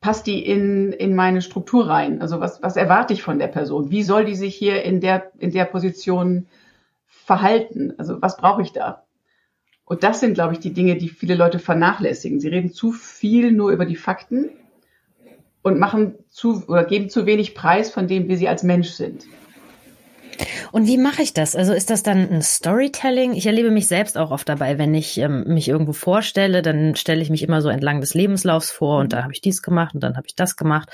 passt 0.00 0.28
die 0.28 0.46
in, 0.46 0.92
in 0.92 1.16
meine 1.16 1.42
Struktur 1.42 1.88
rein? 1.88 2.22
Also 2.22 2.38
was, 2.38 2.62
was 2.62 2.76
erwarte 2.76 3.14
ich 3.14 3.24
von 3.24 3.40
der 3.40 3.48
Person? 3.48 3.90
Wie 3.90 4.04
soll 4.04 4.26
die 4.26 4.36
sich 4.36 4.54
hier 4.54 4.84
in 4.84 5.00
der, 5.00 5.32
in 5.38 5.50
der 5.50 5.64
Position 5.64 6.46
Verhalten. 7.30 7.94
Also 7.96 8.20
was 8.20 8.38
brauche 8.38 8.60
ich 8.60 8.72
da? 8.72 9.04
Und 9.84 10.02
das 10.02 10.18
sind, 10.18 10.34
glaube 10.34 10.52
ich, 10.52 10.58
die 10.58 10.72
Dinge, 10.72 10.96
die 10.96 11.08
viele 11.08 11.36
Leute 11.36 11.60
vernachlässigen. 11.60 12.40
Sie 12.40 12.48
reden 12.48 12.72
zu 12.72 12.90
viel 12.90 13.52
nur 13.52 13.70
über 13.70 13.86
die 13.86 13.94
Fakten 13.94 14.50
und 15.62 15.78
machen 15.78 16.16
zu 16.28 16.64
oder 16.66 16.82
geben 16.82 17.08
zu 17.08 17.26
wenig 17.26 17.54
Preis 17.54 17.88
von 17.92 18.08
dem, 18.08 18.26
wie 18.26 18.34
sie 18.34 18.48
als 18.48 18.64
Mensch 18.64 18.88
sind. 18.90 19.26
Und 20.72 20.86
wie 20.86 20.98
mache 20.98 21.22
ich 21.22 21.34
das? 21.34 21.56
Also 21.56 21.72
ist 21.72 21.90
das 21.90 22.02
dann 22.02 22.28
ein 22.30 22.42
Storytelling? 22.42 23.32
Ich 23.34 23.46
erlebe 23.46 23.70
mich 23.70 23.86
selbst 23.86 24.16
auch 24.16 24.30
oft 24.30 24.48
dabei, 24.48 24.78
wenn 24.78 24.94
ich 24.94 25.18
ähm, 25.18 25.44
mich 25.46 25.68
irgendwo 25.68 25.92
vorstelle, 25.92 26.62
dann 26.62 26.96
stelle 26.96 27.22
ich 27.22 27.30
mich 27.30 27.42
immer 27.42 27.62
so 27.62 27.68
entlang 27.68 28.00
des 28.00 28.14
Lebenslaufs 28.14 28.70
vor 28.70 28.98
und 29.00 29.12
da 29.12 29.22
habe 29.22 29.32
ich 29.32 29.40
dies 29.40 29.62
gemacht 29.62 29.94
und 29.94 30.02
dann 30.02 30.16
habe 30.16 30.26
ich 30.26 30.36
das 30.36 30.56
gemacht 30.56 30.90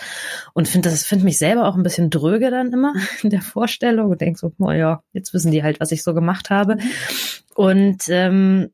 und 0.55 0.69
finde 0.69 0.91
das 0.91 1.05
finde 1.05 1.25
mich 1.25 1.39
selber 1.39 1.67
auch 1.69 1.77
ein 1.77 1.83
bisschen 1.83 2.11
dröge 2.11 2.51
dann 2.51 2.73
immer 2.73 2.95
in 3.23 3.31
der 3.31 3.43
Vorstellung 3.43 4.11
und 4.11 4.21
denke 4.21 4.39
so, 4.39 4.53
oh 4.59 4.73
ja, 4.73 5.03
jetzt 5.13 5.35
wissen 5.35 5.51
die 5.51 5.63
halt, 5.63 5.81
was 5.81 5.93
ich 5.93 6.03
so 6.03 6.15
gemacht 6.15 6.51
habe. 6.51 6.77
Mhm. 6.77 6.81
Und 7.55 8.03
ähm, 8.09 8.71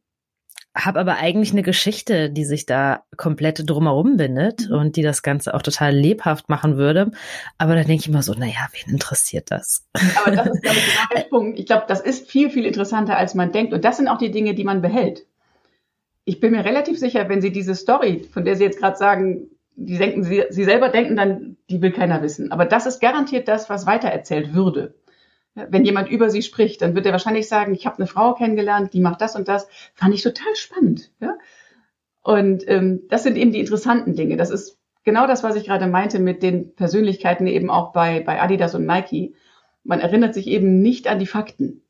habe 0.75 1.01
aber 1.01 1.17
eigentlich 1.17 1.53
eine 1.53 1.63
Geschichte, 1.63 2.31
die 2.31 2.45
sich 2.45 2.65
da 2.65 3.05
komplett 3.17 3.69
drumherum 3.69 4.17
bindet 4.17 4.69
mhm. 4.69 4.77
und 4.77 4.97
die 4.97 5.03
das 5.03 5.23
Ganze 5.23 5.55
auch 5.55 5.63
total 5.63 5.95
lebhaft 5.95 6.49
machen 6.49 6.77
würde. 6.77 7.11
Aber 7.59 7.75
da 7.75 7.83
denke 7.85 8.01
ich 8.01 8.09
immer 8.09 8.23
so, 8.23 8.33
naja, 8.33 8.69
wen 8.73 8.95
interessiert 8.95 9.51
das? 9.51 9.87
Aber 10.25 10.35
das 10.35 10.47
ist, 10.47 10.63
glaube 10.63 10.79
ich, 10.79 10.87
genau 10.87 11.09
der 11.15 11.29
Punkt. 11.31 11.59
Ich 11.59 11.67
glaube, 11.67 11.85
das 11.89 12.01
ist 12.01 12.31
viel, 12.31 12.49
viel 12.51 12.65
interessanter, 12.65 13.17
als 13.17 13.35
man 13.35 13.53
denkt. 13.53 13.75
Und 13.75 13.85
das 13.85 13.99
sind 13.99 14.09
auch 14.09 14.19
die 14.19 14.31
Dinge, 14.31 14.55
die 14.55 14.65
man 14.65 14.81
behält. 14.81 15.27
Ich 16.25 16.41
bin 16.41 16.53
mir 16.53 16.65
relativ 16.65 16.99
sicher, 16.99 17.29
wenn 17.29 17.43
Sie 17.43 17.53
diese 17.53 17.75
Story, 17.75 18.27
von 18.33 18.45
der 18.45 18.57
Sie 18.57 18.65
jetzt 18.65 18.79
gerade 18.79 18.97
sagen, 18.97 19.49
die 19.75 19.99
denken, 19.99 20.23
Sie, 20.23 20.45
Sie 20.49 20.65
selber 20.65 20.89
denken 20.89 21.17
dann, 21.17 21.57
die 21.69 21.83
will 21.83 21.93
keiner 21.93 22.23
wissen. 22.23 22.51
Aber 22.51 22.65
das 22.65 22.87
ist 22.87 23.01
garantiert 23.01 23.49
das, 23.49 23.69
was 23.69 23.87
weitererzählt 23.87 24.55
würde. 24.55 24.95
Wenn 25.55 25.85
jemand 25.85 26.11
über 26.11 26.31
sie 26.31 26.43
spricht, 26.43 26.81
dann 26.81 26.95
wird 26.95 27.05
er 27.05 27.13
wahrscheinlich 27.13 27.47
sagen, 27.47 27.75
ich 27.75 27.85
habe 27.85 27.99
eine 27.99 28.07
Frau 28.07 28.35
kennengelernt, 28.35 28.95
die 28.95 29.01
macht 29.01 29.21
das 29.21 29.37
und 29.37 29.49
das. 29.49 29.69
Fand 29.95 30.15
ich 30.15 30.23
total 30.23 30.55
spannend. 30.57 31.11
Ja? 31.21 31.37
Und 32.23 32.67
ähm, 32.69 33.03
das 33.09 33.23
sind 33.23 33.37
eben 33.37 33.53
die 33.53 33.61
interessanten 33.61 34.15
Dinge. 34.15 34.37
Das 34.37 34.51
ist 34.51 34.79
genau 35.05 35.27
das, 35.27 35.43
was 35.43 35.57
ich 35.57 35.65
gerade 35.65 35.87
meinte 35.87 36.21
mit 36.21 36.43
den 36.43 36.75
Persönlichkeiten 36.75 37.47
eben 37.47 37.69
auch 37.69 37.93
bei, 37.93 38.21
bei 38.21 38.41
Adidas 38.41 38.75
und 38.75 38.87
Nike. 38.87 39.35
Man 39.85 40.01
erinnert 40.01 40.33
sich 40.33 40.47
eben 40.47 40.81
nicht 40.81 41.07
an 41.07 41.19
die 41.19 41.27
Fakten. 41.27 41.83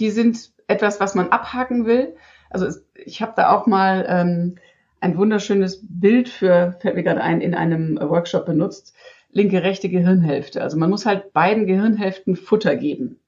Die 0.00 0.10
sind 0.10 0.52
etwas, 0.66 0.98
was 0.98 1.14
man 1.14 1.28
abhaken 1.28 1.86
will. 1.86 2.16
Also 2.50 2.66
ich 2.94 3.22
habe 3.22 3.34
da 3.36 3.50
auch 3.50 3.66
mal 3.66 4.06
ähm, 4.08 4.56
ein 5.00 5.16
wunderschönes 5.16 5.84
Bild 5.88 6.28
für, 6.28 6.76
fällt 6.80 6.96
mir 6.96 7.04
gerade 7.04 7.20
ein, 7.20 7.40
in 7.40 7.54
einem 7.54 7.98
Workshop 8.00 8.46
benutzt 8.46 8.96
linke, 9.36 9.62
rechte 9.62 9.90
Gehirnhälfte. 9.90 10.62
Also 10.62 10.78
man 10.78 10.88
muss 10.88 11.04
halt 11.04 11.32
beiden 11.34 11.66
Gehirnhälften 11.66 12.36
Futter 12.36 12.74
geben. 12.74 13.20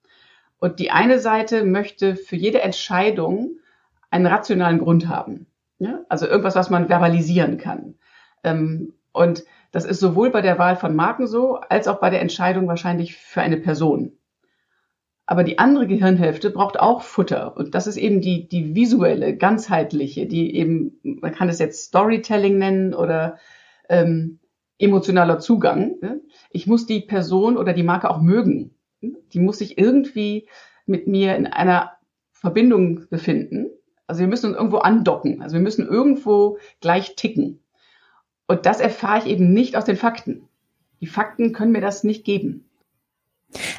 Und 0.58 0.80
die 0.80 0.90
eine 0.90 1.20
Seite 1.20 1.64
möchte 1.64 2.16
für 2.16 2.34
jede 2.34 2.62
Entscheidung 2.62 3.58
einen 4.10 4.26
rationalen 4.26 4.78
Grund 4.78 5.06
haben. 5.06 5.46
Ja? 5.78 6.00
Also 6.08 6.26
irgendwas, 6.26 6.56
was 6.56 6.70
man 6.70 6.88
verbalisieren 6.88 7.58
kann. 7.58 7.94
Ähm, 8.42 8.94
und 9.12 9.44
das 9.70 9.84
ist 9.84 10.00
sowohl 10.00 10.30
bei 10.30 10.40
der 10.40 10.58
Wahl 10.58 10.76
von 10.76 10.96
Marken 10.96 11.26
so, 11.26 11.56
als 11.56 11.86
auch 11.88 12.00
bei 12.00 12.08
der 12.08 12.22
Entscheidung 12.22 12.66
wahrscheinlich 12.66 13.14
für 13.14 13.42
eine 13.42 13.58
Person. 13.58 14.12
Aber 15.26 15.44
die 15.44 15.58
andere 15.58 15.86
Gehirnhälfte 15.86 16.48
braucht 16.48 16.80
auch 16.80 17.02
Futter. 17.02 17.54
Und 17.54 17.74
das 17.74 17.86
ist 17.86 17.98
eben 17.98 18.22
die, 18.22 18.48
die 18.48 18.74
visuelle, 18.74 19.36
ganzheitliche, 19.36 20.26
die 20.26 20.56
eben, 20.56 20.98
man 21.02 21.34
kann 21.34 21.50
es 21.50 21.58
jetzt 21.58 21.84
Storytelling 21.84 22.56
nennen 22.56 22.94
oder 22.94 23.36
ähm, 23.90 24.38
emotionaler 24.78 25.38
Zugang. 25.38 25.96
Ne? 26.00 26.20
Ich 26.50 26.66
muss 26.66 26.86
die 26.86 27.00
Person 27.00 27.56
oder 27.56 27.72
die 27.72 27.82
Marke 27.82 28.10
auch 28.10 28.20
mögen. 28.20 28.74
Die 29.00 29.40
muss 29.40 29.58
sich 29.58 29.78
irgendwie 29.78 30.48
mit 30.86 31.06
mir 31.06 31.36
in 31.36 31.46
einer 31.46 31.92
Verbindung 32.32 33.06
befinden. 33.10 33.70
Also 34.06 34.20
wir 34.20 34.28
müssen 34.28 34.50
uns 34.50 34.56
irgendwo 34.56 34.78
andocken. 34.78 35.42
Also 35.42 35.54
wir 35.54 35.60
müssen 35.60 35.86
irgendwo 35.86 36.58
gleich 36.80 37.14
ticken. 37.16 37.60
Und 38.46 38.64
das 38.64 38.80
erfahre 38.80 39.18
ich 39.18 39.26
eben 39.26 39.52
nicht 39.52 39.76
aus 39.76 39.84
den 39.84 39.96
Fakten. 39.96 40.48
Die 41.00 41.06
Fakten 41.06 41.52
können 41.52 41.72
mir 41.72 41.80
das 41.80 42.04
nicht 42.04 42.24
geben. 42.24 42.64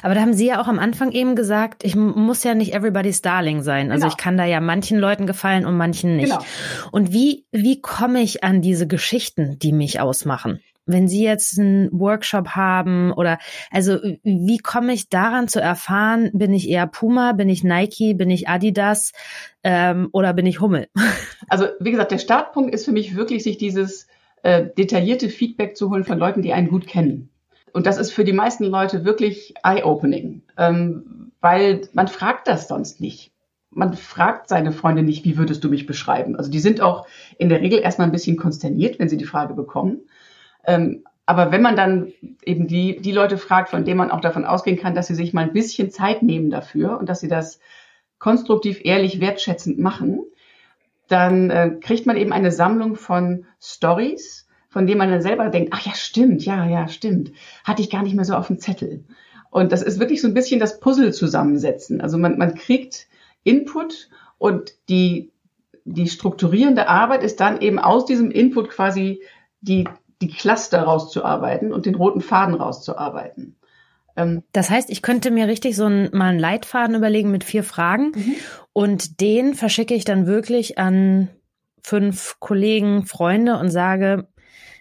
Aber 0.02 0.14
da 0.14 0.20
haben 0.20 0.32
Sie 0.32 0.46
ja 0.46 0.60
auch 0.60 0.68
am 0.68 0.78
Anfang 0.78 1.12
eben 1.12 1.36
gesagt, 1.36 1.84
ich 1.84 1.94
muss 1.94 2.42
ja 2.42 2.54
nicht 2.54 2.74
everybody's 2.74 3.22
darling 3.22 3.62
sein. 3.62 3.90
Also 3.90 4.02
genau. 4.02 4.12
ich 4.12 4.16
kann 4.16 4.36
da 4.36 4.44
ja 4.44 4.60
manchen 4.60 4.98
Leuten 4.98 5.26
gefallen 5.26 5.64
und 5.64 5.76
manchen 5.76 6.16
nicht. 6.16 6.30
Genau. 6.30 6.44
Und 6.90 7.12
wie, 7.12 7.46
wie 7.52 7.80
komme 7.80 8.20
ich 8.20 8.42
an 8.42 8.62
diese 8.62 8.88
Geschichten, 8.88 9.58
die 9.58 9.72
mich 9.72 10.00
ausmachen? 10.00 10.60
Wenn 10.86 11.08
Sie 11.08 11.22
jetzt 11.22 11.58
einen 11.58 11.88
Workshop 11.92 12.50
haben 12.50 13.12
oder 13.12 13.38
also 13.70 13.98
wie 14.22 14.58
komme 14.58 14.92
ich 14.92 15.08
daran 15.08 15.48
zu 15.48 15.60
erfahren, 15.60 16.30
bin 16.32 16.52
ich 16.52 16.68
eher 16.68 16.86
Puma, 16.86 17.32
bin 17.32 17.48
ich 17.48 17.62
Nike, 17.64 18.14
bin 18.14 18.30
ich 18.30 18.48
Adidas 18.48 19.12
ähm, 19.62 20.08
oder 20.12 20.32
bin 20.32 20.46
ich 20.46 20.60
Hummel? 20.60 20.88
Also 21.52 21.66
wie 21.80 21.90
gesagt, 21.90 22.12
der 22.12 22.18
Startpunkt 22.18 22.72
ist 22.72 22.84
für 22.84 22.92
mich 22.92 23.16
wirklich, 23.16 23.42
sich 23.42 23.58
dieses 23.58 24.06
äh, 24.44 24.68
detaillierte 24.78 25.28
Feedback 25.28 25.76
zu 25.76 25.90
holen 25.90 26.04
von 26.04 26.16
Leuten, 26.16 26.42
die 26.42 26.52
einen 26.52 26.68
gut 26.68 26.86
kennen. 26.86 27.30
Und 27.72 27.86
das 27.86 27.98
ist 27.98 28.12
für 28.12 28.24
die 28.24 28.32
meisten 28.32 28.64
Leute 28.64 29.04
wirklich 29.04 29.54
eye-opening, 29.62 30.42
ähm, 30.56 31.32
weil 31.40 31.88
man 31.92 32.08
fragt 32.08 32.48
das 32.48 32.68
sonst 32.68 33.00
nicht. 33.00 33.32
Man 33.70 33.94
fragt 33.94 34.48
seine 34.48 34.72
Freunde 34.72 35.02
nicht, 35.02 35.24
wie 35.24 35.38
würdest 35.38 35.62
du 35.62 35.68
mich 35.68 35.86
beschreiben? 35.86 36.34
Also 36.36 36.50
die 36.50 36.58
sind 36.58 36.80
auch 36.80 37.06
in 37.38 37.48
der 37.48 37.60
Regel 37.60 37.78
erstmal 37.78 38.08
ein 38.08 38.12
bisschen 38.12 38.36
konsterniert, 38.36 38.98
wenn 38.98 39.08
sie 39.08 39.16
die 39.16 39.24
Frage 39.24 39.54
bekommen. 39.54 40.00
Ähm, 40.64 41.04
aber 41.26 41.52
wenn 41.52 41.62
man 41.62 41.76
dann 41.76 42.12
eben 42.44 42.66
die, 42.66 43.00
die 43.00 43.12
Leute 43.12 43.38
fragt, 43.38 43.68
von 43.68 43.84
denen 43.84 43.98
man 43.98 44.10
auch 44.10 44.20
davon 44.20 44.44
ausgehen 44.44 44.78
kann, 44.78 44.94
dass 44.94 45.06
sie 45.06 45.14
sich 45.14 45.32
mal 45.32 45.42
ein 45.42 45.52
bisschen 45.52 45.90
Zeit 45.90 46.22
nehmen 46.22 46.50
dafür 46.50 46.98
und 46.98 47.08
dass 47.08 47.20
sie 47.20 47.28
das 47.28 47.60
konstruktiv, 48.18 48.80
ehrlich, 48.82 49.20
wertschätzend 49.20 49.78
machen, 49.78 50.22
dann 51.08 51.50
äh, 51.50 51.76
kriegt 51.80 52.06
man 52.06 52.16
eben 52.16 52.32
eine 52.32 52.52
Sammlung 52.52 52.96
von 52.96 53.46
Stories, 53.60 54.48
von 54.68 54.86
dem 54.86 54.98
man 54.98 55.10
dann 55.10 55.22
selber 55.22 55.48
denkt, 55.48 55.72
ach 55.72 55.84
ja, 55.84 55.94
stimmt, 55.94 56.44
ja, 56.44 56.66
ja, 56.66 56.88
stimmt. 56.88 57.32
Hatte 57.64 57.82
ich 57.82 57.90
gar 57.90 58.02
nicht 58.02 58.14
mehr 58.14 58.24
so 58.24 58.34
auf 58.34 58.46
dem 58.46 58.58
Zettel. 58.58 59.04
Und 59.50 59.72
das 59.72 59.82
ist 59.82 59.98
wirklich 59.98 60.20
so 60.20 60.28
ein 60.28 60.34
bisschen 60.34 60.60
das 60.60 60.78
Puzzle 60.78 61.12
zusammensetzen. 61.12 62.00
Also 62.00 62.18
man, 62.18 62.38
man 62.38 62.54
kriegt 62.54 63.08
Input 63.42 64.08
und 64.38 64.72
die, 64.88 65.32
die 65.84 66.08
strukturierende 66.08 66.88
Arbeit 66.88 67.24
ist 67.24 67.40
dann 67.40 67.60
eben 67.60 67.78
aus 67.78 68.04
diesem 68.04 68.30
Input 68.30 68.70
quasi 68.70 69.22
die, 69.60 69.88
die 70.20 70.28
Cluster 70.28 70.82
rauszuarbeiten 70.82 71.72
und 71.72 71.86
den 71.86 71.94
roten 71.94 72.20
Faden 72.20 72.54
rauszuarbeiten. 72.54 73.56
Ähm, 74.16 74.42
das 74.52 74.70
heißt, 74.70 74.90
ich 74.90 75.02
könnte 75.02 75.30
mir 75.30 75.46
richtig 75.48 75.76
so 75.76 75.86
ein, 75.86 76.10
mal 76.12 76.30
einen 76.30 76.38
Leitfaden 76.38 76.96
überlegen 76.96 77.30
mit 77.30 77.44
vier 77.44 77.64
Fragen 77.64 78.12
mhm. 78.14 78.34
und 78.72 79.20
den 79.20 79.54
verschicke 79.54 79.94
ich 79.94 80.04
dann 80.04 80.26
wirklich 80.26 80.78
an 80.78 81.28
fünf 81.82 82.36
Kollegen, 82.40 83.06
Freunde 83.06 83.58
und 83.58 83.70
sage, 83.70 84.28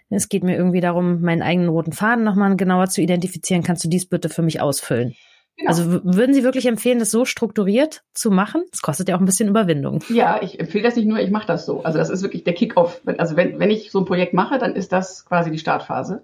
es 0.09 0.27
geht 0.27 0.43
mir 0.43 0.55
irgendwie 0.55 0.81
darum, 0.81 1.21
meinen 1.21 1.43
eigenen 1.43 1.69
roten 1.69 1.93
Faden 1.93 2.23
nochmal 2.23 2.55
genauer 2.55 2.87
zu 2.87 3.01
identifizieren. 3.01 3.63
Kannst 3.63 3.83
du 3.83 3.89
dies 3.89 4.07
bitte 4.07 4.29
für 4.29 4.41
mich 4.41 4.59
ausfüllen? 4.59 5.15
Genau. 5.59 5.69
Also 5.69 6.03
würden 6.05 6.33
Sie 6.33 6.45
wirklich 6.45 6.65
empfehlen, 6.67 6.99
das 6.99 7.11
so 7.11 7.25
strukturiert 7.25 8.03
zu 8.13 8.31
machen? 8.31 8.63
Das 8.71 8.81
kostet 8.81 9.09
ja 9.09 9.17
auch 9.17 9.19
ein 9.19 9.25
bisschen 9.25 9.49
Überwindung. 9.49 10.01
Ja, 10.07 10.41
ich 10.41 10.57
empfehle 10.57 10.85
das 10.85 10.95
nicht 10.95 11.05
nur, 11.05 11.19
ich 11.19 11.31
mache 11.31 11.47
das 11.47 11.65
so. 11.65 11.83
Also 11.83 11.97
das 11.97 12.09
ist 12.09 12.21
wirklich 12.21 12.45
der 12.45 12.53
Kickoff. 12.53 13.01
Also 13.17 13.35
wenn, 13.35 13.59
wenn 13.59 13.69
ich 13.69 13.91
so 13.91 13.99
ein 13.99 14.05
Projekt 14.05 14.33
mache, 14.33 14.57
dann 14.57 14.73
ist 14.73 14.93
das 14.93 15.25
quasi 15.25 15.51
die 15.51 15.59
Startphase. 15.59 16.23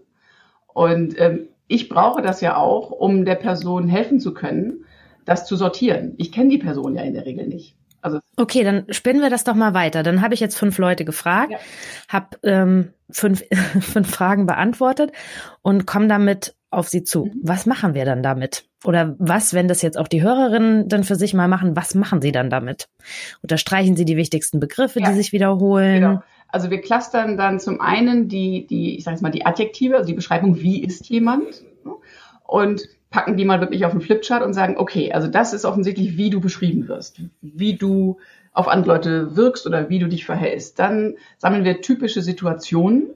Und 0.67 1.19
ähm, 1.19 1.49
ich 1.67 1.89
brauche 1.89 2.21
das 2.21 2.39
ja 2.39 2.55
auch, 2.55 2.91
um 2.91 3.25
der 3.25 3.35
Person 3.35 3.89
helfen 3.89 4.21
zu 4.21 4.33
können, 4.33 4.85
das 5.25 5.45
zu 5.45 5.57
sortieren. 5.57 6.13
Ich 6.17 6.31
kenne 6.31 6.49
die 6.49 6.57
Person 6.57 6.95
ja 6.95 7.01
in 7.01 7.13
der 7.13 7.25
Regel 7.25 7.45
nicht. 7.47 7.75
Also 8.01 8.19
okay, 8.37 8.63
dann 8.63 8.85
spinnen 8.89 9.21
wir 9.21 9.29
das 9.29 9.43
doch 9.43 9.55
mal 9.55 9.73
weiter. 9.73 10.01
Dann 10.01 10.21
habe 10.21 10.33
ich 10.33 10.39
jetzt 10.39 10.57
fünf 10.57 10.77
Leute 10.77 11.03
gefragt, 11.03 11.51
ja. 11.51 11.57
habe 12.07 12.37
ähm, 12.43 12.93
fünf, 13.09 13.43
fünf 13.81 14.09
Fragen 14.09 14.45
beantwortet 14.45 15.11
und 15.61 15.85
komme 15.85 16.07
damit 16.07 16.55
auf 16.69 16.87
sie 16.87 17.03
zu. 17.03 17.25
Mhm. 17.25 17.41
Was 17.43 17.65
machen 17.65 17.95
wir 17.95 18.05
dann 18.05 18.23
damit? 18.23 18.65
Oder 18.85 19.15
was, 19.17 19.53
wenn 19.53 19.67
das 19.67 19.81
jetzt 19.81 19.97
auch 19.97 20.07
die 20.07 20.21
Hörerinnen 20.21 20.87
dann 20.87 21.03
für 21.03 21.15
sich 21.15 21.33
mal 21.33 21.47
machen, 21.47 21.75
was 21.75 21.95
machen 21.95 22.21
sie 22.21 22.31
dann 22.31 22.49
damit? 22.49 22.87
Unterstreichen 23.41 23.95
sie 23.95 24.05
die 24.05 24.17
wichtigsten 24.17 24.59
Begriffe, 24.59 24.99
ja. 24.99 25.09
die 25.09 25.15
sich 25.15 25.31
wiederholen? 25.31 26.01
Genau. 26.01 26.23
Also 26.49 26.69
wir 26.69 26.81
clustern 26.81 27.37
dann 27.37 27.59
zum 27.59 27.81
einen 27.81 28.29
die, 28.29 28.65
die, 28.67 28.97
ich 28.97 29.03
sage 29.03 29.15
jetzt 29.15 29.21
mal, 29.21 29.31
die 29.31 29.45
Adjektive, 29.45 29.95
also 29.95 30.07
die 30.07 30.13
Beschreibung, 30.13 30.61
wie 30.61 30.83
ist 30.83 31.09
jemand? 31.09 31.63
Und 32.45 32.83
packen 33.09 33.37
die 33.37 33.45
mal 33.45 33.61
wirklich 33.61 33.85
auf 33.85 33.91
den 33.91 34.01
Flipchart 34.01 34.43
und 34.43 34.53
sagen, 34.53 34.77
okay, 34.77 35.11
also 35.11 35.27
das 35.27 35.53
ist 35.53 35.65
offensichtlich, 35.65 36.17
wie 36.17 36.29
du 36.29 36.39
beschrieben 36.39 36.87
wirst, 36.87 37.21
wie 37.41 37.75
du 37.75 38.17
auf 38.53 38.67
andere 38.67 38.93
Leute 38.93 39.35
wirkst 39.35 39.65
oder 39.67 39.89
wie 39.89 39.99
du 39.99 40.07
dich 40.07 40.25
verhältst. 40.25 40.79
Dann 40.79 41.15
sammeln 41.37 41.63
wir 41.63 41.81
typische 41.81 42.21
Situationen, 42.21 43.09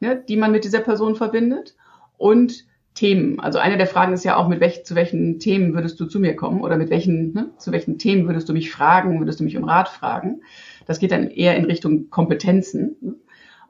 ja, 0.00 0.14
die 0.14 0.36
man 0.36 0.52
mit 0.52 0.64
dieser 0.64 0.80
Person 0.80 1.14
verbindet 1.14 1.74
und 2.18 2.64
Themen. 2.94 3.40
Also 3.40 3.58
eine 3.58 3.76
der 3.76 3.88
Fragen 3.88 4.12
ist 4.12 4.24
ja 4.24 4.36
auch, 4.36 4.48
mit 4.48 4.60
welch, 4.60 4.84
zu 4.84 4.94
welchen 4.94 5.40
Themen 5.40 5.74
würdest 5.74 5.98
du 5.98 6.06
zu 6.06 6.20
mir 6.20 6.36
kommen 6.36 6.62
oder 6.62 6.76
mit 6.76 6.90
welchen, 6.90 7.32
ne, 7.32 7.50
zu 7.58 7.72
welchen 7.72 7.98
Themen 7.98 8.26
würdest 8.26 8.48
du 8.48 8.52
mich 8.52 8.70
fragen, 8.70 9.18
würdest 9.18 9.40
du 9.40 9.44
mich 9.44 9.56
um 9.56 9.64
Rat 9.64 9.88
fragen. 9.88 10.42
Das 10.86 11.00
geht 11.00 11.12
dann 11.12 11.28
eher 11.28 11.56
in 11.56 11.64
Richtung 11.64 12.10
Kompetenzen. 12.10 12.96
Ne? 13.00 13.14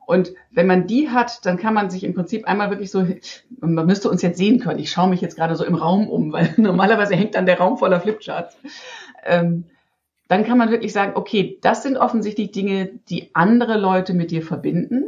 Und 0.06 0.34
wenn 0.50 0.66
man 0.66 0.86
die 0.86 1.08
hat, 1.08 1.46
dann 1.46 1.56
kann 1.56 1.72
man 1.72 1.88
sich 1.88 2.04
im 2.04 2.14
Prinzip 2.14 2.46
einmal 2.46 2.68
wirklich 2.70 2.90
so, 2.90 3.06
man 3.60 3.86
müsste 3.86 4.10
uns 4.10 4.20
jetzt 4.20 4.36
sehen 4.36 4.60
können. 4.60 4.78
Ich 4.78 4.90
schaue 4.90 5.08
mich 5.08 5.22
jetzt 5.22 5.36
gerade 5.36 5.56
so 5.56 5.64
im 5.64 5.74
Raum 5.74 6.08
um, 6.08 6.32
weil 6.32 6.52
normalerweise 6.58 7.14
hängt 7.14 7.34
dann 7.34 7.46
der 7.46 7.58
Raum 7.58 7.78
voller 7.78 8.00
Flipcharts. 8.00 8.58
Ähm, 9.24 9.64
dann 10.28 10.44
kann 10.44 10.58
man 10.58 10.70
wirklich 10.70 10.92
sagen, 10.92 11.12
okay, 11.14 11.58
das 11.62 11.82
sind 11.82 11.96
offensichtlich 11.96 12.50
Dinge, 12.50 12.90
die 13.08 13.30
andere 13.34 13.78
Leute 13.78 14.14
mit 14.14 14.30
dir 14.30 14.42
verbinden. 14.42 15.04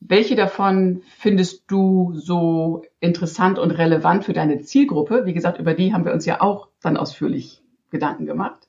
Welche 0.00 0.34
davon 0.34 1.02
findest 1.18 1.64
du 1.66 2.12
so 2.14 2.82
interessant 3.00 3.58
und 3.58 3.70
relevant 3.70 4.24
für 4.24 4.32
deine 4.32 4.62
Zielgruppe? 4.62 5.26
Wie 5.26 5.34
gesagt, 5.34 5.58
über 5.58 5.74
die 5.74 5.92
haben 5.92 6.06
wir 6.06 6.12
uns 6.12 6.24
ja 6.24 6.40
auch 6.40 6.68
dann 6.80 6.96
ausführlich 6.96 7.62
Gedanken 7.90 8.24
gemacht. 8.24 8.68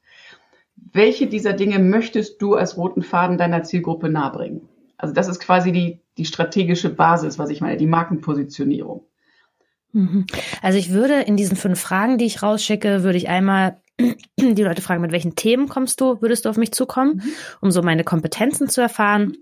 Welche 0.93 1.27
dieser 1.27 1.53
Dinge 1.53 1.79
möchtest 1.79 2.41
du 2.41 2.55
als 2.55 2.75
roten 2.75 3.01
Faden 3.01 3.37
deiner 3.37 3.63
Zielgruppe 3.63 4.09
nahebringen? 4.09 4.67
Also 4.97 5.13
das 5.13 5.29
ist 5.29 5.39
quasi 5.39 5.71
die, 5.71 5.99
die 6.17 6.25
strategische 6.25 6.89
Basis, 6.89 7.39
was 7.39 7.49
ich 7.49 7.61
meine, 7.61 7.77
die 7.77 7.87
Markenpositionierung. 7.87 9.05
Mhm. 9.93 10.25
Also 10.61 10.77
ich 10.77 10.91
würde 10.91 11.21
in 11.21 11.37
diesen 11.37 11.55
fünf 11.57 11.79
Fragen, 11.79 12.17
die 12.17 12.25
ich 12.25 12.43
rausschicke, 12.43 13.03
würde 13.03 13.17
ich 13.17 13.29
einmal 13.29 13.81
die 14.37 14.63
Leute 14.63 14.81
fragen, 14.81 15.01
mit 15.01 15.11
welchen 15.11 15.35
Themen 15.35 15.69
kommst 15.69 16.01
du, 16.01 16.21
würdest 16.21 16.45
du 16.45 16.49
auf 16.49 16.57
mich 16.57 16.73
zukommen, 16.73 17.15
mhm. 17.15 17.33
um 17.61 17.71
so 17.71 17.81
meine 17.81 18.03
Kompetenzen 18.03 18.67
zu 18.67 18.81
erfahren. 18.81 19.37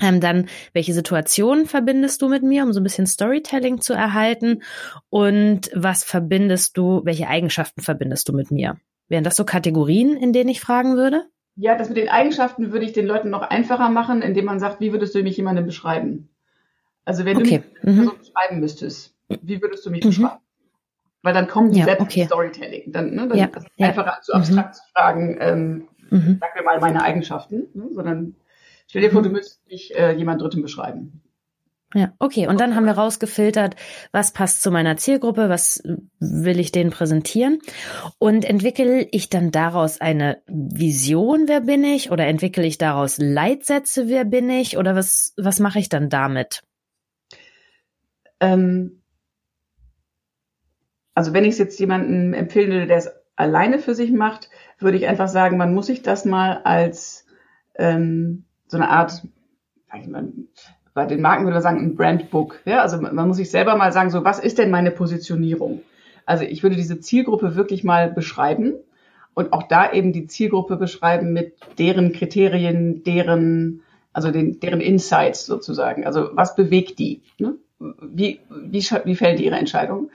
Ähm, 0.00 0.20
dann, 0.20 0.48
welche 0.72 0.92
Situationen 0.92 1.66
verbindest 1.66 2.20
du 2.20 2.28
mit 2.28 2.42
mir, 2.42 2.64
um 2.64 2.72
so 2.72 2.80
ein 2.80 2.82
bisschen 2.82 3.06
Storytelling 3.06 3.80
zu 3.80 3.92
erhalten? 3.92 4.62
Und 5.08 5.70
was 5.72 6.02
verbindest 6.02 6.76
du, 6.76 7.02
welche 7.04 7.28
Eigenschaften 7.28 7.80
verbindest 7.80 8.28
du 8.28 8.32
mit 8.32 8.50
mir? 8.50 8.76
Wären 9.08 9.24
das 9.24 9.36
so 9.36 9.44
Kategorien, 9.44 10.16
in 10.16 10.32
denen 10.32 10.50
ich 10.50 10.60
fragen 10.60 10.96
würde? 10.96 11.26
Ja, 11.56 11.76
das 11.76 11.88
mit 11.88 11.98
den 11.98 12.08
Eigenschaften 12.08 12.72
würde 12.72 12.84
ich 12.84 12.92
den 12.92 13.06
Leuten 13.06 13.30
noch 13.30 13.42
einfacher 13.42 13.88
machen, 13.88 14.22
indem 14.22 14.46
man 14.46 14.58
sagt, 14.58 14.80
wie 14.80 14.90
würdest 14.90 15.14
du 15.14 15.22
mich 15.22 15.36
jemandem 15.36 15.66
beschreiben? 15.66 16.30
Also 17.04 17.24
wenn 17.24 17.36
okay. 17.36 17.62
du 17.82 17.90
mich 17.90 17.96
mhm. 17.96 18.04
so 18.04 18.14
beschreiben 18.16 18.60
müsstest, 18.60 19.14
wie 19.28 19.62
würdest 19.62 19.86
du 19.86 19.90
mich 19.90 20.02
mhm. 20.02 20.08
beschreiben? 20.08 20.40
Weil 21.22 21.34
dann 21.34 21.46
kommen 21.46 21.70
die 21.70 21.78
ja, 21.78 21.84
selbst 21.84 22.02
okay. 22.02 22.26
Storytelling. 22.26 22.92
Dann, 22.92 23.14
ne, 23.14 23.28
dann 23.28 23.38
ja, 23.38 23.46
ist 23.46 23.56
es 23.56 23.64
einfacher 23.78 24.20
zu 24.22 24.32
abstrakt 24.32 24.70
mhm. 24.70 24.72
zu 24.72 24.82
fragen, 24.92 25.36
ähm, 25.40 25.88
mhm. 26.10 26.38
sag 26.40 26.54
mir 26.56 26.62
mal 26.64 26.80
meine 26.80 27.02
Eigenschaften, 27.02 27.68
ne, 27.72 27.88
sondern 27.92 28.34
stell 28.86 29.02
dir 29.02 29.10
vor, 29.10 29.20
mhm. 29.20 29.26
du 29.26 29.30
müsstest 29.30 29.66
mich 29.66 29.94
äh, 29.94 30.12
jemand 30.12 30.40
Dritten 30.40 30.62
beschreiben. 30.62 31.22
Ja, 31.94 32.12
okay. 32.18 32.48
Und 32.48 32.60
dann 32.60 32.74
haben 32.74 32.86
wir 32.86 32.94
rausgefiltert, 32.94 33.76
was 34.10 34.32
passt 34.32 34.62
zu 34.62 34.72
meiner 34.72 34.96
Zielgruppe, 34.96 35.48
was 35.48 35.80
will 36.18 36.58
ich 36.58 36.72
denen 36.72 36.90
präsentieren. 36.90 37.60
Und 38.18 38.44
entwickle 38.44 39.06
ich 39.12 39.30
dann 39.30 39.52
daraus 39.52 40.00
eine 40.00 40.42
Vision, 40.48 41.46
wer 41.46 41.60
bin 41.60 41.84
ich? 41.84 42.10
Oder 42.10 42.26
entwickle 42.26 42.66
ich 42.66 42.78
daraus 42.78 43.18
Leitsätze, 43.18 44.08
wer 44.08 44.24
bin 44.24 44.50
ich? 44.50 44.76
Oder 44.76 44.96
was, 44.96 45.34
was 45.36 45.60
mache 45.60 45.78
ich 45.78 45.88
dann 45.88 46.08
damit? 46.08 46.64
Ähm, 48.40 49.02
also 51.14 51.32
wenn 51.32 51.44
ich 51.44 51.52
es 51.52 51.58
jetzt 51.58 51.78
jemandem 51.78 52.34
empfehlen 52.34 52.72
würde, 52.72 52.88
der 52.88 52.98
es 52.98 53.10
alleine 53.36 53.78
für 53.78 53.94
sich 53.94 54.10
macht, 54.10 54.50
würde 54.80 54.96
ich 54.96 55.06
einfach 55.06 55.28
sagen, 55.28 55.56
man 55.56 55.72
muss 55.72 55.86
sich 55.86 56.02
das 56.02 56.24
mal 56.24 56.60
als 56.64 57.24
ähm, 57.76 58.43
so 58.66 58.76
eine 58.76 58.88
Art, 58.88 59.22
bei 60.94 61.06
den 61.06 61.20
Marken 61.20 61.44
würde 61.44 61.54
man 61.54 61.62
sagen, 61.62 61.80
ein 61.80 61.96
Brandbook. 61.96 62.60
Ja, 62.64 62.82
also 62.82 63.00
man 63.00 63.28
muss 63.28 63.36
sich 63.36 63.50
selber 63.50 63.76
mal 63.76 63.92
sagen, 63.92 64.10
so 64.10 64.24
was 64.24 64.38
ist 64.38 64.58
denn 64.58 64.70
meine 64.70 64.90
Positionierung? 64.90 65.82
Also 66.26 66.44
ich 66.44 66.62
würde 66.62 66.76
diese 66.76 67.00
Zielgruppe 67.00 67.56
wirklich 67.56 67.84
mal 67.84 68.10
beschreiben 68.10 68.74
und 69.34 69.52
auch 69.52 69.64
da 69.64 69.92
eben 69.92 70.12
die 70.12 70.26
Zielgruppe 70.26 70.76
beschreiben 70.76 71.32
mit 71.32 71.54
deren 71.78 72.12
Kriterien, 72.12 73.02
deren, 73.02 73.82
also 74.12 74.30
den, 74.30 74.60
deren 74.60 74.80
Insights 74.80 75.44
sozusagen. 75.44 76.06
Also 76.06 76.30
was 76.32 76.54
bewegt 76.54 76.98
die? 76.98 77.22
Ne? 77.38 77.56
Wie, 77.78 78.40
wie, 78.48 78.80
wie 79.04 79.16
fällt 79.16 79.40
ihre 79.40 79.56
Entscheidung? 79.56 80.10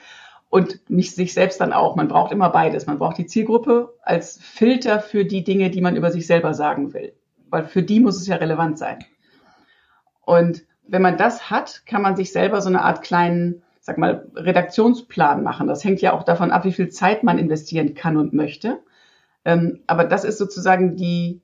Und 0.50 0.89
mich, 0.89 1.14
sich 1.14 1.34
selbst 1.34 1.62
dann 1.62 1.74
auch. 1.74 1.95
Man 1.95 2.08
braucht 2.08 2.32
immer 2.32 2.50
beides. 2.50 2.88
Man 2.88 2.97
braucht 2.97 3.20
die 3.20 3.28
Zielgruppe 3.28 3.93
als 4.02 4.39
Filter 4.41 5.00
für 5.00 5.26
die 5.26 5.43
Dinge, 5.43 5.70
die 5.70 5.82
man 5.82 5.95
über 5.95 6.10
sich 6.10 6.26
selber 6.26 6.56
sagen 6.56 6.93
will. 6.93 7.14
Weil 7.50 7.66
für 7.66 7.84
die 7.84 8.00
muss 8.00 8.18
es 8.18 8.28
ja 8.28 8.36
relevant 8.38 8.78
sein. 8.78 9.00
Und 10.26 10.64
wenn 10.88 11.02
man 11.02 11.18
das 11.18 11.50
hat, 11.50 11.86
kann 11.86 12.02
man 12.02 12.16
sich 12.16 12.32
selber 12.32 12.62
so 12.62 12.70
eine 12.70 12.82
Art 12.82 13.02
kleinen, 13.02 13.64
sag 13.80 13.97
mal, 13.97 14.28
Redaktionsplan 14.36 15.43
machen. 15.43 15.68
Das 15.68 15.84
hängt 15.84 16.02
ja 16.02 16.14
auch 16.14 16.24
davon 16.24 16.52
ab, 16.52 16.66
wie 16.66 16.74
viel 16.74 16.89
Zeit 16.89 17.24
man 17.24 17.38
investieren 17.38 17.93
kann 17.95 18.18
und 18.18 18.34
möchte. 18.34 18.80
Ähm, 19.45 19.82
aber 19.88 20.04
das 20.04 20.26
ist 20.26 20.38
sozusagen 20.38 20.95
die, 20.95 21.41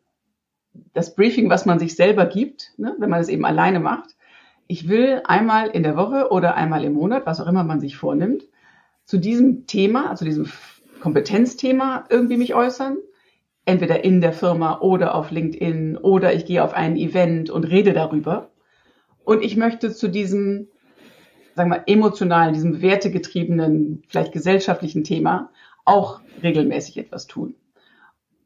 das 0.93 1.15
Briefing, 1.15 1.49
was 1.49 1.65
man 1.65 1.79
sich 1.79 1.95
selber 1.95 2.25
gibt, 2.25 2.73
ne, 2.77 2.95
wenn 2.99 3.09
man 3.09 3.21
es 3.21 3.29
eben 3.29 3.45
alleine 3.45 3.79
macht. 3.79 4.15
Ich 4.67 4.89
will 4.89 5.21
einmal 5.25 5.67
in 5.67 5.83
der 5.83 5.95
Woche 5.95 6.31
oder 6.31 6.55
einmal 6.55 6.83
im 6.83 6.93
Monat, 6.93 7.25
was 7.25 7.39
auch 7.39 7.47
immer 7.47 7.63
man 7.63 7.79
sich 7.79 7.97
vornimmt, 7.97 8.43
zu 9.05 9.17
diesem 9.17 9.67
Thema, 9.67 10.09
also 10.09 10.25
diesem 10.25 10.51
Kompetenzthema 10.99 12.05
irgendwie 12.09 12.37
mich 12.37 12.55
äußern. 12.55 12.97
Entweder 13.65 14.03
in 14.03 14.21
der 14.21 14.33
Firma 14.33 14.79
oder 14.79 15.15
auf 15.15 15.31
LinkedIn 15.31 15.97
oder 15.97 16.33
ich 16.33 16.45
gehe 16.45 16.63
auf 16.63 16.73
ein 16.73 16.95
Event 16.95 17.49
und 17.49 17.63
rede 17.63 17.93
darüber. 17.93 18.51
Und 19.23 19.43
ich 19.43 19.57
möchte 19.57 19.91
zu 19.91 20.07
diesem, 20.07 20.67
sagen 21.55 21.71
wir, 21.71 21.83
emotionalen, 21.87 22.53
diesem 22.53 22.81
wertegetriebenen, 22.81 24.03
vielleicht 24.07 24.31
gesellschaftlichen 24.31 25.03
Thema 25.03 25.49
auch 25.83 26.21
regelmäßig 26.43 26.97
etwas 26.97 27.27
tun. 27.27 27.55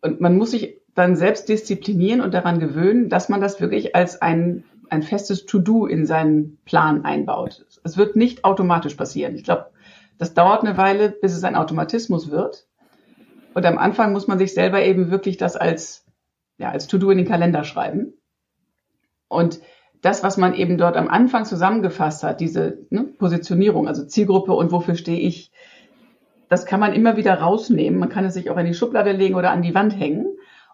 Und 0.02 0.22
man 0.22 0.38
muss 0.38 0.52
sich 0.52 0.80
dann 0.96 1.16
selbst 1.16 1.50
disziplinieren 1.50 2.22
und 2.22 2.34
daran 2.34 2.60
gewöhnen, 2.60 3.10
dass 3.10 3.30
man 3.30 3.42
das 3.42 3.60
wirklich 3.62 3.96
als 3.96 4.22
ein, 4.22 4.64
ein 4.90 5.04
festes 5.04 5.46
To-Do 5.46 5.86
in 5.86 6.06
seinen 6.06 6.58
Plan 6.66 7.06
einbaut. 7.06 7.66
Es 7.84 7.98
wird 7.98 8.16
nicht 8.16 8.44
automatisch 8.44 8.96
passieren. 8.96 9.36
Ich 9.36 9.44
glaube, 9.44 9.68
das 10.18 10.34
dauert 10.34 10.64
eine 10.64 10.78
Weile, 10.78 11.10
bis 11.10 11.34
es 11.34 11.44
ein 11.44 11.56
Automatismus 11.56 12.32
wird. 12.32 12.68
Und 13.54 13.66
am 13.66 13.78
Anfang 13.78 14.14
muss 14.14 14.28
man 14.28 14.38
sich 14.38 14.54
selber 14.54 14.84
eben 14.84 15.12
wirklich 15.12 15.38
das 15.38 15.56
als, 15.56 16.06
ja, 16.58 16.70
als 16.70 16.88
To-Do 16.88 17.12
in 17.12 17.18
den 17.18 17.28
Kalender 17.28 17.64
schreiben. 17.64 18.14
Und 19.28 19.60
das, 20.02 20.24
was 20.24 20.38
man 20.38 20.54
eben 20.54 20.78
dort 20.78 20.96
am 20.96 21.10
Anfang 21.10 21.46
zusammengefasst 21.46 22.24
hat, 22.24 22.40
diese 22.40 22.86
ne, 22.90 23.04
Positionierung, 23.04 23.88
also 23.88 24.06
Zielgruppe 24.06 24.54
und 24.54 24.72
wofür 24.72 24.96
stehe 24.96 25.20
ich, 25.20 25.52
das 26.48 26.66
kann 26.66 26.80
man 26.80 26.94
immer 26.94 27.18
wieder 27.18 27.36
rausnehmen. 27.36 28.00
Man 28.00 28.10
kann 28.10 28.26
es 28.26 28.34
sich 28.34 28.50
auch 28.50 28.58
in 28.58 28.66
die 28.66 28.74
Schublade 28.74 29.12
legen 29.12 29.36
oder 29.36 29.52
an 29.52 29.62
die 29.62 29.76
Wand 29.76 29.98
hängen, 29.98 30.26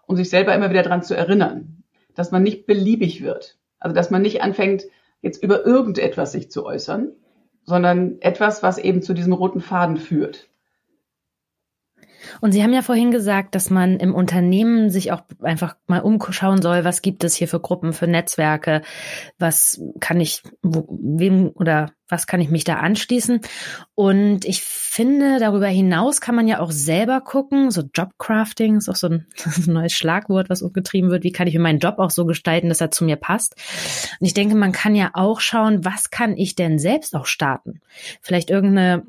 um 0.06 0.16
sich 0.16 0.30
selber 0.30 0.54
immer 0.54 0.70
wieder 0.70 0.82
daran 0.82 1.02
zu 1.02 1.14
erinnern, 1.14 1.82
dass 2.14 2.30
man 2.30 2.42
nicht 2.42 2.66
beliebig 2.66 3.22
wird. 3.22 3.58
Also 3.78 3.94
dass 3.94 4.10
man 4.10 4.22
nicht 4.22 4.42
anfängt, 4.42 4.84
jetzt 5.20 5.42
über 5.42 5.66
irgendetwas 5.66 6.32
sich 6.32 6.50
zu 6.50 6.64
äußern, 6.64 7.12
sondern 7.64 8.20
etwas, 8.20 8.62
was 8.62 8.78
eben 8.78 9.02
zu 9.02 9.12
diesem 9.12 9.32
roten 9.32 9.60
Faden 9.60 9.96
führt. 9.96 10.48
Und 12.40 12.52
Sie 12.52 12.62
haben 12.62 12.72
ja 12.72 12.82
vorhin 12.82 13.10
gesagt, 13.10 13.54
dass 13.54 13.70
man 13.70 13.98
im 13.98 14.14
Unternehmen 14.14 14.90
sich 14.90 15.12
auch 15.12 15.22
einfach 15.42 15.76
mal 15.86 16.00
umschauen 16.00 16.62
soll, 16.62 16.84
was 16.84 17.02
gibt 17.02 17.24
es 17.24 17.34
hier 17.34 17.48
für 17.48 17.60
Gruppen, 17.60 17.92
für 17.92 18.06
Netzwerke, 18.06 18.82
was 19.38 19.80
kann 20.00 20.20
ich, 20.20 20.42
wem 20.62 21.50
oder 21.54 21.90
was 22.08 22.26
kann 22.26 22.40
ich 22.40 22.50
mich 22.50 22.64
da 22.64 22.76
anschließen? 22.76 23.40
Und 23.94 24.44
ich 24.44 24.62
finde, 24.62 25.38
darüber 25.40 25.66
hinaus 25.66 26.20
kann 26.20 26.34
man 26.34 26.46
ja 26.46 26.60
auch 26.60 26.70
selber 26.70 27.20
gucken, 27.20 27.70
so 27.70 27.82
Jobcrafting 27.92 28.76
ist 28.76 28.88
auch 28.88 28.96
so 28.96 29.08
ein, 29.08 29.26
ein 29.44 29.72
neues 29.72 29.92
Schlagwort, 29.92 30.48
was 30.48 30.62
umgetrieben 30.62 31.10
wird. 31.10 31.24
Wie 31.24 31.32
kann 31.32 31.48
ich 31.48 31.54
mir 31.54 31.60
meinen 31.60 31.80
Job 31.80 31.98
auch 31.98 32.10
so 32.10 32.24
gestalten, 32.24 32.68
dass 32.68 32.80
er 32.80 32.90
zu 32.90 33.04
mir 33.04 33.16
passt? 33.16 33.56
Und 34.20 34.26
ich 34.26 34.34
denke, 34.34 34.54
man 34.54 34.72
kann 34.72 34.94
ja 34.94 35.10
auch 35.14 35.40
schauen, 35.40 35.84
was 35.84 36.10
kann 36.10 36.36
ich 36.36 36.54
denn 36.54 36.78
selbst 36.78 37.16
auch 37.16 37.26
starten? 37.26 37.80
Vielleicht 38.20 38.50
irgendeine 38.50 39.04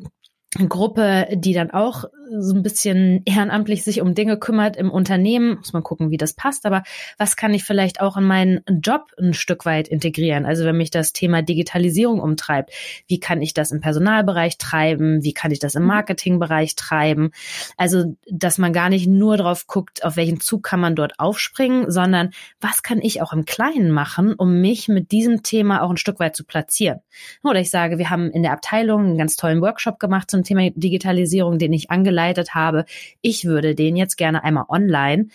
Gruppe, 0.68 1.28
die 1.34 1.53
dann 1.53 1.72
auch 1.72 2.05
so 2.30 2.53
ein 2.53 2.63
bisschen 2.63 3.21
ehrenamtlich 3.25 3.84
sich 3.84 4.01
um 4.01 4.13
Dinge 4.13 4.38
kümmert 4.38 4.75
im 4.75 4.91
Unternehmen. 4.91 5.57
Muss 5.57 5.73
man 5.73 5.84
gucken, 5.84 6.11
wie 6.11 6.17
das 6.17 6.34
passt. 6.34 6.65
Aber 6.65 6.84
was 7.17 7.36
kann 7.36 7.53
ich 7.53 7.63
vielleicht 7.63 8.01
auch 8.01 8.17
in 8.17 8.23
meinen 8.23 8.61
Job 8.82 9.11
ein 9.19 9.34
Stück 9.34 9.65
weit 9.65 9.88
integrieren? 9.88 10.45
Also 10.45 10.65
wenn 10.65 10.78
mich 10.78 10.91
das 10.91 11.13
Thema 11.13 11.41
Digitalisierung 11.41 12.19
umtreibt, 12.19 12.71
wie 13.07 13.19
kann 13.19 13.41
ich 13.41 13.53
das 13.53 13.71
im 13.71 13.82
Personalbereich 13.82 14.57
treiben? 14.57 15.23
Wie 15.23 15.34
kann 15.34 15.51
ich 15.51 15.59
das 15.59 15.75
im 15.75 15.84
mhm. 15.84 15.89
Marketingbereich 15.89 16.75
treiben? 16.75 17.32
Also, 17.78 18.17
dass 18.30 18.57
man 18.57 18.73
gar 18.73 18.89
nicht 18.89 19.07
nur 19.07 19.38
drauf 19.38 19.67
guckt, 19.67 20.03
auf 20.03 20.17
welchen 20.17 20.39
Zug 20.39 20.63
kann 20.63 20.80
man 20.80 20.95
dort 20.95 21.19
aufspringen, 21.19 21.89
sondern 21.89 22.32
was 22.59 22.84
kann 22.84 23.01
ich 23.01 23.21
auch 23.21 23.34
im 23.34 23.45
Kleinen 23.45 23.91
machen, 23.91 24.34
um 24.34 24.61
mich 24.61 24.88
mit 24.88 25.11
diesem 25.11 25.43
Thema 25.43 25.82
auch 25.82 25.89
ein 25.89 25.97
Stück 25.97 26.19
weit 26.19 26.36
zu 26.36 26.43
platzieren? 26.43 26.99
Oder 27.43 27.59
ich 27.59 27.69
sage, 27.69 27.97
wir 27.97 28.09
haben 28.09 28.30
in 28.32 28.43
der 28.43 28.53
Abteilung 28.53 29.05
einen 29.05 29.17
ganz 29.17 29.36
tollen 29.36 29.61
Workshop 29.61 29.99
gemacht 29.99 30.30
zum 30.30 30.43
Thema 30.43 30.69
Digitalisierung, 30.71 31.57
den 31.57 31.73
ich 31.73 31.89
angeleitet 31.89 32.16
geleitet 32.18 32.55
habe. 32.55 32.86
Ich 33.22 33.45
würde 33.45 33.76
den 33.76 33.95
jetzt 33.95 34.18
gerne 34.18 34.43
einmal 34.43 34.65
online 34.70 35.28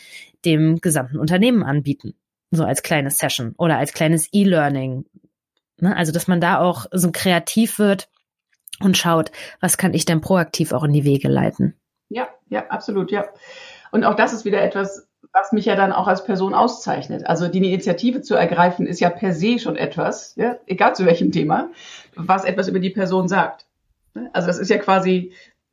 dem 0.44 0.80
gesamten 0.80 1.18
Unternehmen 1.18 1.62
anbieten. 1.62 2.14
So 2.50 2.64
als 2.64 2.82
kleine 2.82 3.10
Session 3.10 3.54
oder 3.56 3.78
als 3.78 3.92
kleines 3.92 4.28
E-Learning. 4.32 5.04
Ne? 5.80 5.96
Also, 5.96 6.12
dass 6.12 6.26
man 6.26 6.40
da 6.40 6.58
auch 6.58 6.86
so 6.90 7.10
kreativ 7.12 7.78
wird 7.78 8.08
und 8.80 8.98
schaut, 8.98 9.30
was 9.60 9.78
kann 9.78 9.94
ich 9.94 10.04
denn 10.04 10.20
proaktiv 10.20 10.72
auch 10.72 10.82
in 10.82 10.92
die 10.92 11.04
Wege 11.04 11.28
leiten. 11.28 11.74
Ja, 12.08 12.28
ja, 12.48 12.66
absolut, 12.68 13.12
ja. 13.12 13.26
Und 13.92 14.04
auch 14.04 14.16
das 14.16 14.32
ist 14.32 14.44
wieder 14.44 14.60
etwas, 14.60 15.08
was 15.32 15.52
mich 15.52 15.64
ja 15.64 15.76
dann 15.76 15.92
auch 15.92 16.08
als 16.08 16.24
Person 16.24 16.52
auszeichnet. 16.52 17.26
Also 17.26 17.48
die 17.48 17.58
Initiative 17.58 18.22
zu 18.22 18.34
ergreifen 18.34 18.86
ist 18.86 19.00
ja 19.00 19.08
per 19.08 19.32
se 19.32 19.58
schon 19.58 19.76
etwas, 19.76 20.34
ja, 20.36 20.58
egal 20.66 20.94
zu 20.94 21.06
welchem 21.06 21.30
Thema, 21.30 21.70
was 22.16 22.44
etwas 22.44 22.68
über 22.68 22.80
die 22.80 22.90
Person 22.90 23.28
sagt. 23.28 23.66
Also 24.32 24.48
das 24.48 24.58
ist 24.58 24.68
ja 24.68 24.78
quasi 24.78 25.32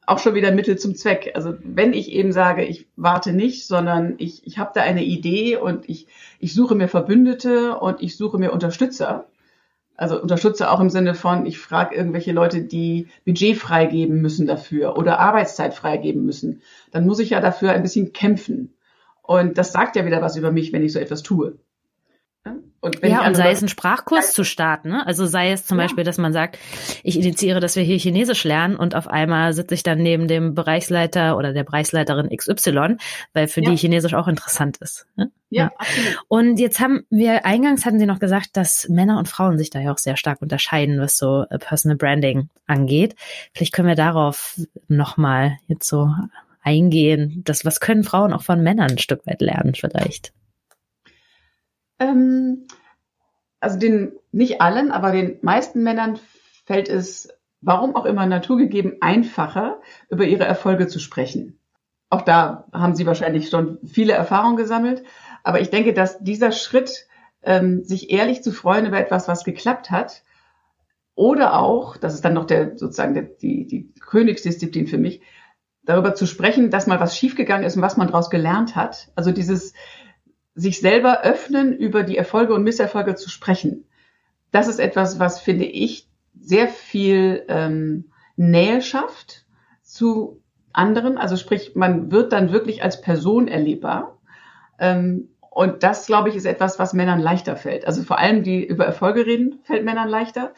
auch 0.10 0.20
schon 0.20 0.36
wieder 0.36 0.52
Mittel 0.52 0.78
zum 0.78 0.96
Zweck. 0.96 1.32
Also 1.36 1.54
wenn 1.64 1.94
ich 1.94 2.12
eben 2.12 2.32
sage, 2.32 2.66
ich 2.66 2.88
warte 2.96 3.32
nicht, 3.32 3.68
sondern 3.68 4.16
ich, 4.18 4.46
ich 4.46 4.58
habe 4.58 4.72
da 4.74 4.82
eine 4.82 5.04
Idee 5.04 5.58
und 5.58 5.88
ich, 5.88 6.08
ich 6.40 6.54
suche 6.54 6.76
mir 6.76 6.88
Verbündete 6.88 7.78
und 7.78 8.02
ich 8.02 8.18
suche 8.18 8.38
mir 8.38 8.52
Unterstützer. 8.52 9.28
Also 9.96 10.20
Unterstützer 10.22 10.72
auch 10.72 10.80
im 10.80 10.90
Sinne 10.90 11.14
von, 11.14 11.46
ich 11.46 11.60
frage 11.60 11.96
irgendwelche 11.96 12.32
Leute, 12.32 12.62
die 12.62 13.08
Budget 13.26 13.58
freigeben 13.58 14.22
müssen 14.22 14.48
dafür 14.48 14.98
oder 14.98 15.20
Arbeitszeit 15.20 15.74
freigeben 15.74 16.26
müssen. 16.26 16.62
Dann 16.92 17.06
muss 17.06 17.20
ich 17.20 17.32
ja 17.32 17.42
dafür 17.42 17.72
ein 17.72 17.84
bisschen 17.84 18.14
kämpfen. 18.14 18.74
Und 19.22 19.58
das 19.58 19.72
sagt 19.74 19.96
ja 19.96 20.06
wieder 20.06 20.22
was 20.22 20.38
über 20.38 20.52
mich, 20.52 20.74
wenn 20.74 20.84
ich 20.84 20.94
so 20.94 21.00
etwas 21.00 21.22
tue. 21.22 21.60
Und 22.82 23.04
ja, 23.04 23.28
und 23.28 23.36
sei 23.36 23.52
es 23.52 23.62
ein 23.62 23.68
Sprachkurs 23.68 24.32
zu 24.34 24.46
starten, 24.46 24.90
ne? 24.90 25.06
Also 25.06 25.26
sei 25.26 25.52
es 25.52 25.66
zum 25.66 25.78
ja. 25.78 25.84
Beispiel, 25.84 26.06
dass 26.06 26.18
man 26.18 26.32
sagt, 26.32 26.58
ich 27.04 27.20
initiiere, 27.20 27.60
dass 27.60 27.76
wir 27.76 27.84
hier 27.84 27.98
Chinesisch 27.98 28.46
lernen 28.46 28.78
und 28.78 28.96
auf 28.96 29.08
einmal 29.08 29.52
sitze 29.52 29.74
ich 29.74 29.84
dann 29.84 29.98
neben 29.98 30.30
dem 30.30 30.56
Bereichsleiter 30.56 31.36
oder 31.36 31.52
der 31.52 31.66
Bereichsleiterin 31.66 32.30
XY, 32.36 32.96
weil 33.34 33.50
für 33.50 33.62
ja. 33.62 33.70
die 33.70 33.76
Chinesisch 33.76 34.14
auch 34.14 34.30
interessant 34.30 34.78
ist. 34.78 35.08
Ne? 35.18 35.30
Ja, 35.50 35.64
ja, 35.64 35.72
absolut. 35.78 36.20
Und 36.30 36.60
jetzt 36.60 36.80
haben 36.80 37.06
wir, 37.10 37.46
eingangs 37.46 37.86
hatten 37.86 38.00
Sie 38.00 38.06
noch 38.06 38.20
gesagt, 38.20 38.52
dass 38.54 38.88
Männer 38.88 39.20
und 39.20 39.28
Frauen 39.28 39.58
sich 39.58 39.72
da 39.72 39.80
ja 39.80 39.92
auch 39.92 39.98
sehr 39.98 40.16
stark 40.16 40.42
unterscheiden, 40.42 41.02
was 41.02 41.18
so 41.18 41.46
äh, 41.50 41.60
Personal 41.60 41.98
Branding 41.98 42.48
angeht. 42.66 43.16
Vielleicht 43.54 43.74
können 43.74 43.90
wir 43.90 43.96
darauf 43.96 44.58
nochmal 44.88 45.58
jetzt 45.68 45.88
so 45.90 46.10
eingehen. 46.62 47.42
Das, 47.44 47.66
was 47.66 47.82
können 47.82 48.06
Frauen 48.06 48.32
auch 48.32 48.44
von 48.44 48.62
Männern 48.62 48.92
ein 48.92 48.98
Stück 49.00 49.28
weit 49.28 49.42
lernen 49.42 49.76
vielleicht? 49.76 50.32
Ähm, 52.00 52.68
also 53.60 53.78
den, 53.78 54.14
nicht 54.32 54.62
allen, 54.62 54.92
aber 54.92 55.12
den 55.12 55.38
meisten 55.42 55.84
Männern 55.84 56.20
fällt 56.66 56.90
es, 56.90 57.30
warum 57.62 57.96
auch 57.96 58.06
immer 58.06 58.26
naturgegeben, 58.26 58.98
einfacher, 59.02 59.82
über 60.10 60.26
ihre 60.26 60.46
Erfolge 60.46 60.88
zu 60.88 61.00
sprechen. 61.00 61.60
Auch 62.10 62.22
da 62.22 62.66
haben 62.74 62.96
sie 62.96 63.06
wahrscheinlich 63.06 63.50
schon 63.50 63.78
viele 63.86 64.14
Erfahrungen 64.14 64.56
gesammelt. 64.56 65.04
Aber 65.44 65.62
ich 65.62 65.70
denke, 65.70 65.94
dass 65.94 66.20
dieser 66.20 66.52
Schritt, 66.52 67.08
ähm, 67.44 67.84
sich 67.84 68.12
ehrlich 68.12 68.44
zu 68.44 68.52
freuen 68.52 68.86
über 68.86 69.00
etwas, 69.00 69.28
was 69.28 69.44
geklappt 69.44 69.92
hat, 69.92 70.24
oder 71.16 71.60
auch, 71.60 71.98
das 71.98 72.14
ist 72.14 72.24
dann 72.24 72.34
noch 72.34 72.46
der 72.46 72.78
sozusagen 72.78 73.14
der, 73.14 73.24
die, 73.24 73.68
die 73.68 73.94
Königsdisziplin 74.00 74.88
für 74.88 74.98
mich, 74.98 75.22
darüber 75.84 76.16
zu 76.16 76.26
sprechen, 76.26 76.72
dass 76.72 76.88
mal 76.88 77.00
was 77.02 77.18
schiefgegangen 77.18 77.66
ist 77.66 77.76
und 77.76 77.82
was 77.82 77.98
man 77.98 78.08
daraus 78.08 78.30
gelernt 78.30 78.76
hat. 78.76 79.12
Also 79.16 79.32
dieses 79.32 79.74
sich 80.60 80.80
selber 80.80 81.22
öffnen, 81.24 81.76
über 81.76 82.04
die 82.04 82.18
Erfolge 82.18 82.54
und 82.54 82.64
Misserfolge 82.64 83.16
zu 83.16 83.30
sprechen. 83.30 83.86
Das 84.52 84.68
ist 84.68 84.80
etwas, 84.80 85.20
was, 85.20 85.40
finde 85.40 85.66
ich, 85.66 86.08
sehr 86.40 86.68
viel 86.68 87.46
ähm, 87.48 88.06
Nähe 88.36 88.82
schafft 88.82 89.46
zu 89.84 90.42
anderen. 90.74 91.18
Also 91.18 91.36
sprich, 91.36 91.76
man 91.76 92.12
wird 92.12 92.34
dann 92.34 92.52
wirklich 92.52 92.84
als 92.84 93.02
Person 93.02 93.48
erlebbar. 93.48 94.18
Ähm, 94.80 95.30
und 95.50 95.84
das, 95.84 96.06
glaube 96.06 96.30
ich, 96.30 96.36
ist 96.36 96.46
etwas, 96.46 96.80
was 96.80 96.94
Männern 96.94 97.20
leichter 97.20 97.56
fällt. 97.56 97.86
Also 97.86 98.04
vor 98.04 98.20
allem, 98.20 98.44
die 98.44 98.66
über 98.66 98.86
Erfolge 98.86 99.26
reden, 99.26 99.60
fällt 99.64 99.84
Männern 99.84 100.08
leichter. 100.08 100.54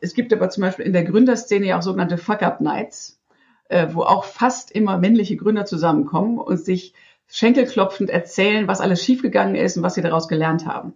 Es 0.00 0.14
gibt 0.14 0.32
aber 0.32 0.50
zum 0.50 0.62
Beispiel 0.62 0.84
in 0.84 0.92
der 0.92 1.04
Gründerszene 1.04 1.66
ja 1.66 1.78
auch 1.78 1.82
sogenannte 1.82 2.18
Fuck-Up-Nights, 2.18 3.20
äh, 3.68 3.88
wo 3.92 4.02
auch 4.02 4.24
fast 4.24 4.70
immer 4.70 4.98
männliche 4.98 5.36
Gründer 5.36 5.64
zusammenkommen 5.64 6.38
und 6.38 6.58
sich 6.58 6.94
schenkelklopfend 7.28 8.10
erzählen, 8.10 8.68
was 8.68 8.80
alles 8.80 9.02
schiefgegangen 9.02 9.54
ist 9.54 9.76
und 9.76 9.82
was 9.82 9.94
sie 9.94 10.02
daraus 10.02 10.28
gelernt 10.28 10.66
haben. 10.66 10.94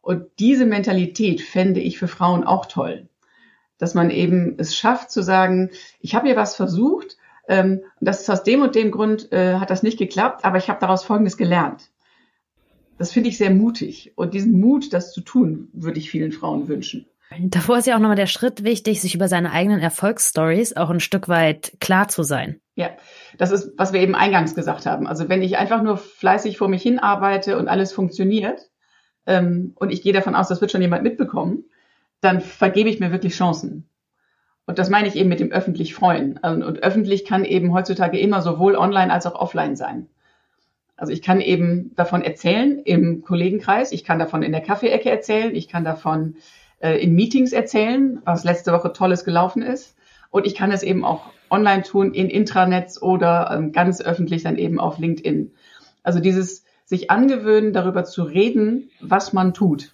Und 0.00 0.26
diese 0.38 0.66
Mentalität 0.66 1.40
fände 1.40 1.80
ich 1.80 1.98
für 1.98 2.08
Frauen 2.08 2.44
auch 2.44 2.66
toll, 2.66 3.08
dass 3.78 3.94
man 3.94 4.10
eben 4.10 4.54
es 4.58 4.76
schafft 4.76 5.10
zu 5.10 5.22
sagen, 5.22 5.70
ich 6.00 6.14
habe 6.14 6.26
hier 6.26 6.36
was 6.36 6.56
versucht, 6.56 7.16
ähm, 7.48 7.82
das 8.00 8.20
ist 8.20 8.30
aus 8.30 8.42
dem 8.42 8.62
und 8.62 8.74
dem 8.74 8.90
Grund 8.90 9.32
äh, 9.32 9.56
hat 9.56 9.70
das 9.70 9.82
nicht 9.82 9.98
geklappt, 9.98 10.44
aber 10.44 10.58
ich 10.58 10.68
habe 10.68 10.80
daraus 10.80 11.04
Folgendes 11.04 11.36
gelernt. 11.36 11.90
Das 12.98 13.12
finde 13.12 13.28
ich 13.28 13.38
sehr 13.38 13.50
mutig. 13.50 14.12
Und 14.16 14.34
diesen 14.34 14.60
Mut, 14.60 14.92
das 14.92 15.12
zu 15.12 15.20
tun, 15.20 15.68
würde 15.72 15.98
ich 15.98 16.10
vielen 16.10 16.32
Frauen 16.32 16.68
wünschen. 16.68 17.06
Davor 17.38 17.78
ist 17.78 17.86
ja 17.86 17.94
auch 17.94 18.00
nochmal 18.00 18.16
der 18.16 18.26
Schritt 18.26 18.64
wichtig, 18.64 19.00
sich 19.00 19.14
über 19.14 19.28
seine 19.28 19.52
eigenen 19.52 19.80
Erfolgsstories 19.80 20.76
auch 20.76 20.90
ein 20.90 21.00
Stück 21.00 21.28
weit 21.28 21.72
klar 21.78 22.08
zu 22.08 22.22
sein. 22.22 22.60
Ja, 22.74 22.90
das 23.36 23.50
ist, 23.50 23.72
was 23.76 23.92
wir 23.92 24.00
eben 24.00 24.14
eingangs 24.14 24.54
gesagt 24.54 24.86
haben. 24.86 25.06
Also 25.06 25.28
wenn 25.28 25.42
ich 25.42 25.58
einfach 25.58 25.82
nur 25.82 25.98
fleißig 25.98 26.58
vor 26.58 26.68
mich 26.68 26.82
hin 26.82 26.98
arbeite 26.98 27.58
und 27.58 27.68
alles 27.68 27.92
funktioniert, 27.92 28.70
ähm, 29.26 29.72
und 29.76 29.92
ich 29.92 30.02
gehe 30.02 30.12
davon 30.12 30.34
aus, 30.34 30.48
das 30.48 30.60
wird 30.60 30.72
schon 30.72 30.80
jemand 30.80 31.02
mitbekommen, 31.02 31.64
dann 32.20 32.40
vergebe 32.40 32.88
ich 32.88 32.98
mir 32.98 33.12
wirklich 33.12 33.34
Chancen. 33.34 33.88
Und 34.66 34.78
das 34.78 34.90
meine 34.90 35.08
ich 35.08 35.16
eben 35.16 35.28
mit 35.28 35.40
dem 35.40 35.52
öffentlich 35.52 35.94
freuen. 35.94 36.38
Und 36.38 36.82
öffentlich 36.82 37.24
kann 37.24 37.44
eben 37.44 37.72
heutzutage 37.72 38.18
immer 38.18 38.42
sowohl 38.42 38.74
online 38.74 39.12
als 39.12 39.26
auch 39.26 39.34
offline 39.34 39.76
sein. 39.76 40.08
Also 40.96 41.12
ich 41.12 41.22
kann 41.22 41.40
eben 41.40 41.94
davon 41.94 42.22
erzählen 42.22 42.78
im 42.80 43.22
Kollegenkreis, 43.22 43.92
ich 43.92 44.02
kann 44.02 44.18
davon 44.18 44.42
in 44.42 44.50
der 44.50 44.60
Kaffeeecke 44.60 45.08
erzählen, 45.08 45.54
ich 45.54 45.68
kann 45.68 45.84
davon 45.84 46.36
äh, 46.80 47.02
in 47.02 47.14
Meetings 47.14 47.52
erzählen, 47.52 48.20
was 48.24 48.44
letzte 48.44 48.72
Woche 48.72 48.92
Tolles 48.92 49.24
gelaufen 49.24 49.62
ist. 49.62 49.96
Und 50.30 50.46
ich 50.46 50.54
kann 50.54 50.70
es 50.70 50.82
eben 50.82 51.04
auch 51.04 51.30
online 51.50 51.82
tun 51.82 52.12
in 52.12 52.28
Intranets 52.28 53.00
oder 53.00 53.50
ähm, 53.52 53.72
ganz 53.72 54.00
öffentlich 54.00 54.42
dann 54.42 54.58
eben 54.58 54.78
auf 54.78 54.98
LinkedIn. 54.98 55.52
Also 56.02 56.20
dieses 56.20 56.64
sich 56.84 57.10
angewöhnen, 57.10 57.72
darüber 57.72 58.04
zu 58.04 58.22
reden, 58.22 58.90
was 59.00 59.32
man 59.32 59.54
tut, 59.54 59.92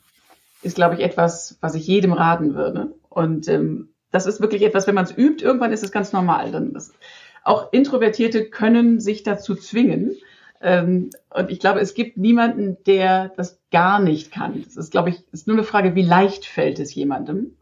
ist, 0.63 0.77
glaube 0.77 0.95
ich, 0.95 1.01
etwas, 1.01 1.59
was 1.61 1.75
ich 1.75 1.87
jedem 1.87 2.13
raten 2.13 2.55
würde. 2.55 2.95
Und 3.09 3.49
ähm, 3.49 3.91
das 4.11 4.27
ist 4.27 4.41
wirklich 4.41 4.63
etwas, 4.63 4.87
wenn 4.87 4.95
man 4.95 5.05
es 5.05 5.17
übt, 5.17 5.45
irgendwann 5.45 5.73
ist 5.73 5.83
es 5.83 5.91
ganz 5.91 6.13
normal. 6.13 6.53
Dann 6.53 6.73
ist, 6.75 6.95
auch 7.43 7.73
Introvertierte 7.73 8.49
können 8.49 9.01
sich 9.01 9.23
dazu 9.23 9.55
zwingen. 9.55 10.17
Ähm, 10.61 11.11
und 11.31 11.51
ich 11.51 11.61
glaube, 11.61 11.81
es 11.81 11.95
gibt 11.95 12.17
niemanden, 12.17 12.79
der 12.87 13.31
das 13.37 13.61
gar 13.71 14.01
nicht 14.01 14.33
kann. 14.33 14.63
Das 14.63 14.77
ist, 14.77 14.91
glaube 14.91 15.11
ich, 15.11 15.23
ist 15.33 15.47
nur 15.47 15.57
eine 15.57 15.65
Frage, 15.65 15.95
wie 15.95 16.03
leicht 16.03 16.47
fällt 16.47 16.79
es 16.79 16.95
jemandem. 16.95 17.57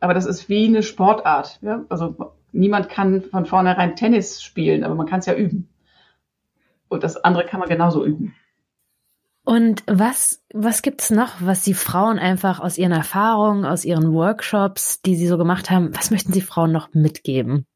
Aber 0.00 0.14
das 0.14 0.26
ist 0.26 0.48
wie 0.48 0.66
eine 0.66 0.82
Sportart. 0.82 1.58
Ja? 1.62 1.84
Also 1.88 2.34
niemand 2.52 2.88
kann 2.88 3.22
von 3.22 3.46
vornherein 3.46 3.96
Tennis 3.96 4.42
spielen, 4.42 4.84
aber 4.84 4.94
man 4.94 5.06
kann 5.06 5.20
es 5.20 5.26
ja 5.26 5.34
üben. 5.34 5.68
Und 6.88 7.04
das 7.04 7.16
andere 7.16 7.46
kann 7.46 7.60
man 7.60 7.68
genauso 7.68 8.04
üben. 8.04 8.34
Und 9.44 9.82
was, 9.86 10.42
was 10.52 10.82
gibt's 10.82 11.10
noch, 11.10 11.34
was 11.40 11.62
die 11.62 11.74
Frauen 11.74 12.18
einfach 12.18 12.60
aus 12.60 12.78
ihren 12.78 12.92
Erfahrungen, 12.92 13.64
aus 13.64 13.84
ihren 13.84 14.12
Workshops, 14.12 15.00
die 15.02 15.16
sie 15.16 15.26
so 15.26 15.38
gemacht 15.38 15.70
haben, 15.70 15.96
was 15.96 16.10
möchten 16.10 16.32
sie 16.32 16.40
Frauen 16.40 16.72
noch 16.72 16.92
mitgeben? 16.92 17.66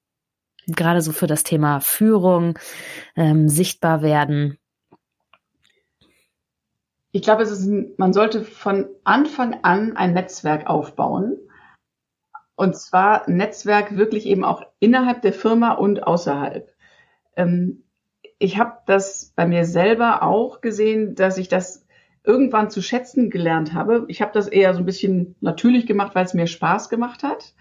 Gerade 0.67 1.01
so 1.01 1.13
für 1.13 1.27
das 1.27 1.43
Thema 1.43 1.81
Führung, 1.81 2.59
ähm, 3.17 3.49
sichtbar 3.49 4.03
werden. 4.03 4.59
Ich 7.13 7.23
glaube, 7.23 7.43
es 7.43 7.51
ist 7.51 7.67
ein, 7.67 7.93
man 7.97 8.13
sollte 8.13 8.43
von 8.43 8.89
Anfang 9.05 9.61
an 9.63 9.97
ein 9.97 10.15
Netzwerk 10.15 10.67
aufbauen. 10.67 11.39
Und 12.57 12.77
zwar 12.77 13.29
Netzwerk 13.29 13.97
wirklich 13.97 14.27
eben 14.27 14.45
auch 14.45 14.63
innerhalb 14.81 15.23
der 15.23 15.33
Firma 15.33 15.73
und 15.73 16.07
außerhalb. 16.07 16.73
Ähm, 17.37 17.85
ich 18.39 18.59
habe 18.59 18.79
das 18.87 19.33
bei 19.37 19.47
mir 19.47 19.65
selber 19.65 20.23
auch 20.23 20.61
gesehen, 20.61 21.15
dass 21.15 21.39
ich 21.39 21.49
das 21.49 21.87
irgendwann 22.25 22.71
zu 22.71 22.83
schätzen 22.83 23.31
gelernt 23.31 23.75
habe. 23.75 24.07
Ich 24.09 24.23
habe 24.23 24.33
das 24.33 24.49
eher 24.49 24.73
so 24.75 24.81
ein 24.81 24.87
bisschen 24.87 25.37
natürlich 25.41 25.87
gemacht, 25.87 26.15
weil 26.15 26.25
es 26.25 26.35
mir 26.35 26.47
Spaß 26.47 26.89
gemacht 26.89 27.23
hat. 27.23 27.55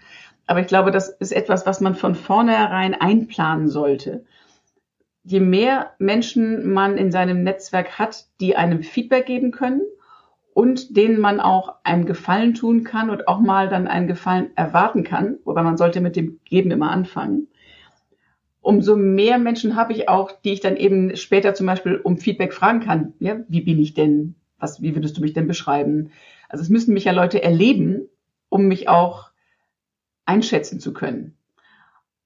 Aber 0.46 0.60
ich 0.60 0.66
glaube, 0.66 0.90
das 0.90 1.08
ist 1.08 1.32
etwas, 1.32 1.66
was 1.66 1.80
man 1.80 1.94
von 1.94 2.14
vornherein 2.14 2.94
einplanen 2.94 3.68
sollte. 3.68 4.24
Je 5.22 5.40
mehr 5.40 5.92
Menschen 5.98 6.72
man 6.72 6.98
in 6.98 7.10
seinem 7.10 7.42
Netzwerk 7.42 7.98
hat, 7.98 8.26
die 8.40 8.56
einem 8.56 8.82
Feedback 8.82 9.26
geben 9.26 9.52
können 9.52 9.80
und 10.52 10.96
denen 10.96 11.18
man 11.18 11.40
auch 11.40 11.76
einen 11.82 12.04
Gefallen 12.04 12.54
tun 12.54 12.84
kann 12.84 13.08
und 13.08 13.26
auch 13.26 13.40
mal 13.40 13.68
dann 13.68 13.88
einen 13.88 14.06
Gefallen 14.06 14.50
erwarten 14.54 15.02
kann, 15.02 15.38
wobei 15.44 15.62
man 15.62 15.78
sollte 15.78 16.00
mit 16.00 16.14
dem 16.14 16.40
Geben 16.44 16.70
immer 16.70 16.90
anfangen, 16.90 17.48
umso 18.64 18.96
mehr 18.96 19.38
Menschen 19.38 19.76
habe 19.76 19.92
ich 19.92 20.08
auch, 20.08 20.32
die 20.42 20.52
ich 20.52 20.60
dann 20.60 20.76
eben 20.76 21.16
später 21.16 21.54
zum 21.54 21.66
Beispiel 21.66 21.96
um 21.96 22.16
Feedback 22.16 22.54
fragen 22.54 22.80
kann. 22.80 23.12
Ja, 23.18 23.40
wie 23.48 23.60
bin 23.60 23.78
ich 23.78 23.94
denn? 23.94 24.36
Was, 24.58 24.80
wie 24.80 24.94
würdest 24.94 25.16
du 25.16 25.20
mich 25.20 25.34
denn 25.34 25.46
beschreiben? 25.46 26.10
Also 26.48 26.62
es 26.62 26.70
müssen 26.70 26.94
mich 26.94 27.04
ja 27.04 27.12
Leute 27.12 27.42
erleben, 27.42 28.08
um 28.48 28.66
mich 28.66 28.88
auch 28.88 29.30
einschätzen 30.26 30.80
zu 30.80 30.92
können. 30.92 31.36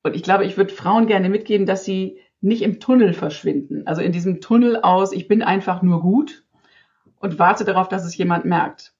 Und 0.03 0.15
ich 0.15 0.23
glaube, 0.23 0.45
ich 0.45 0.57
würde 0.57 0.73
Frauen 0.73 1.07
gerne 1.07 1.29
mitgeben, 1.29 1.67
dass 1.67 1.85
sie 1.85 2.21
nicht 2.41 2.63
im 2.63 2.81
Tunnel 2.81 3.13
verschwinden. 3.13 3.87
Also 3.87 4.01
in 4.01 4.13
diesem 4.13 4.41
Tunnel 4.41 4.77
aus, 4.77 5.13
ich 5.13 5.29
bin 5.29 5.43
einfach 5.43 5.83
nur 5.83 6.01
gut 6.01 6.45
und 7.19 7.39
warte 7.39 7.65
darauf, 7.65 7.89
dass 7.89 8.05
es 8.05 8.17
jemand 8.17 8.45
merkt. 8.45 8.95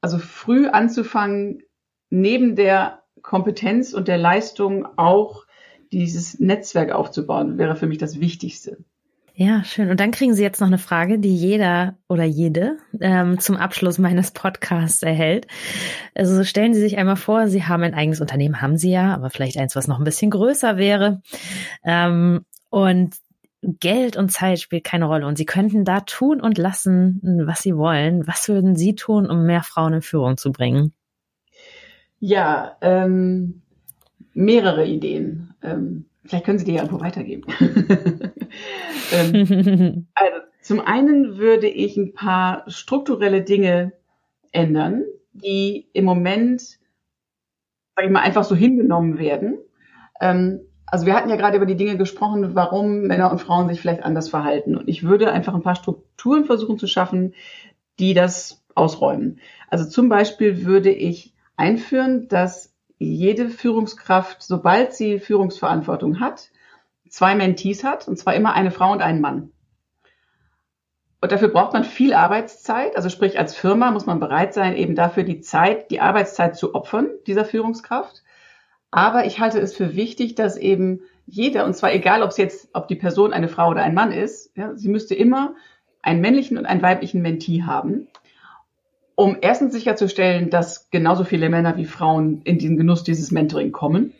Also 0.00 0.18
früh 0.18 0.68
anzufangen, 0.68 1.62
neben 2.10 2.56
der 2.56 3.02
Kompetenz 3.22 3.92
und 3.92 4.08
der 4.08 4.18
Leistung 4.18 4.86
auch 4.96 5.46
dieses 5.92 6.38
Netzwerk 6.38 6.92
aufzubauen, 6.92 7.58
wäre 7.58 7.76
für 7.76 7.86
mich 7.86 7.98
das 7.98 8.20
Wichtigste. 8.20 8.78
Ja, 9.42 9.64
schön. 9.64 9.88
Und 9.88 10.00
dann 10.00 10.10
kriegen 10.10 10.34
Sie 10.34 10.42
jetzt 10.42 10.60
noch 10.60 10.68
eine 10.68 10.76
Frage, 10.76 11.18
die 11.18 11.34
jeder 11.34 11.96
oder 12.10 12.24
jede 12.24 12.76
ähm, 13.00 13.38
zum 13.38 13.56
Abschluss 13.56 13.96
meines 13.96 14.32
Podcasts 14.32 15.02
erhält. 15.02 15.46
Also 16.14 16.44
stellen 16.44 16.74
Sie 16.74 16.80
sich 16.80 16.98
einmal 16.98 17.16
vor, 17.16 17.48
Sie 17.48 17.64
haben 17.64 17.82
ein 17.82 17.94
eigenes 17.94 18.20
Unternehmen, 18.20 18.60
haben 18.60 18.76
Sie 18.76 18.90
ja, 18.90 19.14
aber 19.14 19.30
vielleicht 19.30 19.56
eins, 19.56 19.74
was 19.74 19.88
noch 19.88 19.96
ein 19.96 20.04
bisschen 20.04 20.30
größer 20.30 20.76
wäre. 20.76 21.22
Ähm, 21.82 22.44
und 22.68 23.14
Geld 23.62 24.18
und 24.18 24.30
Zeit 24.30 24.60
spielt 24.60 24.84
keine 24.84 25.06
Rolle 25.06 25.26
und 25.26 25.38
Sie 25.38 25.46
könnten 25.46 25.86
da 25.86 26.00
tun 26.00 26.42
und 26.42 26.58
lassen, 26.58 27.22
was 27.46 27.62
Sie 27.62 27.74
wollen. 27.74 28.26
Was 28.26 28.46
würden 28.46 28.76
Sie 28.76 28.94
tun, 28.94 29.24
um 29.24 29.46
mehr 29.46 29.62
Frauen 29.62 29.94
in 29.94 30.02
Führung 30.02 30.36
zu 30.36 30.52
bringen? 30.52 30.92
Ja, 32.18 32.76
ähm, 32.82 33.62
mehrere 34.34 34.86
Ideen. 34.86 35.54
Ähm, 35.62 36.04
vielleicht 36.26 36.44
können 36.44 36.58
Sie 36.58 36.66
die 36.66 36.72
ja 36.72 36.82
irgendwo 36.82 37.02
weitergeben. 37.02 37.44
ähm, 39.12 40.06
also 40.14 40.36
zum 40.62 40.80
einen 40.80 41.38
würde 41.38 41.68
ich 41.68 41.96
ein 41.96 42.12
paar 42.12 42.64
strukturelle 42.68 43.42
Dinge 43.42 43.92
ändern, 44.52 45.04
die 45.32 45.88
im 45.92 46.04
Moment, 46.04 46.60
sage 47.96 48.06
ich 48.06 48.10
mal, 48.10 48.20
einfach 48.20 48.44
so 48.44 48.54
hingenommen 48.54 49.18
werden. 49.18 49.58
Ähm, 50.20 50.60
also 50.86 51.06
wir 51.06 51.14
hatten 51.14 51.30
ja 51.30 51.36
gerade 51.36 51.56
über 51.56 51.66
die 51.66 51.76
Dinge 51.76 51.96
gesprochen, 51.96 52.54
warum 52.54 53.02
Männer 53.02 53.30
und 53.30 53.40
Frauen 53.40 53.68
sich 53.68 53.80
vielleicht 53.80 54.02
anders 54.02 54.28
verhalten. 54.28 54.76
Und 54.76 54.88
ich 54.88 55.04
würde 55.04 55.30
einfach 55.30 55.54
ein 55.54 55.62
paar 55.62 55.76
Strukturen 55.76 56.44
versuchen 56.44 56.78
zu 56.78 56.88
schaffen, 56.88 57.34
die 58.00 58.12
das 58.12 58.64
ausräumen. 58.74 59.40
Also 59.68 59.88
zum 59.88 60.08
Beispiel 60.08 60.64
würde 60.64 60.90
ich 60.90 61.34
einführen, 61.56 62.28
dass 62.28 62.74
jede 62.98 63.48
Führungskraft, 63.48 64.42
sobald 64.42 64.92
sie 64.92 65.20
Führungsverantwortung 65.20 66.20
hat, 66.20 66.50
zwei 67.10 67.34
Mentees 67.34 67.84
hat, 67.84 68.08
und 68.08 68.18
zwar 68.18 68.34
immer 68.34 68.54
eine 68.54 68.70
Frau 68.70 68.92
und 68.92 69.02
einen 69.02 69.20
Mann. 69.20 69.52
Und 71.20 71.32
dafür 71.32 71.48
braucht 71.48 71.74
man 71.74 71.84
viel 71.84 72.14
Arbeitszeit. 72.14 72.96
Also 72.96 73.10
sprich, 73.10 73.38
als 73.38 73.54
Firma 73.54 73.90
muss 73.90 74.06
man 74.06 74.20
bereit 74.20 74.54
sein, 74.54 74.74
eben 74.74 74.94
dafür 74.94 75.22
die 75.22 75.40
Zeit, 75.40 75.90
die 75.90 76.00
Arbeitszeit 76.00 76.56
zu 76.56 76.74
opfern, 76.74 77.10
dieser 77.26 77.44
Führungskraft. 77.44 78.22
Aber 78.90 79.26
ich 79.26 79.38
halte 79.38 79.60
es 79.60 79.76
für 79.76 79.94
wichtig, 79.94 80.34
dass 80.34 80.56
eben 80.56 81.02
jeder, 81.26 81.66
und 81.66 81.76
zwar 81.76 81.92
egal, 81.92 82.22
ob 82.22 82.30
es 82.30 82.38
jetzt, 82.38 82.70
ob 82.72 82.88
die 82.88 82.96
Person 82.96 83.32
eine 83.32 83.48
Frau 83.48 83.68
oder 83.68 83.82
ein 83.82 83.94
Mann 83.94 84.12
ist, 84.12 84.56
ja, 84.56 84.74
sie 84.74 84.88
müsste 84.88 85.14
immer 85.14 85.54
einen 86.02 86.22
männlichen 86.22 86.56
und 86.56 86.64
einen 86.64 86.82
weiblichen 86.82 87.20
Mentee 87.20 87.62
haben 87.62 88.08
um 89.20 89.36
erstens 89.42 89.74
sicherzustellen, 89.74 90.48
dass 90.48 90.88
genauso 90.88 91.24
viele 91.24 91.50
Männer 91.50 91.76
wie 91.76 91.84
Frauen 91.84 92.40
in 92.44 92.58
den 92.58 92.78
Genuss 92.78 93.04
dieses 93.04 93.30
Mentoring 93.30 93.70
kommen 93.70 94.14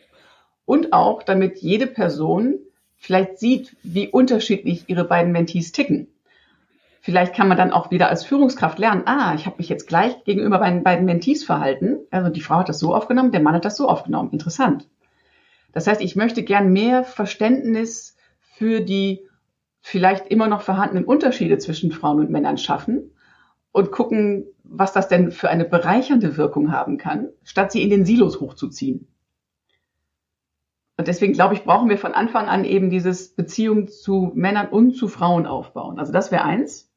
und 0.65 0.93
auch, 0.93 1.23
damit 1.23 1.57
jede 1.57 1.87
Person 1.87 2.59
vielleicht 3.01 3.39
sieht, 3.39 3.75
wie 3.81 4.07
unterschiedlich 4.07 4.85
ihre 4.87 5.03
beiden 5.03 5.31
Mentees 5.31 5.71
ticken. 5.71 6.07
Vielleicht 7.01 7.33
kann 7.33 7.47
man 7.47 7.57
dann 7.57 7.71
auch 7.71 7.89
wieder 7.89 8.09
als 8.09 8.23
Führungskraft 8.23 8.77
lernen, 8.77 9.07
ah, 9.07 9.33
ich 9.33 9.47
habe 9.47 9.57
mich 9.57 9.69
jetzt 9.69 9.87
gleich 9.87 10.23
gegenüber 10.23 10.59
meinen 10.59 10.83
beiden 10.83 11.05
Mentees 11.05 11.43
verhalten. 11.43 11.97
Also 12.11 12.29
die 12.29 12.41
Frau 12.41 12.57
hat 12.57 12.69
das 12.69 12.77
so 12.77 12.93
aufgenommen, 12.93 13.31
der 13.31 13.41
Mann 13.41 13.55
hat 13.55 13.65
das 13.65 13.75
so 13.75 13.89
aufgenommen. 13.89 14.29
Interessant. 14.31 14.87
Das 15.73 15.87
heißt, 15.87 15.99
ich 15.99 16.15
möchte 16.15 16.43
gern 16.43 16.71
mehr 16.71 17.03
Verständnis 17.03 18.17
für 18.39 18.81
die 18.81 19.21
vielleicht 19.79 20.27
immer 20.27 20.47
noch 20.47 20.61
vorhandenen 20.61 21.05
Unterschiede 21.05 21.57
zwischen 21.57 21.91
Frauen 21.91 22.19
und 22.19 22.29
Männern 22.29 22.59
schaffen 22.59 23.15
und 23.71 23.91
gucken, 23.91 24.45
was 24.63 24.93
das 24.93 25.07
denn 25.07 25.31
für 25.31 25.49
eine 25.49 25.65
bereichernde 25.65 26.37
Wirkung 26.37 26.71
haben 26.71 26.99
kann, 26.99 27.29
statt 27.43 27.71
sie 27.71 27.81
in 27.81 27.89
den 27.89 28.05
Silos 28.05 28.39
hochzuziehen. 28.39 29.07
Und 31.01 31.07
deswegen 31.07 31.33
glaube 31.33 31.55
ich, 31.55 31.63
brauchen 31.63 31.89
wir 31.89 31.97
von 31.97 32.13
Anfang 32.13 32.47
an 32.47 32.63
eben 32.63 32.91
dieses 32.91 33.29
Beziehung 33.29 33.87
zu 33.87 34.31
Männern 34.35 34.67
und 34.67 34.95
zu 34.95 35.07
Frauen 35.07 35.47
aufbauen. 35.47 35.97
Also 35.97 36.13
das 36.13 36.31
wäre 36.31 36.43
eins. 36.43 36.93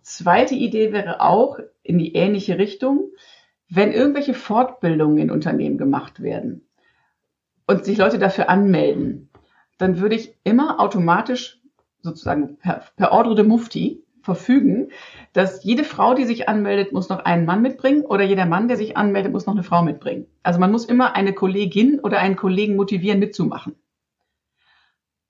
Zweite 0.00 0.54
Idee 0.54 0.94
wäre 0.94 1.20
auch 1.20 1.58
in 1.82 1.98
die 1.98 2.14
ähnliche 2.14 2.56
Richtung, 2.56 3.10
wenn 3.68 3.92
irgendwelche 3.92 4.32
Fortbildungen 4.32 5.18
in 5.18 5.30
Unternehmen 5.30 5.76
gemacht 5.76 6.22
werden 6.22 6.66
und 7.66 7.84
sich 7.84 7.98
Leute 7.98 8.18
dafür 8.18 8.48
anmelden, 8.48 9.28
dann 9.76 10.00
würde 10.00 10.14
ich 10.14 10.34
immer 10.42 10.80
automatisch 10.80 11.60
sozusagen 12.00 12.56
per, 12.56 12.82
per 12.96 13.12
Ordre 13.12 13.34
de 13.34 13.44
Mufti 13.44 14.01
verfügen, 14.22 14.90
dass 15.32 15.64
jede 15.64 15.84
Frau, 15.84 16.14
die 16.14 16.24
sich 16.24 16.48
anmeldet, 16.48 16.92
muss 16.92 17.08
noch 17.08 17.20
einen 17.20 17.44
Mann 17.44 17.62
mitbringen 17.62 18.04
oder 18.04 18.24
jeder 18.24 18.46
Mann, 18.46 18.68
der 18.68 18.76
sich 18.76 18.96
anmeldet, 18.96 19.32
muss 19.32 19.46
noch 19.46 19.54
eine 19.54 19.62
Frau 19.62 19.82
mitbringen. 19.82 20.26
Also 20.42 20.58
man 20.60 20.72
muss 20.72 20.84
immer 20.84 21.14
eine 21.14 21.32
Kollegin 21.32 22.00
oder 22.00 22.18
einen 22.18 22.36
Kollegen 22.36 22.76
motivieren, 22.76 23.18
mitzumachen. 23.18 23.74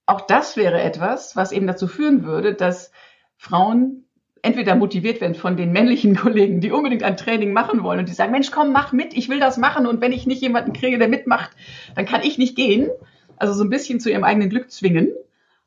Auch 0.07 0.21
das 0.23 0.57
wäre 0.57 0.81
etwas, 0.83 1.37
was 1.37 1.53
eben 1.53 1.67
dazu 1.67 1.87
führen 1.87 2.25
würde, 2.25 2.55
dass 2.55 2.93
Frauen 3.37 4.05
entweder 4.43 4.75
motiviert 4.75 5.21
werden 5.21 5.35
von 5.35 5.57
den 5.57 5.73
männlichen 5.73 6.17
Kollegen, 6.17 6.61
die 6.61 6.73
unbedingt 6.73 7.03
ein 7.03 7.17
Training 7.17 7.53
machen 7.53 7.83
wollen 7.83 8.01
und 8.01 8.09
die 8.09 8.15
sagen, 8.15 8.33
Mensch, 8.33 8.51
komm, 8.51 8.73
mach 8.73 8.93
mit, 8.93 9.15
ich 9.15 9.29
will 9.29 9.41
das 9.41 9.57
machen 9.57 9.87
und 9.87 10.01
wenn 10.01 10.13
ich 10.13 10.27
nicht 10.27 10.43
jemanden 10.43 10.73
kriege, 10.73 10.99
der 10.99 11.09
mitmacht, 11.09 11.53
dann 11.95 12.05
kann 12.05 12.23
ich 12.23 12.39
nicht 12.39 12.57
gehen. 12.57 12.91
Also 13.37 13.55
so 13.55 13.65
ein 13.65 13.71
bisschen 13.71 14.01
zu 14.01 14.11
ihrem 14.11 14.25
eigenen 14.25 14.51
Glück 14.51 14.71
zwingen. 14.71 15.13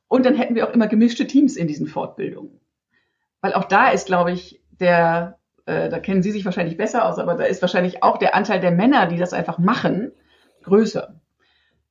Und 0.07 0.25
dann 0.25 0.35
hätten 0.35 0.55
wir 0.55 0.67
auch 0.67 0.73
immer 0.73 0.87
gemischte 0.87 1.25
Teams 1.25 1.57
in 1.57 1.67
diesen 1.67 1.87
Fortbildungen. 1.87 2.59
Weil 3.45 3.53
auch 3.53 3.65
da 3.65 3.89
ist, 3.89 4.07
glaube 4.07 4.31
ich, 4.31 4.59
der, 4.79 5.37
äh, 5.67 5.87
da 5.87 5.99
kennen 5.99 6.23
Sie 6.23 6.31
sich 6.31 6.45
wahrscheinlich 6.45 6.77
besser 6.77 7.05
aus, 7.05 7.19
aber 7.19 7.35
da 7.35 7.43
ist 7.43 7.61
wahrscheinlich 7.61 8.01
auch 8.01 8.17
der 8.17 8.33
Anteil 8.33 8.59
der 8.59 8.71
Männer, 8.71 9.05
die 9.05 9.17
das 9.17 9.33
einfach 9.33 9.59
machen, 9.59 10.13
größer. 10.63 11.21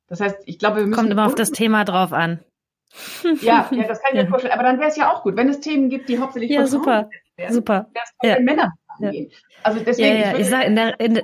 Das 0.09 0.19
heißt, 0.19 0.39
ich 0.47 0.59
glaube, 0.59 0.81
wir 0.81 0.83
müssen. 0.83 0.99
Kommt 0.99 1.11
immer 1.11 1.25
auf 1.25 1.33
das 1.33 1.51
Thema 1.51 1.85
drauf 1.85 2.11
an. 2.11 2.41
Ja, 3.39 3.69
ja, 3.71 3.83
das 3.87 4.01
kann 4.01 4.17
ich 4.17 4.21
mir 4.21 4.27
vorstellen. 4.27 4.53
Aber 4.53 4.63
dann 4.63 4.79
wäre 4.79 4.89
es 4.89 4.97
ja 4.97 5.13
auch 5.13 5.23
gut, 5.23 5.37
wenn 5.37 5.47
es 5.47 5.61
Themen 5.61 5.89
gibt, 5.89 6.09
die 6.09 6.19
hauptsächlich 6.19 6.51
ja, 6.51 6.67
super, 6.67 7.09
werden, 7.37 7.53
super. 7.53 7.87
Wäre 7.93 8.03
es 8.03 8.37
ja. 8.37 8.43
Männer 8.43 8.73
angehen. 8.99 9.31
Also 9.63 9.79
deswegen. 9.79 10.09
Ja, 10.09 10.25
ja. 10.25 10.33
Ich, 10.33 10.41
ich 10.41 10.49
sage, 10.49 10.65
in 10.65 10.75
der, 10.75 10.99
in, 10.99 11.21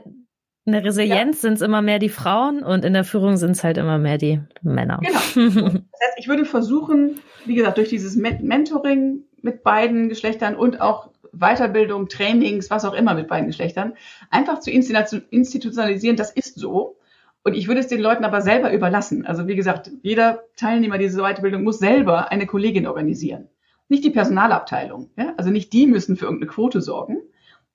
in 0.64 0.72
der 0.72 0.86
Resilienz 0.86 1.42
ja. 1.42 1.42
sind 1.42 1.54
es 1.56 1.62
immer 1.62 1.82
mehr 1.82 2.00
die 2.00 2.08
Frauen 2.08 2.64
und 2.64 2.86
in 2.86 2.94
der 2.94 3.04
Führung 3.04 3.36
sind 3.36 3.52
es 3.52 3.66
halt 3.66 3.78
immer 3.78 3.98
mehr 3.98 4.18
die 4.18 4.40
Männer. 4.62 5.02
Genau. 5.02 5.66
Das 5.92 6.08
heißt, 6.08 6.20
ich 6.20 6.30
würde 6.30 6.46
versuchen, 6.46 7.20
wie 7.46 7.56
gesagt, 7.56 7.78
durch 7.78 7.90
dieses 7.90 8.16
Mentoring 8.16 9.26
mit 9.44 9.64
beiden 9.64 10.10
Geschlechtern 10.10 10.56
und 10.56 10.82
auch 10.82 11.10
Weiterbildung, 11.34 12.10
Trainings, 12.10 12.70
was 12.70 12.86
auch 12.86 12.94
immer 12.94 13.14
mit 13.14 13.28
beiden 13.28 13.48
Geschlechtern, 13.48 13.94
einfach 14.30 14.60
zu 14.60 14.70
institutionalisieren, 14.72 16.18
das 16.18 16.32
ist 16.32 16.60
so. 16.60 16.98
Und 17.44 17.56
ich 17.56 17.68
würde 17.68 17.80
es 17.80 17.88
den 17.88 18.02
Leuten 18.02 18.24
aber 18.24 18.42
selber 18.42 18.72
überlassen. 18.72 19.26
Also 19.26 19.48
wie 19.48 19.56
gesagt, 19.56 19.90
jeder 20.04 20.44
Teilnehmer 20.56 20.98
dieser 20.98 21.24
Weiterbildung 21.24 21.64
muss 21.64 21.80
selber 21.80 22.32
eine 22.32 22.46
Kollegin 22.46 22.86
organisieren. 22.86 23.48
Nicht 23.90 24.04
die 24.04 24.12
Personalabteilung. 24.12 25.10
Ja? 25.18 25.34
Also 25.38 25.50
nicht 25.50 25.74
die 25.74 25.88
müssen 25.88 26.18
für 26.18 26.26
irgendeine 26.26 26.52
Quote 26.52 26.82
sorgen, 26.82 27.18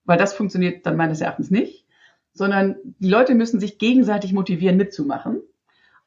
weil 0.05 0.19
das 0.19 0.35
funktioniert 0.35 0.87
dann 0.87 0.97
meines 0.97 1.21
Erachtens 1.21 1.51
nicht, 1.51 1.87
sondern 2.33 2.77
die 2.85 3.09
Leute 3.09 3.35
müssen 3.35 3.59
sich 3.59 3.79
gegenseitig 3.79 4.33
motivieren, 4.33 4.77
mitzumachen. 4.77 5.43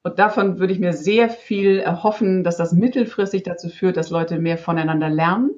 Und 0.04 0.18
davon 0.18 0.60
würde 0.60 0.74
ich 0.74 0.80
mir 0.80 0.94
sehr 0.94 1.30
viel 1.30 1.80
erhoffen, 1.80 2.44
dass 2.44 2.58
das 2.58 2.72
mittelfristig 2.72 3.44
dazu 3.44 3.70
führt, 3.70 3.98
dass 3.98 4.10
Leute 4.10 4.40
mehr 4.40 4.58
voneinander 4.58 5.10
lernen 5.10 5.52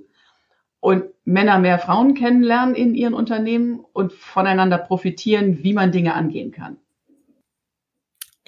und 0.79 1.05
Männer 1.25 1.59
mehr 1.59 1.77
Frauen 1.77 2.15
kennenlernen 2.15 2.73
in 2.73 2.95
ihren 2.95 3.13
Unternehmen 3.13 3.85
und 3.93 4.13
voneinander 4.13 4.79
profitieren, 4.79 5.63
wie 5.63 5.73
man 5.73 5.91
Dinge 5.91 6.15
angehen 6.15 6.51
kann. 6.51 6.77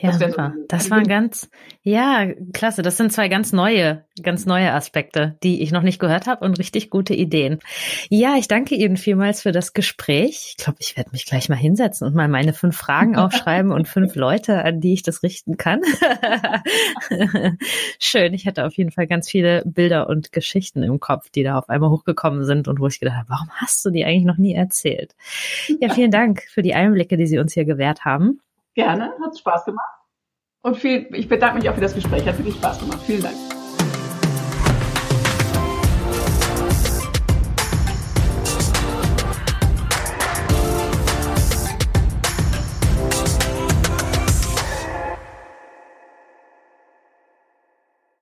Ja, 0.03 0.11
das 0.11 0.19
super. 0.19 0.53
So 0.53 0.65
das 0.67 0.91
waren 0.91 1.07
ganz, 1.07 1.49
ja, 1.81 2.27
klasse. 2.51 2.81
Das 2.81 2.97
sind 2.97 3.13
zwei 3.13 3.29
ganz 3.29 3.53
neue, 3.53 4.03
ganz 4.21 4.45
neue 4.45 4.73
Aspekte, 4.73 5.37
die 5.43 5.61
ich 5.61 5.71
noch 5.71 5.81
nicht 5.81 5.97
gehört 5.97 6.27
habe 6.27 6.43
und 6.43 6.59
richtig 6.59 6.89
gute 6.89 7.13
Ideen. 7.13 7.59
Ja, 8.09 8.35
ich 8.37 8.49
danke 8.49 8.75
Ihnen 8.75 8.97
vielmals 8.97 9.43
für 9.43 9.53
das 9.53 9.71
Gespräch. 9.71 10.55
Ich 10.57 10.57
glaube, 10.57 10.79
ich 10.81 10.97
werde 10.97 11.11
mich 11.13 11.25
gleich 11.25 11.47
mal 11.47 11.55
hinsetzen 11.55 12.05
und 12.05 12.15
mal 12.15 12.27
meine 12.27 12.51
fünf 12.51 12.75
Fragen 12.75 13.15
aufschreiben 13.17 13.71
und 13.71 13.87
fünf 13.87 14.15
Leute, 14.15 14.65
an 14.65 14.81
die 14.81 14.91
ich 14.91 15.03
das 15.03 15.23
richten 15.23 15.55
kann. 15.55 15.79
Schön. 17.97 18.33
Ich 18.33 18.45
hatte 18.45 18.65
auf 18.65 18.73
jeden 18.73 18.91
Fall 18.91 19.07
ganz 19.07 19.29
viele 19.29 19.63
Bilder 19.65 20.09
und 20.09 20.33
Geschichten 20.33 20.83
im 20.83 20.99
Kopf, 20.99 21.29
die 21.29 21.43
da 21.43 21.57
auf 21.57 21.69
einmal 21.69 21.91
hochgekommen 21.91 22.43
sind 22.43 22.67
und 22.67 22.81
wo 22.81 22.87
ich 22.87 22.99
gedacht 22.99 23.19
habe, 23.19 23.29
warum 23.29 23.49
hast 23.51 23.85
du 23.85 23.89
die 23.89 24.03
eigentlich 24.03 24.25
noch 24.25 24.37
nie 24.37 24.53
erzählt? 24.53 25.15
Ja, 25.79 25.93
vielen 25.93 26.11
Dank 26.11 26.43
für 26.49 26.61
die 26.61 26.73
Einblicke, 26.73 27.15
die 27.15 27.25
Sie 27.25 27.39
uns 27.39 27.53
hier 27.53 27.63
gewährt 27.63 28.03
haben. 28.03 28.41
Gerne, 28.75 29.13
hat 29.23 29.37
Spaß 29.37 29.65
gemacht. 29.65 29.92
Und 30.63 30.77
viel, 30.77 31.07
ich 31.11 31.27
bedanke 31.27 31.59
mich 31.59 31.69
auch 31.69 31.75
für 31.75 31.81
das 31.81 31.93
Gespräch. 31.93 32.25
Hat 32.25 32.37
wirklich 32.37 32.55
Spaß 32.55 32.79
gemacht. 32.79 33.01
Vielen 33.05 33.21
Dank. 33.21 33.35